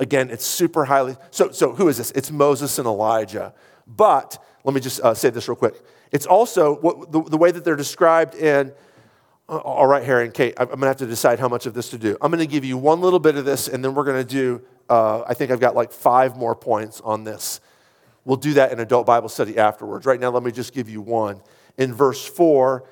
Again, 0.00 0.30
it's 0.30 0.46
super 0.46 0.84
highly. 0.86 1.16
So, 1.30 1.50
so 1.50 1.74
who 1.74 1.88
is 1.88 1.98
this? 1.98 2.10
It's 2.12 2.30
Moses 2.30 2.78
and 2.78 2.86
Elijah. 2.86 3.52
But 3.86 4.42
let 4.64 4.74
me 4.74 4.80
just 4.80 5.00
uh, 5.00 5.14
say 5.14 5.30
this 5.30 5.48
real 5.48 5.56
quick. 5.56 5.74
It's 6.12 6.26
also 6.26 6.76
what, 6.76 7.12
the, 7.12 7.22
the 7.22 7.36
way 7.36 7.50
that 7.50 7.64
they're 7.64 7.76
described 7.76 8.34
in. 8.34 8.72
Uh, 9.48 9.58
all 9.58 9.86
right, 9.86 10.04
Harry 10.04 10.24
and 10.24 10.34
Kate, 10.34 10.54
I'm 10.58 10.66
going 10.66 10.80
to 10.80 10.86
have 10.86 10.96
to 10.98 11.06
decide 11.06 11.38
how 11.38 11.48
much 11.48 11.66
of 11.66 11.74
this 11.74 11.90
to 11.90 11.98
do. 11.98 12.16
I'm 12.20 12.30
going 12.30 12.46
to 12.46 12.50
give 12.50 12.64
you 12.64 12.76
one 12.76 13.00
little 13.00 13.18
bit 13.18 13.36
of 13.36 13.44
this, 13.44 13.68
and 13.68 13.84
then 13.84 13.94
we're 13.94 14.04
going 14.04 14.24
to 14.24 14.32
do. 14.32 14.62
Uh, 14.88 15.22
I 15.26 15.34
think 15.34 15.50
I've 15.50 15.60
got 15.60 15.74
like 15.74 15.92
five 15.92 16.36
more 16.36 16.54
points 16.54 17.00
on 17.02 17.24
this. 17.24 17.60
We'll 18.24 18.36
do 18.36 18.54
that 18.54 18.72
in 18.72 18.80
adult 18.80 19.06
Bible 19.06 19.30
study 19.30 19.56
afterwards. 19.56 20.04
Right 20.04 20.20
now, 20.20 20.30
let 20.30 20.42
me 20.42 20.52
just 20.52 20.74
give 20.74 20.88
you 20.88 21.00
one. 21.00 21.40
In 21.78 21.94
verse 21.94 22.26
4, 22.26 22.84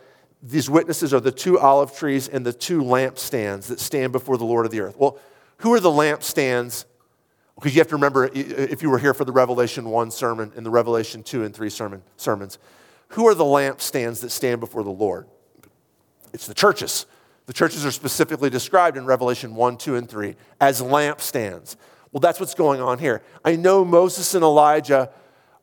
these 0.42 0.70
witnesses 0.70 1.12
are 1.12 1.20
the 1.20 1.32
two 1.32 1.58
olive 1.58 1.94
trees 1.94 2.28
and 2.28 2.46
the 2.46 2.52
two 2.52 2.80
lampstands 2.82 3.66
that 3.66 3.80
stand 3.80 4.12
before 4.12 4.38
the 4.38 4.44
Lord 4.44 4.64
of 4.64 4.72
the 4.72 4.80
earth. 4.80 4.96
Well, 4.96 5.18
who 5.58 5.74
are 5.74 5.80
the 5.80 5.90
lampstands? 5.90 6.84
Because 7.54 7.74
you 7.74 7.80
have 7.80 7.88
to 7.88 7.96
remember, 7.96 8.30
if 8.32 8.82
you 8.82 8.90
were 8.90 8.98
here 8.98 9.14
for 9.14 9.24
the 9.24 9.32
Revelation 9.32 9.90
1 9.90 10.10
sermon 10.10 10.52
and 10.56 10.64
the 10.64 10.70
Revelation 10.70 11.22
2 11.22 11.44
and 11.44 11.54
3 11.54 11.70
sermon, 11.70 12.02
sermons, 12.16 12.58
who 13.08 13.26
are 13.28 13.34
the 13.34 13.44
lampstands 13.44 14.20
that 14.20 14.30
stand 14.30 14.60
before 14.60 14.82
the 14.82 14.90
Lord? 14.90 15.26
It's 16.32 16.46
the 16.46 16.54
churches. 16.54 17.06
The 17.46 17.52
churches 17.52 17.86
are 17.86 17.90
specifically 17.90 18.50
described 18.50 18.96
in 18.96 19.06
Revelation 19.06 19.54
1, 19.54 19.76
2, 19.78 19.96
and 19.96 20.08
3 20.08 20.34
as 20.60 20.82
lampstands. 20.82 21.76
Well, 22.12 22.20
that's 22.20 22.40
what's 22.40 22.54
going 22.54 22.80
on 22.80 22.98
here. 22.98 23.22
I 23.44 23.56
know 23.56 23.84
Moses 23.84 24.34
and 24.34 24.42
Elijah 24.42 25.10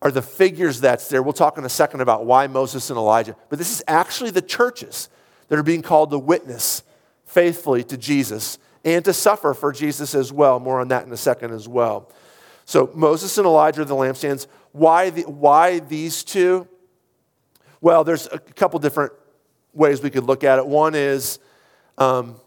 are 0.02 0.12
the 0.12 0.22
figures 0.22 0.82
that's 0.82 1.08
there. 1.08 1.24
We'll 1.24 1.34
talk 1.34 1.58
in 1.58 1.66
a 1.66 1.70
second 1.70 2.02
about 2.02 2.26
why 2.26 2.48
Moses 2.48 2.90
and 2.90 2.98
Elijah. 2.98 3.36
But 3.50 3.60
this 3.60 3.72
is 3.72 3.84
actually 3.88 4.32
the 4.32 4.42
churches 4.42 5.10
that 5.48 5.58
are 5.58 5.64
being 5.64 5.82
called 5.82 6.12
to 6.12 6.20
witness 6.20 6.84
faithfully 7.26 7.84
to 7.86 7.98
Jesus 7.98 8.60
and 8.86 9.04
to 9.06 9.14
suffer 9.14 9.54
for 9.54 9.72
Jesus 9.72 10.14
as 10.14 10.32
well. 10.32 10.60
More 10.60 10.80
on 10.80 10.90
that 10.90 11.06
in 11.06 11.12
a 11.12 11.18
second 11.18 11.54
as 11.54 11.68
well. 11.68 12.12
So 12.66 12.92
Moses 12.94 13.38
and 13.38 13.48
Elijah 13.48 13.82
are 13.82 13.86
the 13.86 13.96
lampstands. 13.96 14.48
Why, 14.72 15.10
the, 15.10 15.24
why 15.24 15.80
these 15.80 16.24
two? 16.24 16.68
Well, 17.84 18.06
there's 18.06 18.30
a 18.32 18.40
couple 18.40 18.80
different 18.80 19.12
ways 19.74 20.02
we 20.02 20.10
could 20.10 20.24
look 20.24 20.46
at 20.46 20.58
it. 20.58 20.66
One 20.66 20.96
is 20.96 21.38
um, 21.98 22.38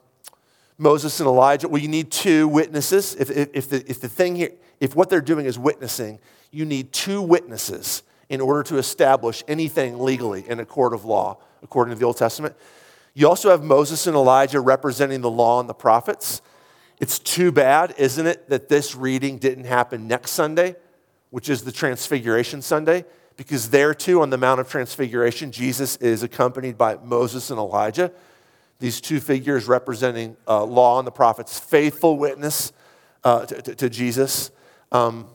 Moses 0.79 1.21
and 1.21 1.27
Elijah. 1.27 1.69
Well, 1.69 1.83
you 1.83 1.89
need 1.89 2.11
two 2.11 2.49
witnesses. 2.49 3.15
If, 3.17 3.29
if, 3.29 3.51
if, 3.53 3.69
the, 3.69 3.85
if 3.87 4.01
the 4.01 4.09
thing 4.09 4.37
here, 4.37 4.53
if 4.81 4.97
what 4.97 5.11
they're 5.11 5.21
doing 5.21 5.45
is 5.45 5.59
witnessing, 5.59 6.21
you 6.53 6.65
need 6.65 6.91
two 6.91 7.21
witnesses 7.21 8.03
in 8.31 8.41
order 8.41 8.63
to 8.63 8.79
establish 8.79 9.45
anything 9.47 9.99
legally 9.99 10.49
in 10.49 10.59
a 10.59 10.65
court 10.65 10.95
of 10.95 11.05
law, 11.05 11.37
according 11.63 11.93
to 11.93 12.01
the 12.01 12.07
Old 12.07 12.17
Testament. 12.17 12.57
You 13.13 13.29
also 13.29 13.51
have 13.51 13.63
Moses 13.63 14.07
and 14.07 14.17
Elijah 14.17 14.59
representing 14.63 15.21
the 15.21 15.31
law 15.31 15.61
and 15.61 15.69
the 15.69 15.75
prophets. 15.75 16.41
It's 16.99 17.19
too 17.19 17.53
bad, 17.53 17.95
isn't 17.99 18.27
it, 18.27 18.49
that 18.49 18.71
this 18.71 18.95
reading 18.95 19.37
didn't 19.37 19.65
happen 19.65 20.09
next 20.09 20.31
Sunday, 20.31 20.77
which 21.29 21.51
is 21.51 21.63
the 21.63 21.73
Transfiguration 21.73 22.63
Sunday, 22.63 23.05
because 23.37 23.71
there 23.71 23.95
too, 23.95 24.23
on 24.23 24.31
the 24.31 24.39
Mount 24.39 24.61
of 24.61 24.69
Transfiguration, 24.69 25.53
Jesus 25.53 25.97
is 25.97 26.23
accompanied 26.23 26.79
by 26.79 26.97
Moses 26.97 27.51
and 27.51 27.59
Elijah, 27.59 28.11
these 28.79 29.01
two 29.01 29.21
figures 29.21 29.67
representing 29.67 30.37
uh, 30.47 30.65
law 30.65 30.99
and 30.99 31.07
the 31.07 31.13
prophets, 31.13 31.59
faithful 31.59 32.19
witness 32.19 32.73
uh, 33.25 33.47
to, 33.47 33.63
to, 33.63 33.75
to, 33.75 33.91
Jesus. 33.91 34.51
Um, 34.93 35.27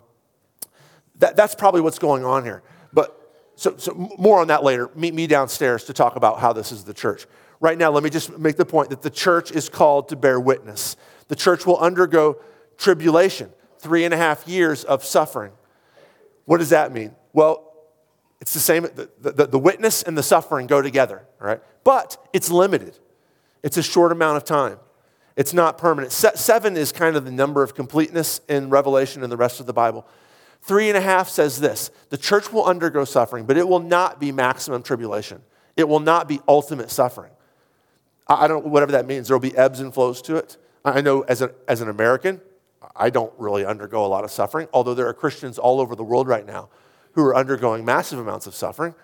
that, 1.19 1.35
that's 1.35 1.55
probably 1.55 1.81
what's 1.81 1.99
going 1.99 2.23
on 2.23 2.43
here. 2.43 2.63
But 2.93 3.17
so, 3.55 3.77
so 3.77 3.93
more 4.17 4.39
on 4.39 4.47
that 4.47 4.63
later. 4.63 4.89
Meet 4.95 5.13
me 5.13 5.27
downstairs 5.27 5.83
to 5.85 5.93
talk 5.93 6.15
about 6.15 6.39
how 6.39 6.53
this 6.53 6.71
is 6.71 6.83
the 6.83 6.93
church. 6.93 7.25
Right 7.59 7.77
now, 7.77 7.91
let 7.91 8.03
me 8.03 8.09
just 8.09 8.37
make 8.39 8.57
the 8.57 8.65
point 8.65 8.89
that 8.89 9.03
the 9.03 9.09
church 9.09 9.51
is 9.51 9.69
called 9.69 10.09
to 10.09 10.15
bear 10.15 10.39
witness. 10.39 10.95
The 11.27 11.35
church 11.35 11.65
will 11.65 11.77
undergo 11.77 12.41
tribulation, 12.77 13.51
three 13.77 14.03
and 14.05 14.13
a 14.13 14.17
half 14.17 14.47
years 14.47 14.83
of 14.83 15.05
suffering. 15.05 15.51
What 16.45 16.57
does 16.57 16.69
that 16.69 16.91
mean? 16.91 17.15
Well, 17.33 17.70
it's 18.41 18.53
the 18.53 18.59
same, 18.59 18.83
the, 18.83 19.09
the, 19.19 19.45
the 19.45 19.59
witness 19.59 20.01
and 20.01 20.17
the 20.17 20.23
suffering 20.23 20.65
go 20.65 20.81
together, 20.81 21.23
right? 21.39 21.61
But 21.83 22.17
it's 22.33 22.49
limited, 22.49 22.97
it's 23.63 23.77
a 23.77 23.83
short 23.83 24.11
amount 24.11 24.37
of 24.37 24.43
time. 24.43 24.79
It's 25.37 25.53
not 25.53 25.77
permanent. 25.77 26.11
Seven 26.11 26.75
is 26.75 26.91
kind 26.91 27.15
of 27.15 27.23
the 27.23 27.31
number 27.31 27.63
of 27.63 27.73
completeness 27.73 28.41
in 28.49 28.69
Revelation 28.69 29.23
and 29.23 29.31
the 29.31 29.37
rest 29.37 29.61
of 29.61 29.65
the 29.65 29.73
Bible. 29.73 30.05
Three 30.61 30.89
and 30.89 30.97
a 30.97 31.01
half 31.01 31.29
says 31.29 31.59
this 31.59 31.89
the 32.09 32.17
church 32.17 32.51
will 32.51 32.65
undergo 32.65 33.05
suffering, 33.05 33.45
but 33.45 33.55
it 33.57 33.67
will 33.67 33.79
not 33.79 34.19
be 34.19 34.31
maximum 34.31 34.83
tribulation. 34.83 35.41
It 35.77 35.87
will 35.87 36.01
not 36.01 36.27
be 36.27 36.41
ultimate 36.49 36.91
suffering. 36.91 37.31
I 38.27 38.47
don't 38.47 38.65
whatever 38.67 38.91
that 38.91 39.05
means. 39.05 39.29
There 39.29 39.37
will 39.37 39.41
be 39.41 39.55
ebbs 39.55 39.79
and 39.79 39.93
flows 39.93 40.21
to 40.23 40.35
it. 40.35 40.57
I 40.83 40.99
know 40.99 41.21
as, 41.21 41.41
a, 41.41 41.51
as 41.67 41.79
an 41.79 41.89
American, 41.89 42.41
I 42.95 43.09
don't 43.09 43.31
really 43.37 43.63
undergo 43.65 44.05
a 44.05 44.07
lot 44.07 44.25
of 44.25 44.31
suffering, 44.31 44.67
although 44.73 44.93
there 44.93 45.07
are 45.07 45.13
Christians 45.13 45.57
all 45.57 45.79
over 45.79 45.95
the 45.95 46.03
world 46.03 46.27
right 46.27 46.45
now 46.45 46.69
who 47.13 47.23
are 47.23 47.35
undergoing 47.35 47.85
massive 47.85 48.19
amounts 48.19 48.47
of 48.47 48.55
suffering. 48.55 48.95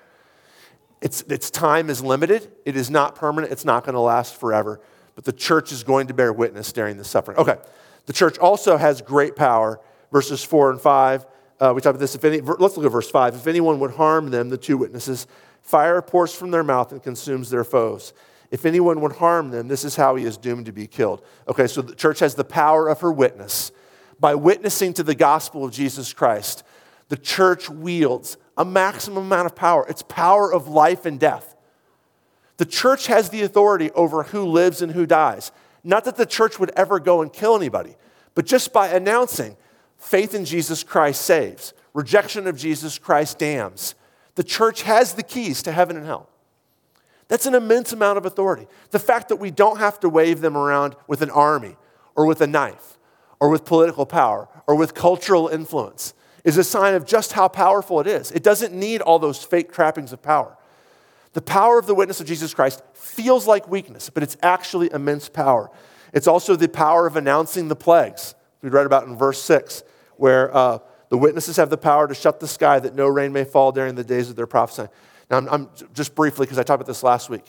Its, 1.02 1.22
its 1.24 1.52
time 1.52 1.90
is 1.90 2.02
limited, 2.02 2.52
it 2.66 2.76
is 2.76 2.90
not 2.90 3.16
permanent, 3.16 3.52
it's 3.54 3.66
not 3.66 3.84
going 3.84 3.94
to 3.94 4.00
last 4.00 4.40
forever. 4.40 4.80
But 5.16 5.26
the 5.26 5.34
church 5.34 5.72
is 5.72 5.84
going 5.84 6.08
to 6.08 6.14
bear 6.14 6.34
witness 6.34 6.72
during 6.72 6.98
the 6.98 7.04
suffering. 7.04 7.38
Okay, 7.38 7.58
the 8.06 8.14
church 8.14 8.38
also 8.38 8.78
has 8.78 9.02
great 9.02 9.36
power. 9.36 9.80
Verses 10.12 10.44
4 10.44 10.72
and 10.72 10.82
5, 10.82 11.26
uh, 11.60 11.74
we 11.76 11.82
talk 11.82 11.92
about 11.92 12.00
this. 12.00 12.16
If 12.16 12.24
any, 12.24 12.40
let's 12.40 12.78
look 12.78 12.86
at 12.86 12.92
verse 12.92 13.10
5. 13.10 13.36
If 13.36 13.48
anyone 13.48 13.80
would 13.80 13.92
harm 13.92 14.30
them, 14.30 14.50
the 14.50 14.58
two 14.58 14.78
witnesses, 14.78 15.28
fire 15.62 16.02
pours 16.02 16.34
from 16.34 16.52
their 16.52 16.64
mouth 16.64 16.92
and 16.92 17.04
consumes 17.04 17.50
their 17.50 17.64
foes. 17.64 18.14
If 18.52 18.66
anyone 18.66 19.02
would 19.02 19.14
harm 19.14 19.52
them, 19.52 19.68
this 19.68 19.84
is 19.84 19.96
how 19.96 20.16
he 20.16 20.24
is 20.24 20.38
doomed 20.38 20.68
to 20.68 20.72
be 20.72 20.88
killed. 20.88 21.26
Okay, 21.48 21.68
so 21.68 21.82
the 21.82 21.96
church 21.96 22.20
has 22.20 22.36
the 22.36 22.46
power 22.46 22.88
of 22.88 23.02
her 23.02 23.12
witness. 23.12 23.72
By 24.20 24.36
witnessing 24.36 24.94
to 24.94 25.04
the 25.04 25.16
gospel 25.16 25.66
of 25.66 25.72
Jesus 25.72 26.14
Christ, 26.14 26.64
the 27.10 27.18
church 27.18 27.70
wields 27.70 28.38
a 28.58 28.66
maximum 28.66 29.26
amount 29.26 29.46
of 29.46 29.56
power. 29.56 29.86
It's 29.88 30.04
power 30.04 30.52
of 30.52 30.68
life 30.68 31.06
and 31.06 31.20
death. 31.20 31.56
The 32.58 32.66
church 32.66 33.08
has 33.08 33.30
the 33.30 33.44
authority 33.44 33.92
over 33.92 34.24
who 34.24 34.46
lives 34.46 34.82
and 34.82 34.92
who 34.92 35.06
dies. 35.06 35.52
Not 35.84 36.06
that 36.06 36.18
the 36.18 36.26
church 36.26 36.60
would 36.60 36.72
ever 36.72 37.00
go 37.00 37.22
and 37.22 37.32
kill 37.32 37.56
anybody, 37.56 37.96
but 38.36 38.46
just 38.46 38.74
by 38.74 38.88
announcing 38.88 39.56
faith 39.98 40.34
in 40.34 40.44
Jesus 40.44 40.84
Christ 40.84 41.22
saves, 41.22 41.74
rejection 41.94 42.48
of 42.48 42.58
Jesus 42.58 42.98
Christ 42.98 43.40
damns. 43.40 43.96
The 44.36 44.44
church 44.44 44.84
has 44.84 45.14
the 45.14 45.24
keys 45.24 45.64
to 45.64 45.72
heaven 45.72 45.96
and 45.96 46.06
hell. 46.06 46.30
That's 47.28 47.46
an 47.46 47.56
immense 47.56 47.94
amount 47.94 48.18
of 48.18 48.26
authority. 48.26 48.68
The 48.92 49.00
fact 49.00 49.30
that 49.30 49.36
we 49.38 49.52
don't 49.52 49.80
have 49.80 50.00
to 50.02 50.10
wave 50.10 50.42
them 50.42 50.58
around 50.58 50.96
with 51.08 51.22
an 51.22 51.30
army 51.30 51.76
or 52.16 52.26
with 52.26 52.42
a 52.42 52.48
knife 52.48 52.98
or 53.40 53.50
with 53.50 53.66
political 53.66 54.06
power 54.06 54.48
or 54.66 54.76
with 54.76 54.94
cultural 54.94 55.48
influence 55.48 56.14
is 56.48 56.58
a 56.58 56.64
sign 56.64 56.94
of 56.94 57.06
just 57.06 57.34
how 57.34 57.50
powerful 57.50 58.00
it 58.00 58.08
is. 58.08 58.32
It 58.32 58.42
doesn't 58.42 58.74
need 58.74 59.02
all 59.02 59.20
those 59.20 59.44
fake 59.44 59.70
trappings 59.70 60.14
of 60.14 60.22
power. 60.22 60.58
The 61.34 61.42
power 61.42 61.78
of 61.78 61.88
the 61.88 61.94
witness 61.94 62.22
of 62.22 62.26
Jesus 62.26 62.54
Christ 62.54 62.82
feels 62.94 63.46
like 63.46 63.68
weakness, 63.68 64.10
but 64.10 64.24
it's 64.24 64.38
actually 64.42 64.90
immense 64.94 65.28
power. 65.28 65.70
It's 66.14 66.26
also 66.26 66.56
the 66.56 66.70
power 66.70 67.06
of 67.06 67.18
announcing 67.18 67.68
the 67.68 67.76
plagues. 67.76 68.34
We 68.62 68.70
read 68.70 68.86
about 68.86 69.06
in 69.08 69.18
verse 69.18 69.44
6, 69.44 69.84
where 70.16 70.56
uh, 70.56 70.80
the 71.10 71.18
witnesses 71.18 71.58
have 71.58 71.70
the 71.70 71.78
power 71.78 72.08
to 72.08 72.16
shut 72.16 72.40
the 72.40 72.48
sky 72.48 72.80
that 72.80 72.96
no 72.96 73.08
rain 73.08 73.34
may 73.34 73.44
fall 73.44 73.74
during 73.74 73.96
the 73.96 74.06
days 74.06 74.30
of 74.30 74.38
their 74.38 74.48
prophesying. 74.48 74.88
Now, 75.30 75.40
I'm, 75.40 75.50
I'm 75.50 75.70
just 75.94 76.16
briefly, 76.16 76.46
because 76.46 76.58
I 76.58 76.64
talked 76.64 76.82
about 76.82 76.88
this 76.88 77.04
last 77.04 77.30
week. 77.30 77.44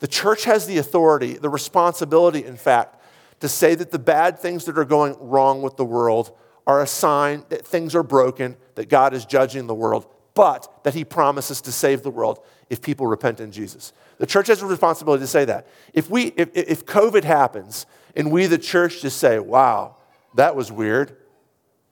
The 0.00 0.08
church 0.08 0.46
has 0.46 0.66
the 0.66 0.78
authority, 0.78 1.34
the 1.34 1.48
responsibility, 1.48 2.44
in 2.44 2.56
fact, 2.56 3.00
to 3.38 3.48
say 3.48 3.76
that 3.76 3.92
the 3.92 4.00
bad 4.00 4.40
things 4.40 4.64
that 4.64 4.76
are 4.76 4.84
going 4.84 5.14
wrong 5.20 5.62
with 5.62 5.76
the 5.76 5.84
world 5.84 6.36
are 6.66 6.82
a 6.82 6.86
sign 6.86 7.44
that 7.48 7.66
things 7.66 7.94
are 7.94 8.02
broken, 8.02 8.56
that 8.74 8.88
God 8.88 9.14
is 9.14 9.24
judging 9.24 9.66
the 9.66 9.74
world, 9.74 10.06
but 10.34 10.84
that 10.84 10.94
He 10.94 11.04
promises 11.04 11.60
to 11.62 11.72
save 11.72 12.02
the 12.02 12.10
world 12.10 12.40
if 12.70 12.80
people 12.80 13.06
repent 13.06 13.40
in 13.40 13.52
Jesus. 13.52 13.92
The 14.18 14.26
church 14.26 14.46
has 14.46 14.62
a 14.62 14.66
responsibility 14.66 15.22
to 15.22 15.26
say 15.26 15.44
that. 15.46 15.66
If, 15.92 16.08
we, 16.08 16.26
if, 16.36 16.50
if 16.54 16.86
COVID 16.86 17.24
happens 17.24 17.86
and 18.16 18.30
we, 18.30 18.46
the 18.46 18.58
church, 18.58 19.02
just 19.02 19.18
say, 19.18 19.38
wow, 19.38 19.96
that 20.34 20.54
was 20.54 20.70
weird, 20.70 21.16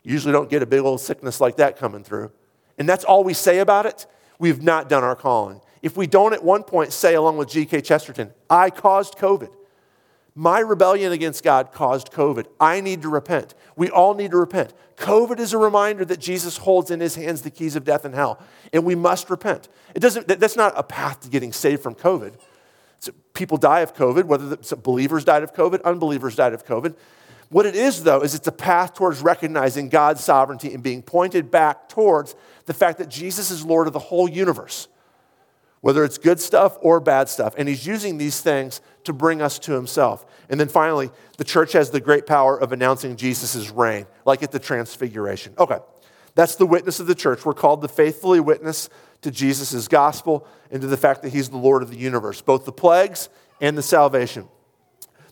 usually 0.02 0.32
don't 0.32 0.48
get 0.48 0.62
a 0.62 0.66
big 0.66 0.80
old 0.80 1.00
sickness 1.00 1.40
like 1.40 1.56
that 1.56 1.76
coming 1.76 2.04
through, 2.04 2.30
and 2.78 2.88
that's 2.88 3.04
all 3.04 3.24
we 3.24 3.34
say 3.34 3.58
about 3.58 3.84
it, 3.84 4.06
we've 4.38 4.62
not 4.62 4.88
done 4.88 5.04
our 5.04 5.16
calling. 5.16 5.60
If 5.82 5.96
we 5.96 6.06
don't 6.06 6.32
at 6.32 6.42
one 6.42 6.62
point 6.62 6.92
say, 6.92 7.14
along 7.14 7.36
with 7.36 7.48
G.K. 7.48 7.80
Chesterton, 7.80 8.32
I 8.48 8.70
caused 8.70 9.16
COVID, 9.16 9.50
my 10.34 10.60
rebellion 10.60 11.12
against 11.12 11.42
God 11.42 11.72
caused 11.72 12.12
COVID. 12.12 12.46
I 12.60 12.80
need 12.80 13.02
to 13.02 13.08
repent. 13.08 13.54
We 13.76 13.90
all 13.90 14.14
need 14.14 14.30
to 14.30 14.36
repent. 14.36 14.72
COVID 14.96 15.38
is 15.38 15.52
a 15.52 15.58
reminder 15.58 16.04
that 16.04 16.20
Jesus 16.20 16.58
holds 16.58 16.90
in 16.90 17.00
his 17.00 17.14
hands 17.14 17.42
the 17.42 17.50
keys 17.50 17.76
of 17.76 17.84
death 17.84 18.04
and 18.04 18.14
hell, 18.14 18.38
and 18.72 18.84
we 18.84 18.94
must 18.94 19.30
repent. 19.30 19.68
It 19.94 20.00
doesn't, 20.00 20.28
that's 20.28 20.56
not 20.56 20.72
a 20.76 20.82
path 20.82 21.20
to 21.20 21.28
getting 21.28 21.52
saved 21.52 21.82
from 21.82 21.94
COVID. 21.94 22.34
So 23.00 23.12
people 23.32 23.56
die 23.56 23.80
of 23.80 23.94
COVID, 23.94 24.24
whether 24.24 24.56
believers 24.76 25.24
died 25.24 25.42
of 25.42 25.54
COVID, 25.54 25.82
unbelievers 25.84 26.36
died 26.36 26.52
of 26.52 26.66
COVID. 26.66 26.94
What 27.48 27.66
it 27.66 27.74
is, 27.74 28.04
though, 28.04 28.20
is 28.20 28.34
it's 28.34 28.46
a 28.46 28.52
path 28.52 28.94
towards 28.94 29.22
recognizing 29.22 29.88
God's 29.88 30.22
sovereignty 30.22 30.72
and 30.72 30.82
being 30.82 31.02
pointed 31.02 31.50
back 31.50 31.88
towards 31.88 32.36
the 32.66 32.74
fact 32.74 32.98
that 32.98 33.08
Jesus 33.08 33.50
is 33.50 33.64
Lord 33.64 33.86
of 33.88 33.92
the 33.92 33.98
whole 33.98 34.28
universe 34.28 34.86
whether 35.80 36.04
it's 36.04 36.18
good 36.18 36.40
stuff 36.40 36.76
or 36.80 37.00
bad 37.00 37.28
stuff. 37.28 37.54
And 37.56 37.68
he's 37.68 37.86
using 37.86 38.18
these 38.18 38.40
things 38.40 38.80
to 39.05 39.12
bring 39.12 39.40
us 39.42 39.59
to 39.61 39.72
himself. 39.72 40.26
And 40.48 40.59
then 40.59 40.68
finally, 40.68 41.11
the 41.38 41.44
church 41.44 41.72
has 41.72 41.90
the 41.90 42.01
great 42.01 42.26
power 42.26 42.57
of 42.57 42.72
announcing 42.72 43.16
Jesus' 43.16 43.70
reign, 43.70 44.07
like 44.24 44.42
at 44.42 44.53
the 44.53 44.59
transfiguration. 44.59 45.55
Okay, 45.59 45.78
that's 46.34 46.57
the 46.57 46.66
witness 46.66 47.01
of 47.01 47.07
the 47.07 47.14
church. 47.14 47.44
We're 47.44 47.55
called 47.55 47.82
to 47.82 47.88
faithfully 47.88 48.40
witness 48.40 48.88
to 49.22 49.30
Jesus' 49.30 49.88
gospel 49.88 50.46
and 50.70 50.80
to 50.80 50.86
the 50.86 50.96
fact 50.96 51.22
that 51.22 51.32
he's 51.32 51.48
the 51.48 51.57
Lord 51.57 51.82
of 51.82 51.90
the 51.90 51.98
universe, 51.98 52.40
both 52.40 52.64
the 52.64 52.72
plagues 52.72 53.28
and 53.61 53.76
the 53.76 53.82
salvation. 53.82 54.48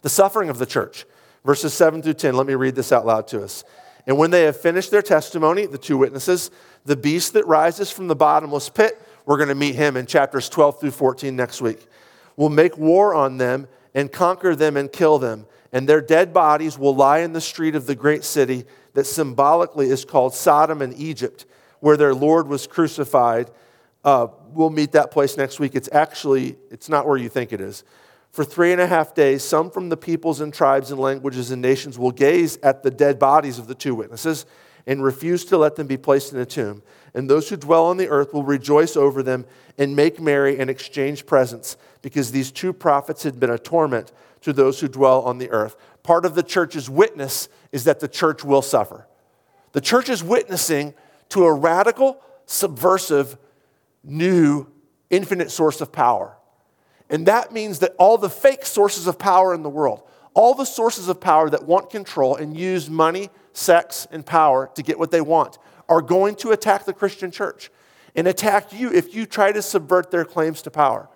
The 0.03 0.09
suffering 0.09 0.49
of 0.49 0.59
the 0.59 0.67
church, 0.67 1.07
verses 1.45 1.75
7 1.75 2.03
through 2.03 2.15
10. 2.15 2.35
Let 2.35 2.47
me 2.47 2.55
read 2.55 2.75
this 2.75 2.93
out 2.93 3.07
loud 3.07 3.27
to 3.29 3.43
us. 3.43 3.65
And 4.07 4.17
when 4.17 4.31
they 4.31 4.45
have 4.45 4.59
finished 4.59 4.91
their 4.91 5.03
testimony, 5.03 5.67
the 5.67 5.79
two 5.79 5.99
witnesses, 5.99 6.51
the 6.85 6.97
beast 6.97 7.35
that 7.35 7.47
rises 7.47 7.91
from 7.91 8.09
the 8.09 8.17
bottomless 8.17 8.69
pit, 8.69 9.01
we're 9.27 9.37
going 9.37 9.51
to 9.51 9.55
meet 9.55 9.75
him 9.75 9.97
in 9.97 10.07
chapters 10.07 10.49
12 10.49 10.81
through 10.81 10.91
14 10.93 11.37
next 11.37 11.61
week. 11.61 11.87
Will 12.39 12.51
make 12.51 12.79
war 12.79 13.17
on 13.17 13.39
them 13.39 13.67
and 13.95 14.13
conquer 14.13 14.55
them 14.55 14.77
and 14.77 14.93
kill 14.93 15.19
them, 15.19 15.45
and 15.73 15.89
their 15.89 16.01
dead 16.01 16.33
bodies 16.33 16.79
will 16.79 16.95
lie 16.95 17.19
in 17.19 17.33
the 17.33 17.41
street 17.41 17.75
of 17.75 17.87
the 17.87 17.97
great 17.97 18.23
city 18.23 18.65
that 18.95 19.07
symbolically 19.07 19.91
is 19.91 20.05
called 20.05 20.35
Sodom 20.35 20.81
and 20.81 20.97
Egypt, 20.97 21.47
where 21.81 21.97
their 21.97 22.15
Lord 22.15 22.47
was 22.47 22.69
crucified. 22.69 23.51
Uh, 24.05 24.29
we'll 24.53 24.71
meet 24.71 24.93
that 24.93 25.11
place 25.11 25.37
next 25.37 25.59
week. 25.59 25.75
It's 25.75 25.89
actually, 25.91 26.57
it's 26.71 26.89
not 26.89 27.09
where 27.09 27.17
you 27.17 27.29
think 27.29 27.53
it 27.53 27.61
is. 27.61 27.83
For 28.31 28.45
three 28.45 28.71
and 28.71 28.81
a 28.81 28.87
half 28.87 29.15
days, 29.15 29.43
some 29.43 29.69
from 29.69 29.89
the 29.89 29.97
peoples 29.97 30.41
and 30.41 30.55
tribes 30.55 30.93
and 30.93 31.01
languages 31.01 31.51
and 31.51 31.61
nations 31.61 31.99
will 31.99 32.13
gaze 32.13 32.57
at 32.63 32.85
the 32.85 32.91
dead 32.93 33.19
bodies 33.19 33.59
of 33.59 33.67
the 33.67 33.75
two 33.75 33.97
witnesses 33.97 34.47
and 34.89 35.05
refuse 35.05 35.45
to 35.45 35.59
let 35.59 35.77
them 35.77 35.87
be 35.87 35.99
placed 35.99 36.33
in 36.33 36.41
a 36.41 36.47
tomb. 36.47 36.83
And 37.15 37.29
those 37.29 37.51
who 37.51 37.57
dwell 37.57 37.87
on 37.87 37.99
the 37.99 38.09
earth 38.09 38.33
will 38.33 38.43
rejoice 38.43 38.97
over 38.97 39.23
them 39.23 39.45
and 39.77 39.95
make 39.95 40.19
merry 40.19 40.59
and 40.59 40.71
exchange 40.71 41.27
presents, 41.27 41.77
because 42.03 42.33
these 42.33 42.51
two 42.51 42.73
prophets 42.73 43.23
had 43.23 43.39
been 43.39 43.51
a 43.51 43.59
torment 43.59 44.13
to 44.41 44.53
those 44.53 44.81
who 44.81 44.89
dwell 44.89 45.23
on 45.23 45.39
the 45.39 45.51
earth. 45.51 45.77
Part 46.03 46.25
of 46.25 46.35
the 46.35 46.43
church's 46.43 46.89
witness 46.89 47.51
is 47.71 47.85
that 47.85 48.01
the 48.01 48.09
church 48.09 48.43
will 48.43 48.63
suffer. 48.63 49.07
The 49.73 49.81
church 49.83 50.09
is 50.09 50.25
witnessing 50.25 50.95
to 51.29 51.45
a 51.45 51.53
radical, 51.53 52.21
subversive, 52.47 53.37
new, 54.03 54.67
infinite 55.11 55.51
source 55.51 55.83
of 55.83 55.93
power. 55.93 56.35
And 57.11 57.27
that 57.27 57.53
means 57.53 57.81
that 57.81 57.95
all 57.99 58.17
the 58.17 58.31
fake 58.31 58.65
sources 58.65 59.07
of 59.07 59.19
power 59.19 59.53
in 59.53 59.63
the 59.63 59.69
world, 59.69 60.03
all 60.33 60.55
the 60.55 60.65
sources 60.65 61.09
of 61.09 61.21
power 61.21 61.51
that 61.51 61.65
want 61.65 61.91
control 61.91 62.37
and 62.37 62.57
use 62.57 62.89
money, 62.89 63.29
sex, 63.59 64.07
and 64.11 64.25
power 64.25 64.71
to 64.75 64.83
get 64.83 64.99
what 64.99 65.11
they 65.11 65.21
want 65.21 65.59
are 65.89 66.03
going 66.03 66.35
to 66.37 66.51
attack 66.51 66.85
the 66.85 66.93
Christian 66.93 67.31
church 67.31 67.71
and 68.15 68.27
attack 68.27 68.73
you 68.73 68.93
if 68.93 69.15
you 69.15 69.27
try 69.27 69.53
to 69.53 69.63
subvert 69.63 70.11
their 70.11 70.25
claims 70.25 70.63
to 70.63 70.71
power. 70.71 71.09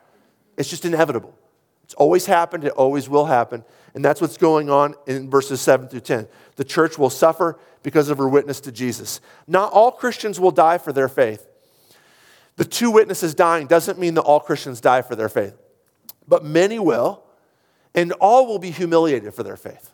It's 0.56 0.68
just 0.68 0.84
inevitable. 0.84 1.38
It's 1.84 1.94
always 1.94 2.26
happened, 2.26 2.64
it 2.64 2.72
always 2.72 3.08
will 3.08 3.26
happen. 3.26 3.64
And 3.94 4.04
that's 4.04 4.20
what's 4.20 4.38
going 4.38 4.70
on 4.70 4.94
in 5.06 5.28
verses 5.28 5.60
7 5.60 5.88
through 5.88 6.00
10. 6.00 6.26
The 6.56 6.64
church 6.64 6.98
will 6.98 7.10
suffer 7.10 7.58
because 7.82 8.08
of 8.08 8.18
her 8.18 8.28
witness 8.28 8.60
to 8.60 8.72
Jesus. 8.72 9.20
Not 9.46 9.72
all 9.72 9.92
Christians 9.92 10.40
will 10.40 10.50
die 10.50 10.78
for 10.78 10.92
their 10.92 11.08
faith. 11.08 11.46
The 12.56 12.64
two 12.64 12.90
witnesses 12.90 13.34
dying 13.34 13.66
doesn't 13.66 13.98
mean 13.98 14.14
that 14.14 14.22
all 14.22 14.40
Christians 14.40 14.80
die 14.80 15.02
for 15.02 15.16
their 15.16 15.28
faith, 15.28 15.56
but 16.26 16.44
many 16.44 16.78
will, 16.78 17.22
and 17.94 18.12
all 18.12 18.46
will 18.46 18.58
be 18.58 18.70
humiliated 18.70 19.34
for 19.34 19.42
their 19.42 19.56
faith. 19.56 19.91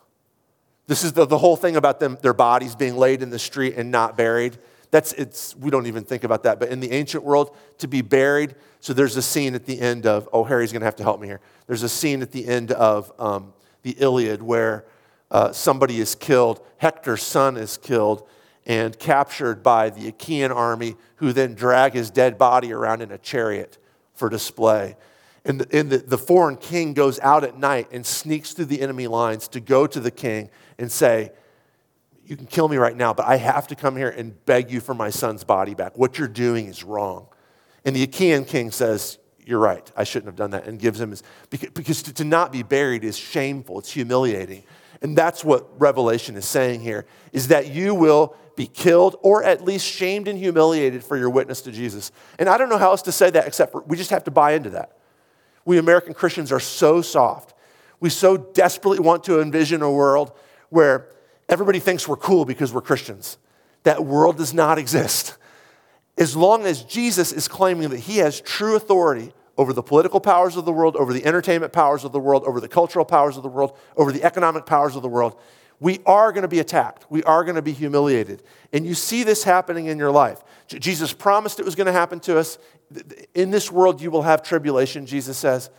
This 0.88 1.04
is 1.04 1.12
the, 1.12 1.26
the 1.26 1.38
whole 1.38 1.54
thing 1.54 1.76
about 1.76 2.00
them, 2.00 2.18
their 2.22 2.32
bodies 2.32 2.74
being 2.74 2.96
laid 2.96 3.22
in 3.22 3.28
the 3.28 3.38
street 3.38 3.74
and 3.76 3.90
not 3.90 4.16
buried. 4.16 4.56
That's, 4.90 5.12
it's, 5.12 5.54
we 5.54 5.70
don't 5.70 5.86
even 5.86 6.02
think 6.02 6.24
about 6.24 6.44
that. 6.44 6.58
But 6.58 6.70
in 6.70 6.80
the 6.80 6.90
ancient 6.92 7.22
world, 7.22 7.54
to 7.76 7.86
be 7.86 8.00
buried, 8.00 8.54
so 8.80 8.94
there's 8.94 9.16
a 9.16 9.22
scene 9.22 9.54
at 9.54 9.66
the 9.66 9.78
end 9.78 10.06
of, 10.06 10.28
oh, 10.32 10.44
Harry's 10.44 10.72
going 10.72 10.80
to 10.80 10.86
have 10.86 10.96
to 10.96 11.02
help 11.02 11.20
me 11.20 11.28
here. 11.28 11.40
There's 11.66 11.82
a 11.82 11.90
scene 11.90 12.22
at 12.22 12.32
the 12.32 12.46
end 12.46 12.72
of 12.72 13.12
um, 13.20 13.52
the 13.82 13.90
Iliad 13.92 14.42
where 14.42 14.86
uh, 15.30 15.52
somebody 15.52 16.00
is 16.00 16.14
killed, 16.14 16.64
Hector's 16.78 17.22
son 17.22 17.58
is 17.58 17.76
killed 17.76 18.26
and 18.64 18.98
captured 18.98 19.62
by 19.62 19.90
the 19.90 20.08
Achaean 20.08 20.52
army, 20.52 20.96
who 21.16 21.34
then 21.34 21.54
drag 21.54 21.92
his 21.92 22.10
dead 22.10 22.38
body 22.38 22.72
around 22.72 23.02
in 23.02 23.12
a 23.12 23.18
chariot 23.18 23.76
for 24.14 24.30
display. 24.30 24.96
And, 25.44 25.60
the, 25.60 25.78
and 25.78 25.90
the, 25.90 25.98
the 25.98 26.18
foreign 26.18 26.56
king 26.56 26.94
goes 26.94 27.18
out 27.20 27.44
at 27.44 27.58
night 27.58 27.88
and 27.92 28.04
sneaks 28.04 28.52
through 28.52 28.66
the 28.66 28.80
enemy 28.80 29.06
lines 29.06 29.48
to 29.48 29.60
go 29.60 29.86
to 29.86 30.00
the 30.00 30.10
king 30.10 30.50
and 30.78 30.90
say, 30.90 31.32
You 32.24 32.36
can 32.36 32.46
kill 32.46 32.68
me 32.68 32.76
right 32.76 32.96
now, 32.96 33.12
but 33.12 33.26
I 33.26 33.36
have 33.36 33.68
to 33.68 33.74
come 33.74 33.96
here 33.96 34.10
and 34.10 34.44
beg 34.46 34.70
you 34.70 34.80
for 34.80 34.94
my 34.94 35.10
son's 35.10 35.44
body 35.44 35.74
back. 35.74 35.96
What 35.96 36.18
you're 36.18 36.28
doing 36.28 36.66
is 36.66 36.84
wrong. 36.84 37.28
And 37.84 37.94
the 37.94 38.02
Achaean 38.02 38.44
king 38.44 38.70
says, 38.70 39.18
You're 39.44 39.58
right, 39.58 39.90
I 39.96 40.04
shouldn't 40.04 40.26
have 40.26 40.36
done 40.36 40.50
that, 40.50 40.66
and 40.66 40.78
gives 40.78 41.00
him 41.00 41.10
his. 41.10 41.22
Because 41.50 42.02
to 42.02 42.24
not 42.24 42.52
be 42.52 42.62
buried 42.62 43.04
is 43.04 43.16
shameful, 43.16 43.78
it's 43.78 43.92
humiliating. 43.92 44.64
And 45.00 45.16
that's 45.16 45.44
what 45.44 45.80
Revelation 45.80 46.36
is 46.36 46.44
saying 46.44 46.80
here 46.80 47.06
is 47.32 47.48
that 47.48 47.68
you 47.68 47.94
will 47.94 48.36
be 48.56 48.66
killed 48.66 49.16
or 49.22 49.44
at 49.44 49.64
least 49.64 49.86
shamed 49.86 50.26
and 50.26 50.36
humiliated 50.36 51.04
for 51.04 51.16
your 51.16 51.30
witness 51.30 51.62
to 51.62 51.72
Jesus. 51.72 52.10
And 52.38 52.48
I 52.48 52.58
don't 52.58 52.68
know 52.68 52.78
how 52.78 52.90
else 52.90 53.02
to 53.02 53.12
say 53.12 53.30
that 53.30 53.46
except 53.46 53.70
for 53.70 53.82
we 53.82 53.96
just 53.96 54.10
have 54.10 54.24
to 54.24 54.32
buy 54.32 54.52
into 54.52 54.70
that. 54.70 54.98
We 55.64 55.78
American 55.78 56.14
Christians 56.14 56.50
are 56.50 56.60
so 56.60 57.00
soft. 57.00 57.54
We 58.00 58.10
so 58.10 58.36
desperately 58.36 58.98
want 58.98 59.24
to 59.24 59.40
envision 59.40 59.82
a 59.82 59.90
world 59.90 60.36
where 60.70 61.08
everybody 61.48 61.78
thinks 61.78 62.06
we're 62.06 62.16
cool 62.16 62.44
because 62.44 62.72
we're 62.72 62.80
Christians. 62.80 63.38
That 63.84 64.04
world 64.04 64.36
does 64.36 64.52
not 64.52 64.78
exist. 64.78 65.36
As 66.16 66.36
long 66.36 66.66
as 66.66 66.82
Jesus 66.82 67.32
is 67.32 67.48
claiming 67.48 67.90
that 67.90 68.00
he 68.00 68.18
has 68.18 68.40
true 68.40 68.76
authority 68.76 69.32
over 69.56 69.72
the 69.72 69.82
political 69.82 70.20
powers 70.20 70.56
of 70.56 70.64
the 70.64 70.72
world, 70.72 70.96
over 70.96 71.12
the 71.12 71.24
entertainment 71.24 71.72
powers 71.72 72.04
of 72.04 72.12
the 72.12 72.20
world, 72.20 72.44
over 72.44 72.60
the 72.60 72.68
cultural 72.68 73.04
powers 73.04 73.36
of 73.36 73.42
the 73.42 73.48
world, 73.48 73.76
over 73.96 74.12
the 74.12 74.22
economic 74.24 74.66
powers 74.66 74.96
of 74.96 75.02
the 75.02 75.08
world, 75.08 75.38
we 75.80 76.00
are 76.06 76.32
going 76.32 76.42
to 76.42 76.48
be 76.48 76.58
attacked. 76.58 77.06
We 77.08 77.22
are 77.22 77.44
going 77.44 77.56
to 77.56 77.62
be 77.62 77.72
humiliated. 77.72 78.42
And 78.72 78.84
you 78.84 78.94
see 78.94 79.22
this 79.22 79.44
happening 79.44 79.86
in 79.86 79.98
your 79.98 80.10
life. 80.10 80.42
J- 80.66 80.78
Jesus 80.78 81.12
promised 81.12 81.60
it 81.60 81.64
was 81.64 81.74
going 81.74 81.86
to 81.86 81.92
happen 81.92 82.18
to 82.20 82.38
us. 82.38 82.58
In 83.34 83.50
this 83.50 83.70
world, 83.70 84.00
you 84.00 84.10
will 84.10 84.22
have 84.22 84.42
tribulation, 84.42 85.06
Jesus 85.06 85.38
says. 85.38 85.70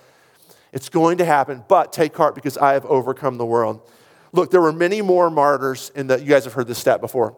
It's 0.71 0.87
going 0.89 1.17
to 1.17 1.25
happen, 1.25 1.63
but 1.67 1.91
take 1.91 2.15
heart 2.15 2.35
because 2.35 2.57
I 2.57 2.73
have 2.73 2.85
overcome 2.85 3.37
the 3.37 3.45
world. 3.45 3.81
Look, 4.31 4.51
there 4.51 4.61
were 4.61 4.73
many 4.73 5.01
more 5.01 5.29
martyrs 5.29 5.91
in 5.95 6.07
the, 6.07 6.19
you 6.19 6.27
guys 6.27 6.43
have 6.43 6.53
heard 6.53 6.67
this 6.67 6.77
stat 6.77 7.01
before. 7.01 7.35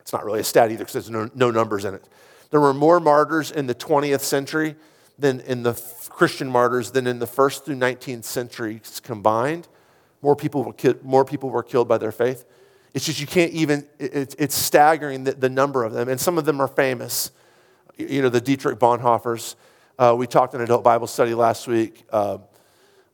It's 0.00 0.12
not 0.12 0.24
really 0.24 0.40
a 0.40 0.44
stat 0.44 0.70
either 0.70 0.84
because 0.84 0.92
there's 0.92 1.10
no, 1.10 1.30
no 1.34 1.50
numbers 1.50 1.84
in 1.84 1.94
it. 1.94 2.04
There 2.50 2.60
were 2.60 2.74
more 2.74 3.00
martyrs 3.00 3.50
in 3.50 3.66
the 3.66 3.74
20th 3.74 4.20
century 4.20 4.76
than 5.18 5.40
in 5.40 5.62
the 5.62 5.74
Christian 6.08 6.48
martyrs 6.48 6.92
than 6.92 7.06
in 7.06 7.18
the 7.18 7.26
first 7.26 7.64
through 7.64 7.76
19th 7.76 8.24
centuries 8.24 9.00
combined. 9.02 9.68
More 10.22 10.36
people 10.36 10.64
were, 10.64 10.72
ki- 10.72 10.94
more 11.02 11.24
people 11.24 11.50
were 11.50 11.62
killed 11.62 11.88
by 11.88 11.98
their 11.98 12.12
faith. 12.12 12.44
It's 12.94 13.04
just 13.04 13.20
you 13.20 13.26
can't 13.26 13.52
even, 13.52 13.86
it's, 13.98 14.34
it's 14.38 14.54
staggering 14.54 15.24
the, 15.24 15.32
the 15.32 15.50
number 15.50 15.84
of 15.84 15.92
them. 15.92 16.08
And 16.08 16.20
some 16.20 16.38
of 16.38 16.44
them 16.44 16.60
are 16.60 16.68
famous. 16.68 17.30
You 17.96 18.22
know, 18.22 18.28
the 18.28 18.40
Dietrich 18.40 18.78
Bonhoeffers. 18.78 19.56
Uh, 19.98 20.14
we 20.16 20.26
talked 20.26 20.54
in 20.54 20.60
adult 20.60 20.84
Bible 20.84 21.06
study 21.06 21.34
last 21.34 21.66
week 21.66 22.04
uh, 22.10 22.38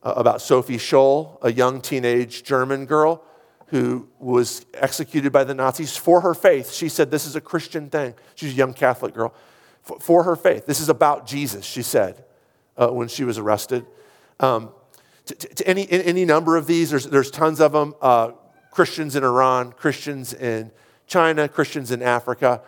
about 0.03 0.41
Sophie 0.41 0.77
Scholl, 0.77 1.37
a 1.41 1.51
young 1.51 1.81
teenage 1.81 2.43
German 2.43 2.85
girl 2.85 3.23
who 3.67 4.07
was 4.19 4.65
executed 4.75 5.31
by 5.31 5.43
the 5.43 5.55
Nazis 5.55 5.97
for 5.97 6.21
her 6.21 6.33
faith. 6.33 6.71
She 6.71 6.89
said, 6.89 7.09
This 7.09 7.25
is 7.25 7.35
a 7.35 7.41
Christian 7.41 7.89
thing. 7.89 8.13
She's 8.35 8.53
a 8.53 8.55
young 8.55 8.73
Catholic 8.73 9.13
girl. 9.13 9.33
For, 9.81 9.99
for 9.99 10.23
her 10.23 10.35
faith. 10.35 10.65
This 10.65 10.79
is 10.79 10.89
about 10.89 11.25
Jesus, 11.25 11.65
she 11.65 11.81
said 11.81 12.23
uh, 12.77 12.87
when 12.89 13.07
she 13.07 13.23
was 13.23 13.37
arrested. 13.37 13.85
Um, 14.39 14.69
to, 15.25 15.35
to, 15.35 15.47
to 15.55 15.67
any, 15.67 15.89
any 15.89 16.23
number 16.23 16.55
of 16.55 16.67
these, 16.67 16.91
there's, 16.91 17.05
there's 17.05 17.31
tons 17.31 17.59
of 17.59 17.71
them. 17.71 17.95
Uh, 18.01 18.31
Christians 18.71 19.15
in 19.15 19.23
Iran, 19.23 19.71
Christians 19.71 20.33
in 20.33 20.71
China, 21.07 21.47
Christians 21.47 21.91
in 21.91 22.01
Africa 22.01 22.61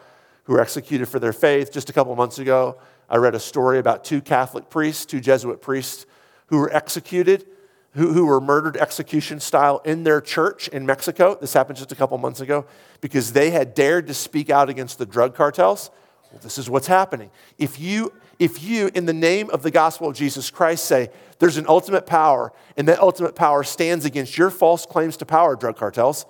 who 0.44 0.54
were 0.54 0.62
executed 0.62 1.08
for 1.08 1.20
their 1.20 1.34
faith. 1.34 1.72
Just 1.72 1.90
a 1.90 1.94
couple 1.94 2.16
months 2.16 2.40
ago, 2.40 2.78
I 3.10 3.18
read 3.18 3.36
a 3.36 3.40
story 3.40 3.80
about 3.80 4.04
two 4.04 4.22
Catholic 4.22 4.70
priests, 4.70 5.06
two 5.06 5.20
Jesuit 5.20 5.62
priests, 5.62 6.06
who 6.48 6.60
were 6.60 6.74
executed, 6.74 7.46
who, 7.92 8.14
who 8.14 8.26
were 8.26 8.42
murdered 8.42 8.78
execution 8.78 9.40
style 9.40 9.82
in 9.86 10.04
their 10.04 10.22
church 10.22 10.68
in 10.68 10.86
Mexico. 10.86 11.38
This 11.40 11.54
happened 11.54 11.78
just 11.78 11.92
a 11.92 11.96
couple 11.96 12.18
months 12.18 12.42
ago 12.42 12.66
because 13.02 13.34
they 13.34 13.52
had 13.52 13.74
dared 13.74 14.08
to 14.08 14.14
speak 14.14 14.50
out 14.50 14.70
against 14.70 14.98
the 14.98 15.06
drug 15.06 15.36
cartels. 15.36 15.92
Well, 16.32 16.42
this 16.44 16.58
is 16.58 16.70
what's 16.70 16.88
happening. 16.88 17.32
If 17.58 17.80
you, 17.80 18.14
if 18.40 18.62
you, 18.62 18.92
in 18.94 19.06
the 19.06 19.14
name 19.14 19.50
of 19.50 19.64
the 19.64 19.72
gospel 19.72 20.10
of 20.10 20.16
Jesus 20.16 20.50
Christ, 20.52 20.86
say 20.86 21.10
there's 21.40 21.58
an 21.58 21.66
ultimate 21.68 22.06
power, 22.06 22.52
and 22.76 22.88
that 22.88 23.00
ultimate 23.00 23.36
power 23.36 23.64
stands 23.64 24.06
against 24.06 24.38
your 24.38 24.50
false 24.50 24.86
claims 24.86 25.18
to 25.18 25.26
power, 25.26 25.56
drug 25.56 25.78
cartels, 25.78 26.26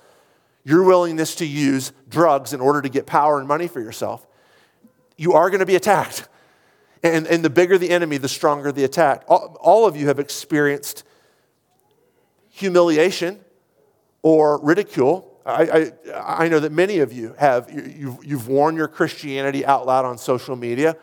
your 0.63 0.83
willingness 0.83 1.35
to 1.35 1.45
use 1.45 1.93
drugs 2.09 2.53
in 2.53 2.59
order 2.59 2.81
to 2.81 2.89
get 2.89 3.05
power 3.05 3.39
and 3.39 3.47
money 3.47 3.67
for 3.67 3.79
yourself, 3.79 4.25
you 5.15 5.33
are 5.33 5.49
going 5.49 5.59
to 5.59 5.65
be 5.65 5.75
attacked. 5.75 6.27
And, 7.05 7.27
and 7.27 7.45
the 7.45 7.51
bigger 7.51 7.77
the 7.77 7.91
enemy, 7.91 8.17
the 8.17 8.27
stronger 8.27 8.71
the 8.71 8.83
attack. 8.83 9.25
All, 9.27 9.55
all 9.61 9.85
of 9.85 9.95
you 9.95 10.07
have 10.07 10.17
experienced 10.17 11.03
humiliation 12.49 13.39
or 14.23 14.59
ridicule. 14.63 15.39
I, 15.45 15.91
I, 16.11 16.45
I, 16.45 16.47
know 16.47 16.59
that 16.59 16.71
many 16.71 16.97
of 16.97 17.13
you 17.13 17.35
have. 17.37 17.69
You've, 17.71 18.25
you've 18.25 18.47
worn 18.47 18.75
your 18.75 18.87
Christianity 18.87 19.63
out 19.63 19.85
loud 19.85 20.05
on 20.05 20.17
social 20.17 20.55
media 20.55 20.97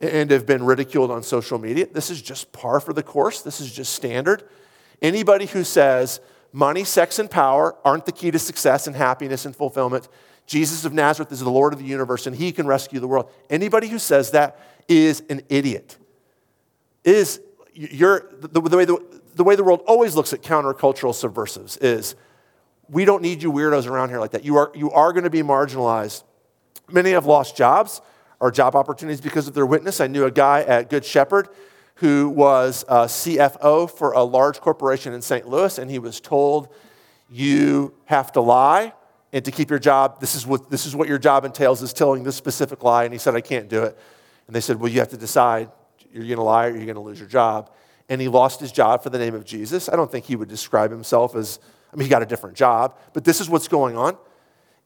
and 0.00 0.32
have 0.32 0.46
been 0.46 0.64
ridiculed 0.64 1.12
on 1.12 1.22
social 1.22 1.58
media. 1.58 1.86
This 1.86 2.10
is 2.10 2.20
just 2.20 2.50
par 2.50 2.80
for 2.80 2.92
the 2.92 3.04
course. 3.04 3.42
This 3.42 3.60
is 3.60 3.72
just 3.72 3.92
standard. 3.92 4.42
Anybody 5.00 5.46
who 5.46 5.62
says 5.62 6.18
money, 6.52 6.82
sex, 6.82 7.20
and 7.20 7.30
power 7.30 7.76
aren't 7.84 8.06
the 8.06 8.10
key 8.10 8.32
to 8.32 8.38
success 8.40 8.88
and 8.88 8.96
happiness 8.96 9.46
and 9.46 9.54
fulfillment, 9.54 10.08
Jesus 10.46 10.84
of 10.84 10.92
Nazareth 10.92 11.32
is 11.32 11.40
the 11.40 11.50
Lord 11.50 11.72
of 11.72 11.78
the 11.78 11.84
universe 11.84 12.26
and 12.26 12.34
he 12.34 12.52
can 12.52 12.66
rescue 12.66 13.00
the 13.00 13.08
world. 13.08 13.30
Anybody 13.50 13.88
who 13.88 13.98
says 13.98 14.30
that 14.30 14.58
is 14.88 15.22
an 15.28 15.42
idiot. 15.48 15.98
Is 17.04 17.40
you're, 17.72 18.30
the, 18.40 18.60
the, 18.60 18.76
way 18.76 18.84
the, 18.84 19.20
the 19.34 19.44
way 19.44 19.56
the 19.56 19.64
world 19.64 19.82
always 19.86 20.16
looks 20.16 20.32
at 20.32 20.42
countercultural 20.42 21.14
subversives 21.14 21.76
is 21.78 22.14
we 22.88 23.04
don't 23.04 23.22
need 23.22 23.42
you 23.42 23.52
weirdos 23.52 23.88
around 23.88 24.10
here 24.10 24.20
like 24.20 24.32
that. 24.32 24.44
You 24.44 24.56
are, 24.56 24.72
you 24.74 24.90
are 24.92 25.12
going 25.12 25.24
to 25.24 25.30
be 25.30 25.42
marginalized. 25.42 26.24
Many 26.90 27.10
have 27.10 27.26
lost 27.26 27.56
jobs 27.56 28.00
or 28.40 28.50
job 28.50 28.76
opportunities 28.76 29.20
because 29.20 29.48
of 29.48 29.54
their 29.54 29.66
witness. 29.66 30.00
I 30.00 30.06
knew 30.06 30.24
a 30.24 30.30
guy 30.30 30.62
at 30.62 30.88
Good 30.90 31.04
Shepherd 31.04 31.48
who 31.96 32.28
was 32.28 32.84
a 32.88 33.06
CFO 33.06 33.90
for 33.90 34.12
a 34.12 34.22
large 34.22 34.60
corporation 34.60 35.14
in 35.14 35.22
St. 35.22 35.48
Louis, 35.48 35.78
and 35.78 35.90
he 35.90 35.98
was 35.98 36.20
told, 36.20 36.68
You 37.30 37.94
have 38.04 38.32
to 38.32 38.40
lie. 38.40 38.92
And 39.32 39.44
to 39.44 39.50
keep 39.50 39.70
your 39.70 39.78
job, 39.78 40.20
this 40.20 40.34
is, 40.34 40.46
what, 40.46 40.70
this 40.70 40.86
is 40.86 40.94
what 40.94 41.08
your 41.08 41.18
job 41.18 41.44
entails, 41.44 41.82
is 41.82 41.92
telling 41.92 42.22
this 42.22 42.36
specific 42.36 42.82
lie. 42.82 43.04
And 43.04 43.12
he 43.12 43.18
said, 43.18 43.34
I 43.34 43.40
can't 43.40 43.68
do 43.68 43.82
it. 43.82 43.98
And 44.46 44.54
they 44.54 44.60
said, 44.60 44.80
Well, 44.80 44.90
you 44.90 45.00
have 45.00 45.08
to 45.08 45.16
decide 45.16 45.70
you're 46.12 46.24
going 46.24 46.36
to 46.36 46.42
lie 46.42 46.66
or 46.66 46.76
you're 46.76 46.86
going 46.86 46.94
to 46.94 47.00
lose 47.00 47.18
your 47.18 47.28
job. 47.28 47.70
And 48.08 48.20
he 48.20 48.28
lost 48.28 48.60
his 48.60 48.72
job 48.72 49.02
for 49.02 49.10
the 49.10 49.18
name 49.18 49.34
of 49.34 49.44
Jesus. 49.44 49.88
I 49.88 49.96
don't 49.96 50.10
think 50.10 50.24
he 50.24 50.36
would 50.36 50.48
describe 50.48 50.90
himself 50.90 51.34
as, 51.34 51.58
I 51.92 51.96
mean, 51.96 52.04
he 52.04 52.08
got 52.08 52.22
a 52.22 52.26
different 52.26 52.56
job, 52.56 52.96
but 53.12 53.24
this 53.24 53.40
is 53.40 53.50
what's 53.50 53.68
going 53.68 53.96
on 53.96 54.16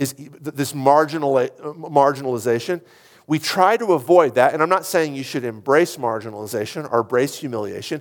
is 0.00 0.14
this 0.40 0.74
marginal, 0.74 1.36
uh, 1.36 1.48
marginalization. 1.74 2.80
We 3.26 3.38
try 3.38 3.76
to 3.76 3.92
avoid 3.92 4.34
that, 4.36 4.54
and 4.54 4.62
I'm 4.62 4.68
not 4.70 4.86
saying 4.86 5.14
you 5.14 5.22
should 5.22 5.44
embrace 5.44 5.96
marginalization 5.96 6.90
or 6.90 7.00
embrace 7.00 7.36
humiliation. 7.36 8.00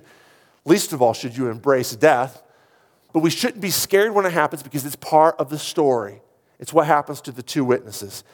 Least 0.64 0.94
of 0.94 1.02
all, 1.02 1.12
should 1.12 1.36
you 1.36 1.50
embrace 1.50 1.94
death. 1.94 2.42
But 3.12 3.20
we 3.20 3.30
shouldn't 3.30 3.60
be 3.60 3.70
scared 3.70 4.12
when 4.12 4.24
it 4.24 4.32
happens 4.32 4.62
because 4.62 4.86
it's 4.86 4.96
part 4.96 5.36
of 5.38 5.50
the 5.50 5.58
story. 5.58 6.22
It's 6.58 6.72
what 6.72 6.86
happens 6.86 7.20
to 7.22 7.32
the 7.32 7.42
two 7.42 7.64
witnesses. 7.64 8.24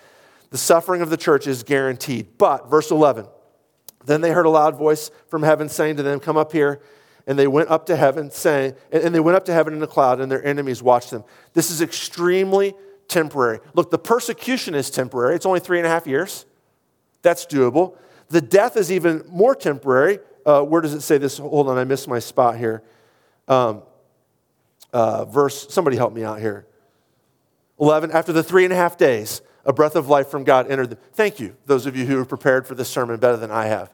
The 0.51 0.59
suffering 0.59 1.03
of 1.03 1.11
the 1.11 1.16
church 1.16 1.47
is 1.47 1.62
guaranteed. 1.62 2.38
But, 2.38 2.70
verse 2.70 2.90
11, 2.90 3.26
then 4.05 4.20
they 4.20 4.30
heard 4.30 4.47
a 4.47 4.51
loud 4.51 4.76
voice 4.76 5.11
from 5.28 5.42
heaven 5.42 5.68
saying 5.68 5.97
to 5.97 6.03
them, 6.03 6.20
Come 6.20 6.36
up 6.36 6.53
here. 6.53 6.80
And 7.28 7.36
they 7.36 7.49
went 7.49 7.70
up 7.70 7.86
to 7.86 7.97
heaven, 7.97 8.30
saying, 8.30 8.74
and 8.92 9.12
they 9.12 9.18
went 9.18 9.36
up 9.36 9.47
to 9.47 9.53
heaven 9.53 9.74
in 9.74 9.82
a 9.82 9.86
cloud, 9.88 10.20
and 10.20 10.30
their 10.30 10.44
enemies 10.44 10.80
watched 10.80 11.11
them. 11.11 11.24
This 11.55 11.72
is 11.72 11.82
extremely 11.82 12.72
temporary. 13.09 13.59
Look, 13.74 13.90
the 13.90 13.99
persecution 13.99 14.76
is 14.76 14.90
temporary. 14.90 15.34
It's 15.34 15.47
only 15.47 15.59
three 15.59 15.78
and 15.78 15.86
a 15.86 15.90
half 15.90 16.07
years. 16.07 16.47
That's 17.22 17.44
doable. 17.44 17.97
The 18.28 18.40
death 18.40 18.76
is 18.76 18.92
even 18.92 19.24
more 19.28 19.57
temporary. 19.57 20.20
Uh, 20.44 20.62
where 20.62 20.80
does 20.80 20.94
it 20.94 21.01
say 21.01 21.18
this? 21.18 21.38
Hold 21.38 21.68
on, 21.68 21.78
I 21.78 21.82
missed 21.82 22.07
my 22.07 22.20
spot 22.20 22.57
here. 22.57 22.84
Um, 23.49 23.82
uh, 24.92 25.24
verse, 25.24 25.66
somebody 25.72 25.97
help 25.97 26.12
me 26.12 26.22
out 26.22 26.40
here. 26.40 26.66
11, 27.80 28.12
after 28.12 28.32
the 28.32 28.42
three 28.42 28.64
and 28.64 28.72
a 28.72 28.76
half 28.76 28.97
days, 28.97 29.42
a 29.66 29.72
breath 29.72 29.96
of 29.96 30.08
life 30.08 30.28
from 30.28 30.44
God 30.44 30.70
entered 30.70 30.90
them. 30.90 30.98
Thank 31.12 31.40
you, 31.40 31.56
those 31.66 31.84
of 31.84 31.96
you 31.96 32.06
who 32.06 32.16
have 32.18 32.28
prepared 32.28 32.66
for 32.66 32.74
this 32.74 32.88
sermon 32.88 33.18
better 33.18 33.36
than 33.36 33.50
I 33.50 33.66
have. 33.66 33.92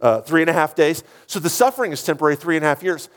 Uh, 0.00 0.20
three 0.20 0.42
and 0.42 0.50
a 0.50 0.52
half 0.52 0.74
days. 0.74 1.02
So 1.26 1.38
the 1.38 1.48
suffering 1.48 1.92
is 1.92 2.02
temporary, 2.02 2.36
three 2.36 2.56
and 2.56 2.64
a 2.64 2.68
half 2.68 2.82
years. 2.82 3.08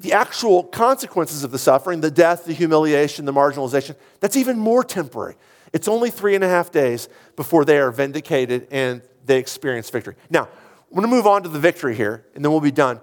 The 0.00 0.14
actual 0.14 0.64
consequences 0.64 1.44
of 1.44 1.52
the 1.52 1.58
suffering, 1.58 2.00
the 2.00 2.10
death, 2.10 2.46
the 2.46 2.54
humiliation, 2.54 3.26
the 3.26 3.32
marginalization, 3.32 3.94
that's 4.18 4.36
even 4.36 4.58
more 4.58 4.82
temporary. 4.82 5.36
It's 5.72 5.86
only 5.86 6.10
three 6.10 6.34
and 6.34 6.42
a 6.42 6.48
half 6.48 6.72
days 6.72 7.08
before 7.36 7.64
they 7.64 7.78
are 7.78 7.92
vindicated 7.92 8.66
and 8.70 9.02
they 9.26 9.38
experience 9.38 9.90
victory. 9.90 10.16
Now, 10.30 10.44
I'm 10.44 11.00
going 11.00 11.02
to 11.02 11.14
move 11.14 11.26
on 11.26 11.42
to 11.42 11.48
the 11.48 11.58
victory 11.58 11.94
here, 11.94 12.24
and 12.34 12.44
then 12.44 12.52
we'll 12.52 12.60
be 12.60 12.70
done. 12.70 13.00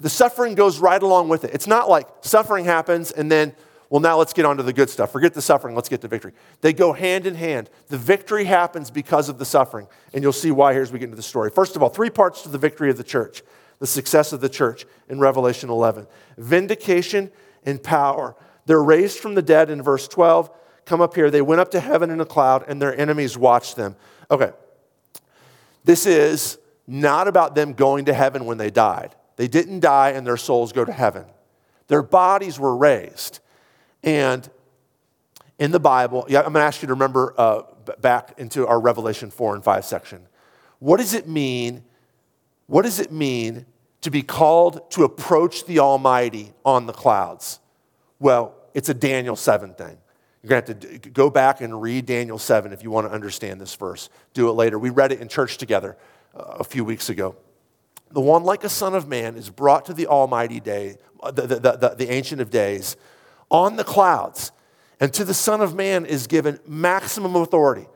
The 0.00 0.08
suffering 0.08 0.54
goes 0.54 0.78
right 0.78 1.02
along 1.02 1.28
with 1.28 1.44
it. 1.44 1.52
It's 1.52 1.66
not 1.66 1.88
like 1.88 2.06
suffering 2.20 2.64
happens 2.64 3.10
and 3.10 3.30
then 3.30 3.54
well, 3.90 4.00
now 4.00 4.18
let's 4.18 4.32
get 4.32 4.44
on 4.44 4.58
to 4.58 4.62
the 4.62 4.72
good 4.72 4.90
stuff. 4.90 5.12
Forget 5.12 5.32
the 5.32 5.42
suffering, 5.42 5.74
let's 5.74 5.88
get 5.88 6.02
to 6.02 6.08
victory. 6.08 6.32
They 6.60 6.72
go 6.72 6.92
hand 6.92 7.26
in 7.26 7.34
hand. 7.34 7.70
The 7.88 7.96
victory 7.96 8.44
happens 8.44 8.90
because 8.90 9.28
of 9.28 9.38
the 9.38 9.44
suffering, 9.44 9.86
and 10.12 10.22
you'll 10.22 10.32
see 10.32 10.50
why 10.50 10.72
here 10.74 10.82
as 10.82 10.92
we 10.92 10.98
get 10.98 11.06
into 11.06 11.16
the 11.16 11.22
story. 11.22 11.50
First 11.50 11.74
of 11.74 11.82
all, 11.82 11.88
three 11.88 12.10
parts 12.10 12.42
to 12.42 12.48
the 12.48 12.58
victory 12.58 12.90
of 12.90 12.98
the 12.98 13.04
church, 13.04 13.42
the 13.78 13.86
success 13.86 14.32
of 14.32 14.40
the 14.40 14.48
church 14.48 14.84
in 15.08 15.18
Revelation 15.20 15.70
11 15.70 16.06
vindication 16.36 17.30
and 17.64 17.82
power. 17.82 18.36
They're 18.66 18.82
raised 18.82 19.18
from 19.18 19.34
the 19.34 19.42
dead 19.42 19.70
in 19.70 19.82
verse 19.82 20.06
12. 20.06 20.50
Come 20.84 21.00
up 21.00 21.14
here. 21.14 21.30
They 21.30 21.42
went 21.42 21.60
up 21.60 21.70
to 21.70 21.80
heaven 21.80 22.10
in 22.10 22.20
a 22.20 22.26
cloud, 22.26 22.64
and 22.68 22.80
their 22.80 22.98
enemies 22.98 23.38
watched 23.38 23.76
them. 23.76 23.96
Okay. 24.30 24.52
This 25.84 26.04
is 26.04 26.58
not 26.86 27.28
about 27.28 27.54
them 27.54 27.72
going 27.72 28.06
to 28.06 28.14
heaven 28.14 28.44
when 28.44 28.58
they 28.58 28.70
died. 28.70 29.14
They 29.36 29.48
didn't 29.48 29.80
die 29.80 30.10
and 30.10 30.26
their 30.26 30.36
souls 30.36 30.72
go 30.72 30.84
to 30.84 30.92
heaven. 30.92 31.24
Their 31.86 32.02
bodies 32.02 32.58
were 32.58 32.76
raised. 32.76 33.40
And 34.02 34.48
in 35.58 35.70
the 35.70 35.80
Bible, 35.80 36.24
yeah, 36.28 36.38
I'm 36.38 36.52
going 36.52 36.54
to 36.54 36.60
ask 36.60 36.82
you 36.82 36.86
to 36.86 36.94
remember 36.94 37.34
uh, 37.36 37.62
back 38.00 38.34
into 38.38 38.66
our 38.66 38.80
Revelation 38.80 39.30
4 39.30 39.56
and 39.56 39.64
5 39.64 39.84
section. 39.84 40.26
What 40.78 40.98
does 40.98 41.14
it 41.14 41.28
mean? 41.28 41.84
What 42.66 42.82
does 42.82 43.00
it 43.00 43.10
mean 43.10 43.66
to 44.02 44.10
be 44.10 44.22
called 44.22 44.90
to 44.92 45.04
approach 45.04 45.66
the 45.66 45.80
Almighty 45.80 46.52
on 46.64 46.86
the 46.86 46.92
clouds? 46.92 47.60
Well, 48.20 48.54
it's 48.74 48.88
a 48.88 48.94
Daniel 48.94 49.36
7 49.36 49.74
thing. 49.74 49.98
You're 50.42 50.50
going 50.50 50.64
to 50.64 50.88
have 50.88 51.00
to 51.02 51.10
go 51.10 51.30
back 51.30 51.60
and 51.60 51.82
read 51.82 52.06
Daniel 52.06 52.38
7 52.38 52.72
if 52.72 52.84
you 52.84 52.90
want 52.90 53.08
to 53.08 53.12
understand 53.12 53.60
this 53.60 53.74
verse. 53.74 54.08
Do 54.34 54.48
it 54.48 54.52
later. 54.52 54.78
We 54.78 54.90
read 54.90 55.10
it 55.10 55.20
in 55.20 55.28
church 55.28 55.58
together 55.58 55.96
uh, 56.34 56.58
a 56.58 56.64
few 56.64 56.84
weeks 56.84 57.08
ago. 57.08 57.34
The 58.10 58.20
one 58.20 58.44
like 58.44 58.62
a 58.62 58.68
son 58.68 58.94
of 58.94 59.08
man 59.08 59.34
is 59.36 59.50
brought 59.50 59.86
to 59.86 59.94
the 59.94 60.06
Almighty 60.06 60.60
day, 60.60 60.96
uh, 61.22 61.32
the, 61.32 61.42
the, 61.42 61.58
the, 61.58 61.94
the 61.98 62.10
Ancient 62.10 62.40
of 62.40 62.50
Days, 62.50 62.96
on 63.50 63.76
the 63.76 63.84
clouds. 63.84 64.52
And 65.00 65.12
to 65.14 65.24
the 65.24 65.34
Son 65.34 65.60
of 65.60 65.74
Man 65.74 66.06
is 66.06 66.26
given 66.26 66.58
maximum 66.66 67.36
authority. 67.36 67.86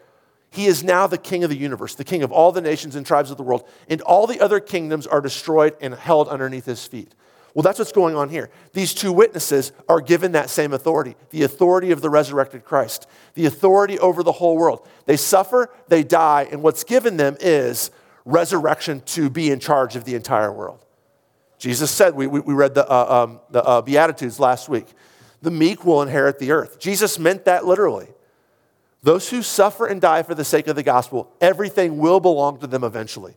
He 0.50 0.66
is 0.66 0.84
now 0.84 1.06
the 1.06 1.18
king 1.18 1.44
of 1.44 1.50
the 1.50 1.56
universe, 1.56 1.94
the 1.94 2.04
king 2.04 2.22
of 2.22 2.30
all 2.30 2.52
the 2.52 2.60
nations 2.60 2.94
and 2.94 3.06
tribes 3.06 3.30
of 3.30 3.38
the 3.38 3.42
world, 3.42 3.66
and 3.88 4.02
all 4.02 4.26
the 4.26 4.40
other 4.40 4.60
kingdoms 4.60 5.06
are 5.06 5.20
destroyed 5.20 5.74
and 5.80 5.94
held 5.94 6.28
underneath 6.28 6.66
his 6.66 6.86
feet. 6.86 7.14
Well, 7.54 7.62
that's 7.62 7.78
what's 7.78 7.92
going 7.92 8.14
on 8.16 8.28
here. 8.28 8.50
These 8.72 8.94
two 8.94 9.12
witnesses 9.12 9.72
are 9.88 10.00
given 10.00 10.32
that 10.32 10.48
same 10.50 10.72
authority 10.72 11.16
the 11.30 11.42
authority 11.42 11.90
of 11.90 12.00
the 12.00 12.10
resurrected 12.10 12.64
Christ, 12.64 13.06
the 13.34 13.46
authority 13.46 13.98
over 13.98 14.22
the 14.22 14.32
whole 14.32 14.56
world. 14.56 14.86
They 15.06 15.16
suffer, 15.16 15.70
they 15.88 16.02
die, 16.02 16.48
and 16.50 16.62
what's 16.62 16.84
given 16.84 17.16
them 17.16 17.36
is 17.40 17.90
resurrection 18.24 19.00
to 19.06 19.28
be 19.28 19.50
in 19.50 19.58
charge 19.58 19.96
of 19.96 20.04
the 20.04 20.14
entire 20.14 20.52
world. 20.52 20.84
Jesus 21.58 21.90
said, 21.90 22.14
we, 22.14 22.26
we, 22.26 22.40
we 22.40 22.54
read 22.54 22.74
the, 22.74 22.88
uh, 22.88 23.24
um, 23.24 23.40
the 23.50 23.62
uh, 23.62 23.82
Beatitudes 23.82 24.40
last 24.40 24.68
week 24.68 24.86
the 25.42 25.50
meek 25.50 25.84
will 25.84 26.00
inherit 26.00 26.38
the 26.38 26.52
earth. 26.52 26.78
Jesus 26.78 27.18
meant 27.18 27.44
that 27.44 27.66
literally. 27.66 28.08
Those 29.02 29.28
who 29.28 29.42
suffer 29.42 29.86
and 29.86 30.00
die 30.00 30.22
for 30.22 30.34
the 30.34 30.44
sake 30.44 30.68
of 30.68 30.76
the 30.76 30.84
gospel, 30.84 31.30
everything 31.40 31.98
will 31.98 32.20
belong 32.20 32.58
to 32.60 32.68
them 32.68 32.84
eventually. 32.84 33.34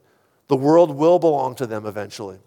The 0.47 0.55
world 0.55 0.95
will 0.95 1.17
belong 1.17 1.55
to 1.55 1.65
them 1.65 1.87
eventually. 1.87 2.37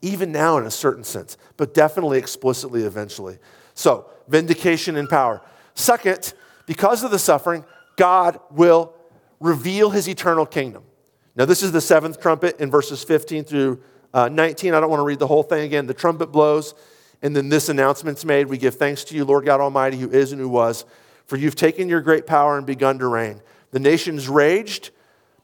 Even 0.00 0.30
now, 0.30 0.56
in 0.56 0.64
a 0.64 0.70
certain 0.70 1.02
sense, 1.02 1.36
but 1.56 1.74
definitely 1.74 2.18
explicitly 2.18 2.84
eventually. 2.84 3.38
So, 3.74 4.06
vindication 4.28 4.96
and 4.96 5.08
power. 5.08 5.42
Second, 5.74 6.32
because 6.66 7.02
of 7.02 7.10
the 7.10 7.18
suffering, 7.18 7.64
God 7.96 8.38
will 8.52 8.94
reveal 9.40 9.90
his 9.90 10.08
eternal 10.08 10.46
kingdom. 10.46 10.84
Now, 11.34 11.44
this 11.44 11.62
is 11.62 11.72
the 11.72 11.80
seventh 11.80 12.20
trumpet 12.20 12.60
in 12.60 12.70
verses 12.70 13.02
15 13.02 13.44
through 13.44 13.82
uh, 14.14 14.28
19. 14.28 14.72
I 14.72 14.80
don't 14.80 14.90
want 14.90 15.00
to 15.00 15.04
read 15.04 15.18
the 15.18 15.26
whole 15.26 15.42
thing 15.42 15.64
again. 15.64 15.86
The 15.86 15.94
trumpet 15.94 16.28
blows 16.28 16.74
and 17.22 17.36
then 17.36 17.48
this 17.48 17.68
announcement's 17.68 18.24
made 18.24 18.46
We 18.46 18.58
give 18.58 18.76
thanks 18.76 19.04
to 19.04 19.14
you, 19.14 19.24
Lord 19.24 19.44
God 19.44 19.60
Almighty, 19.60 19.98
who 19.98 20.10
is 20.10 20.32
and 20.32 20.40
who 20.40 20.48
was, 20.48 20.84
for 21.26 21.36
you've 21.36 21.56
taken 21.56 21.88
your 21.88 22.00
great 22.00 22.26
power 22.26 22.56
and 22.56 22.66
begun 22.66 22.98
to 22.98 23.06
reign. 23.06 23.40
The 23.70 23.78
nations 23.78 24.28
raged, 24.28 24.90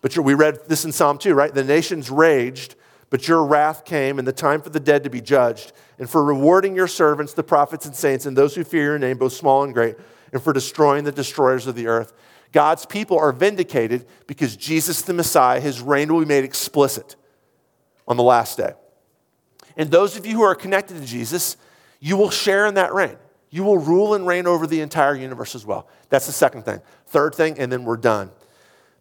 but 0.01 0.17
we 0.17 0.35
read 0.35 0.69
this 0.69 0.85
in 0.85 0.93
Psalm 0.93 1.19
2, 1.19 1.35
right? 1.35 1.53
The 1.53 1.65
nations 1.65 2.11
raged, 2.11 2.75
but 3.11 3.29
your 3.29 3.45
wrath 3.45 3.85
came, 3.85 4.19
and 4.19 4.27
the 4.27 4.33
time 4.33 4.61
for 4.61 4.71
the 4.71 4.81
dead 4.81 5.05
to 5.05 5.11
be 5.11 5.21
judged, 5.21 5.73
and 5.99 6.11
for 6.11 6.25
rewarding 6.25 6.75
your 6.75 6.89
servants, 6.89 7.35
the 7.35 7.45
prophets 7.45 7.87
and 7.87 7.95
saints, 7.95 8.27
and 8.27 8.37
those 8.37 8.55
who 8.55 8.65
fear 8.65 8.83
your 8.83 8.99
name, 8.99 9.19
both 9.19 9.33
small 9.33 9.63
and 9.63 9.73
great, 9.73 9.97
and 10.33 10.43
for 10.43 10.53
destroying 10.53 11.05
the 11.05 11.13
destroyers 11.13 11.67
of 11.67 11.75
the 11.75 11.87
earth. 11.87 12.13
God's 12.53 12.87
people 12.87 13.19
are 13.19 13.33
vindicated 13.33 14.07
because 14.27 14.57
Jesus 14.57 15.03
the 15.03 15.13
Messiah, 15.13 15.61
his 15.61 15.81
reign 15.81 16.13
will 16.13 16.21
be 16.21 16.27
made 16.27 16.45
explicit 16.45 17.17
on 18.09 18.17
the 18.17 18.23
last 18.23 18.57
day. 18.57 18.73
And 19.77 19.91
those 19.91 20.17
of 20.17 20.27
you 20.27 20.37
who 20.37 20.43
are 20.43 20.55
connected 20.55 20.99
to 20.99 21.07
Jesus, 21.07 21.57
you 22.07 22.17
will 22.17 22.31
share 22.31 22.67
in 22.67 22.75
that 22.75 22.95
reign. 22.95 23.17
You 23.51 23.65
will 23.65 23.79
rule 23.79 24.15
and 24.15 24.25
reign 24.25 24.47
over 24.47 24.65
the 24.69 24.81
entire 24.81 25.17
universe 25.17 25.57
as 25.57 25.67
well. 25.67 25.89
That's 26.09 26.27
the 26.27 26.33
second 26.33 26.63
thing. 26.63 26.81
Third 27.09 27.35
thing, 27.35 27.59
and 27.59 27.73
then 27.73 27.85
we're 27.85 27.97
done. 27.97 28.31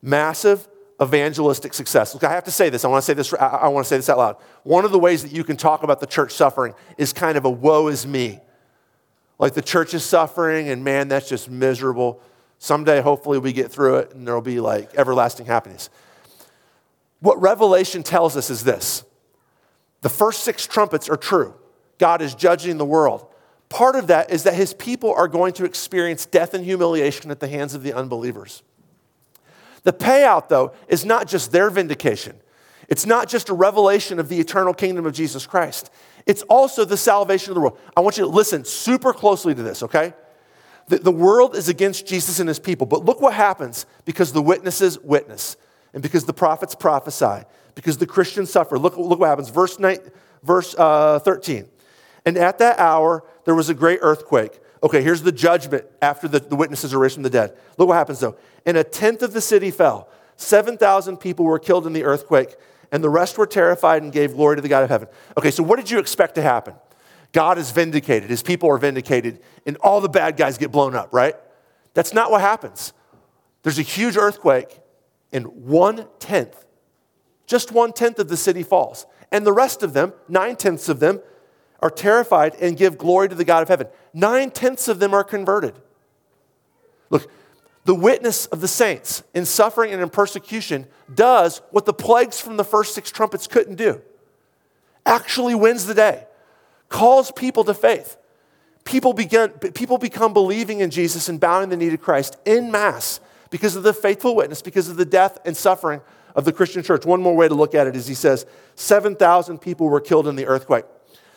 Massive 0.01 0.67
evangelistic 0.99 1.75
success. 1.75 2.15
Look, 2.15 2.23
I 2.23 2.31
have 2.31 2.45
to 2.45 2.51
say 2.51 2.69
this. 2.69 2.83
I 2.83 2.87
want 2.87 3.03
to 3.03 3.05
say 3.05 3.13
this. 3.13 3.31
I 3.31 3.67
want 3.67 3.85
to 3.85 3.87
say 3.87 3.97
this 3.97 4.09
out 4.09 4.17
loud. 4.17 4.37
One 4.63 4.85
of 4.85 4.91
the 4.91 4.97
ways 4.97 5.21
that 5.21 5.31
you 5.31 5.43
can 5.43 5.55
talk 5.55 5.83
about 5.83 5.99
the 5.99 6.07
church 6.07 6.31
suffering 6.31 6.73
is 6.97 7.13
kind 7.13 7.37
of 7.37 7.45
a 7.45 7.49
woe 7.49 7.89
is 7.89 8.07
me. 8.07 8.39
Like 9.37 9.53
the 9.53 9.61
church 9.61 9.93
is 9.93 10.03
suffering, 10.03 10.69
and 10.69 10.83
man, 10.83 11.07
that's 11.07 11.29
just 11.29 11.47
miserable. 11.47 12.23
Someday, 12.57 13.01
hopefully, 13.01 13.37
we 13.37 13.53
get 13.53 13.71
through 13.71 13.97
it, 13.97 14.15
and 14.15 14.27
there'll 14.27 14.41
be 14.41 14.59
like 14.59 14.95
everlasting 14.95 15.45
happiness. 15.45 15.91
What 17.19 17.39
Revelation 17.39 18.01
tells 18.01 18.35
us 18.35 18.49
is 18.49 18.63
this 18.63 19.03
the 20.01 20.09
first 20.09 20.43
six 20.43 20.65
trumpets 20.65 21.07
are 21.07 21.17
true. 21.17 21.53
God 21.97 22.21
is 22.21 22.35
judging 22.35 22.77
the 22.77 22.85
world. 22.85 23.27
Part 23.69 23.95
of 23.95 24.07
that 24.07 24.31
is 24.31 24.43
that 24.43 24.53
his 24.53 24.73
people 24.73 25.13
are 25.13 25.27
going 25.27 25.53
to 25.53 25.65
experience 25.65 26.25
death 26.25 26.53
and 26.53 26.63
humiliation 26.63 27.31
at 27.31 27.39
the 27.39 27.47
hands 27.47 27.73
of 27.73 27.83
the 27.83 27.93
unbelievers. 27.93 28.63
The 29.83 29.93
payout, 29.93 30.49
though, 30.49 30.73
is 30.87 31.05
not 31.05 31.27
just 31.27 31.51
their 31.51 31.69
vindication. 31.69 32.37
It's 32.87 33.05
not 33.05 33.29
just 33.29 33.49
a 33.49 33.53
revelation 33.53 34.19
of 34.19 34.29
the 34.29 34.39
eternal 34.39 34.73
kingdom 34.73 35.05
of 35.05 35.13
Jesus 35.13 35.45
Christ. 35.47 35.89
It's 36.25 36.41
also 36.43 36.85
the 36.85 36.97
salvation 36.97 37.51
of 37.51 37.55
the 37.55 37.61
world. 37.61 37.79
I 37.95 38.01
want 38.01 38.17
you 38.17 38.23
to 38.23 38.29
listen 38.29 38.65
super 38.65 39.13
closely 39.13 39.55
to 39.55 39.63
this, 39.63 39.83
okay? 39.83 40.13
The, 40.87 40.99
the 40.99 41.11
world 41.11 41.55
is 41.55 41.67
against 41.69 42.05
Jesus 42.05 42.39
and 42.39 42.47
his 42.47 42.59
people, 42.59 42.85
but 42.85 43.05
look 43.05 43.21
what 43.21 43.33
happens 43.33 43.85
because 44.05 44.33
the 44.33 44.41
witnesses 44.41 44.99
witness 44.99 45.57
and 45.93 46.03
because 46.03 46.25
the 46.25 46.33
prophets 46.33 46.75
prophesy, 46.75 47.45
because 47.73 47.97
the 47.97 48.05
Christians 48.05 48.51
suffer. 48.51 48.77
Look, 48.77 48.97
look 48.97 49.19
what 49.19 49.29
happens. 49.29 49.49
Verse, 49.49 49.79
nine, 49.79 49.99
verse 50.43 50.75
uh, 50.77 51.19
13. 51.19 51.67
And 52.26 52.38
at 52.38 52.57
that 52.59 52.80
hour, 52.80 53.23
there 53.45 53.55
was 53.55 53.69
a 53.69 53.73
great 53.73 53.99
earthquake. 54.01 54.59
Okay, 54.82 55.01
here's 55.01 55.21
the 55.21 55.32
judgment 55.32 55.86
after 56.01 56.28
the, 56.28 56.39
the 56.39 56.55
witnesses 56.55 56.93
are 56.93 56.99
raised 56.99 57.15
from 57.15 57.23
the 57.23 57.30
dead. 57.30 57.55
Look 57.78 57.88
what 57.88 57.95
happens 57.95 58.19
though. 58.19 58.38
And 58.65 58.78
a 58.78 58.84
tenth 58.84 59.21
of 59.21 59.34
the 59.34 59.41
city 59.41 59.71
fell. 59.71 60.09
7,000 60.38 61.17
people 61.17 61.45
were 61.45 61.59
killed 61.59 61.88
in 61.88 61.93
the 61.93 62.03
earthquake, 62.03 62.55
and 62.91 63.03
the 63.03 63.09
rest 63.09 63.38
were 63.38 63.47
terrified 63.47 64.03
and 64.03 64.11
gave 64.11 64.34
glory 64.34 64.57
to 64.57 64.61
the 64.61 64.67
God 64.67 64.84
of 64.84 64.89
heaven. 64.89 65.07
Okay, 65.38 65.51
so 65.51 65.63
what 65.63 65.78
did 65.78 65.89
you 65.89 65.99
expect 65.99 66.36
to 66.36 66.41
happen? 66.41 66.76
God 67.32 67.57
is 67.57 67.71
vindicated, 67.71 68.30
his 68.30 68.43
people 68.43 68.69
are 68.69 68.78
vindicated, 68.78 69.39
and 69.65 69.78
all 69.78 70.01
the 70.01 70.09
bad 70.09 70.38
guys 70.38 70.57
get 70.57 70.71
blown 70.71 70.95
up, 70.95 71.13
right? 71.13 71.36
That's 71.93 72.13
not 72.13 72.32
what 72.32 72.41
happens. 72.41 72.93
There's 73.63 73.80
a 73.80 73.84
huge 73.84 74.17
earthquake, 74.17 74.80
and 75.32 75.47
one 75.47 76.07
tenth, 76.19 76.65
just 77.47 77.71
one 77.71 77.93
tenth 77.93 78.19
of 78.19 78.28
the 78.28 78.38
city 78.38 78.63
falls. 78.63 79.05
And 79.32 79.45
the 79.45 79.53
rest 79.53 79.84
of 79.84 79.93
them, 79.93 80.13
nine 80.30 80.55
tenths 80.55 80.88
of 80.88 80.99
them, 80.99 81.19
are 81.86 81.91
terrified 81.91 82.55
and 82.55 82.75
give 82.75 82.97
glory 82.97 83.29
to 83.29 83.36
the 83.36 83.45
God 83.45 83.61
of 83.61 83.67
heaven. 83.67 83.86
Nine 84.11 84.49
tenths 84.49 84.88
of 84.88 84.97
them 84.97 85.13
are 85.13 85.23
converted. 85.23 85.75
Look, 87.11 87.29
the 87.83 87.93
witness 87.93 88.47
of 88.47 88.59
the 88.59 88.67
saints 88.67 89.21
in 89.36 89.45
suffering 89.45 89.93
and 89.93 90.01
in 90.01 90.09
persecution 90.09 90.88
does 91.13 91.61
what 91.69 91.86
the 91.86 91.93
plagues 91.93 92.41
from 92.41 92.57
the 92.57 92.63
first 92.63 92.95
six 92.95 93.11
trumpets 93.11 93.45
couldn't 93.45 93.75
do 93.75 94.01
actually 95.05 95.53
wins 95.53 95.86
the 95.86 95.93
day, 95.93 96.25
calls 96.89 97.31
people 97.31 97.63
to 97.65 97.75
faith. 97.75 98.17
People, 98.83 99.13
begin, 99.13 99.49
people 99.49 99.99
become 99.99 100.33
believing 100.33 100.79
in 100.79 100.89
Jesus 100.89 101.29
and 101.29 101.39
bowing 101.39 101.69
the 101.69 101.77
knee 101.77 101.91
to 101.91 101.99
Christ 101.99 102.36
in 102.45 102.71
mass 102.71 103.19
because 103.51 103.75
of 103.75 103.83
the 103.83 103.93
faithful 103.93 104.36
witness, 104.36 104.63
because 104.63 104.89
of 104.89 104.97
the 104.97 105.05
death 105.05 105.38
and 105.45 105.55
suffering 105.55 106.01
of 106.33 106.45
the 106.45 106.51
Christian 106.51 106.81
church. 106.81 107.05
One 107.05 107.21
more 107.21 107.36
way 107.36 107.47
to 107.47 107.53
look 107.53 107.75
at 107.75 107.86
it 107.86 107.95
is 107.95 108.07
he 108.07 108.15
says 108.15 108.47
7,000 108.73 109.59
people 109.59 109.88
were 109.88 110.01
killed 110.01 110.27
in 110.27 110.36
the 110.36 110.47
earthquake. 110.47 110.86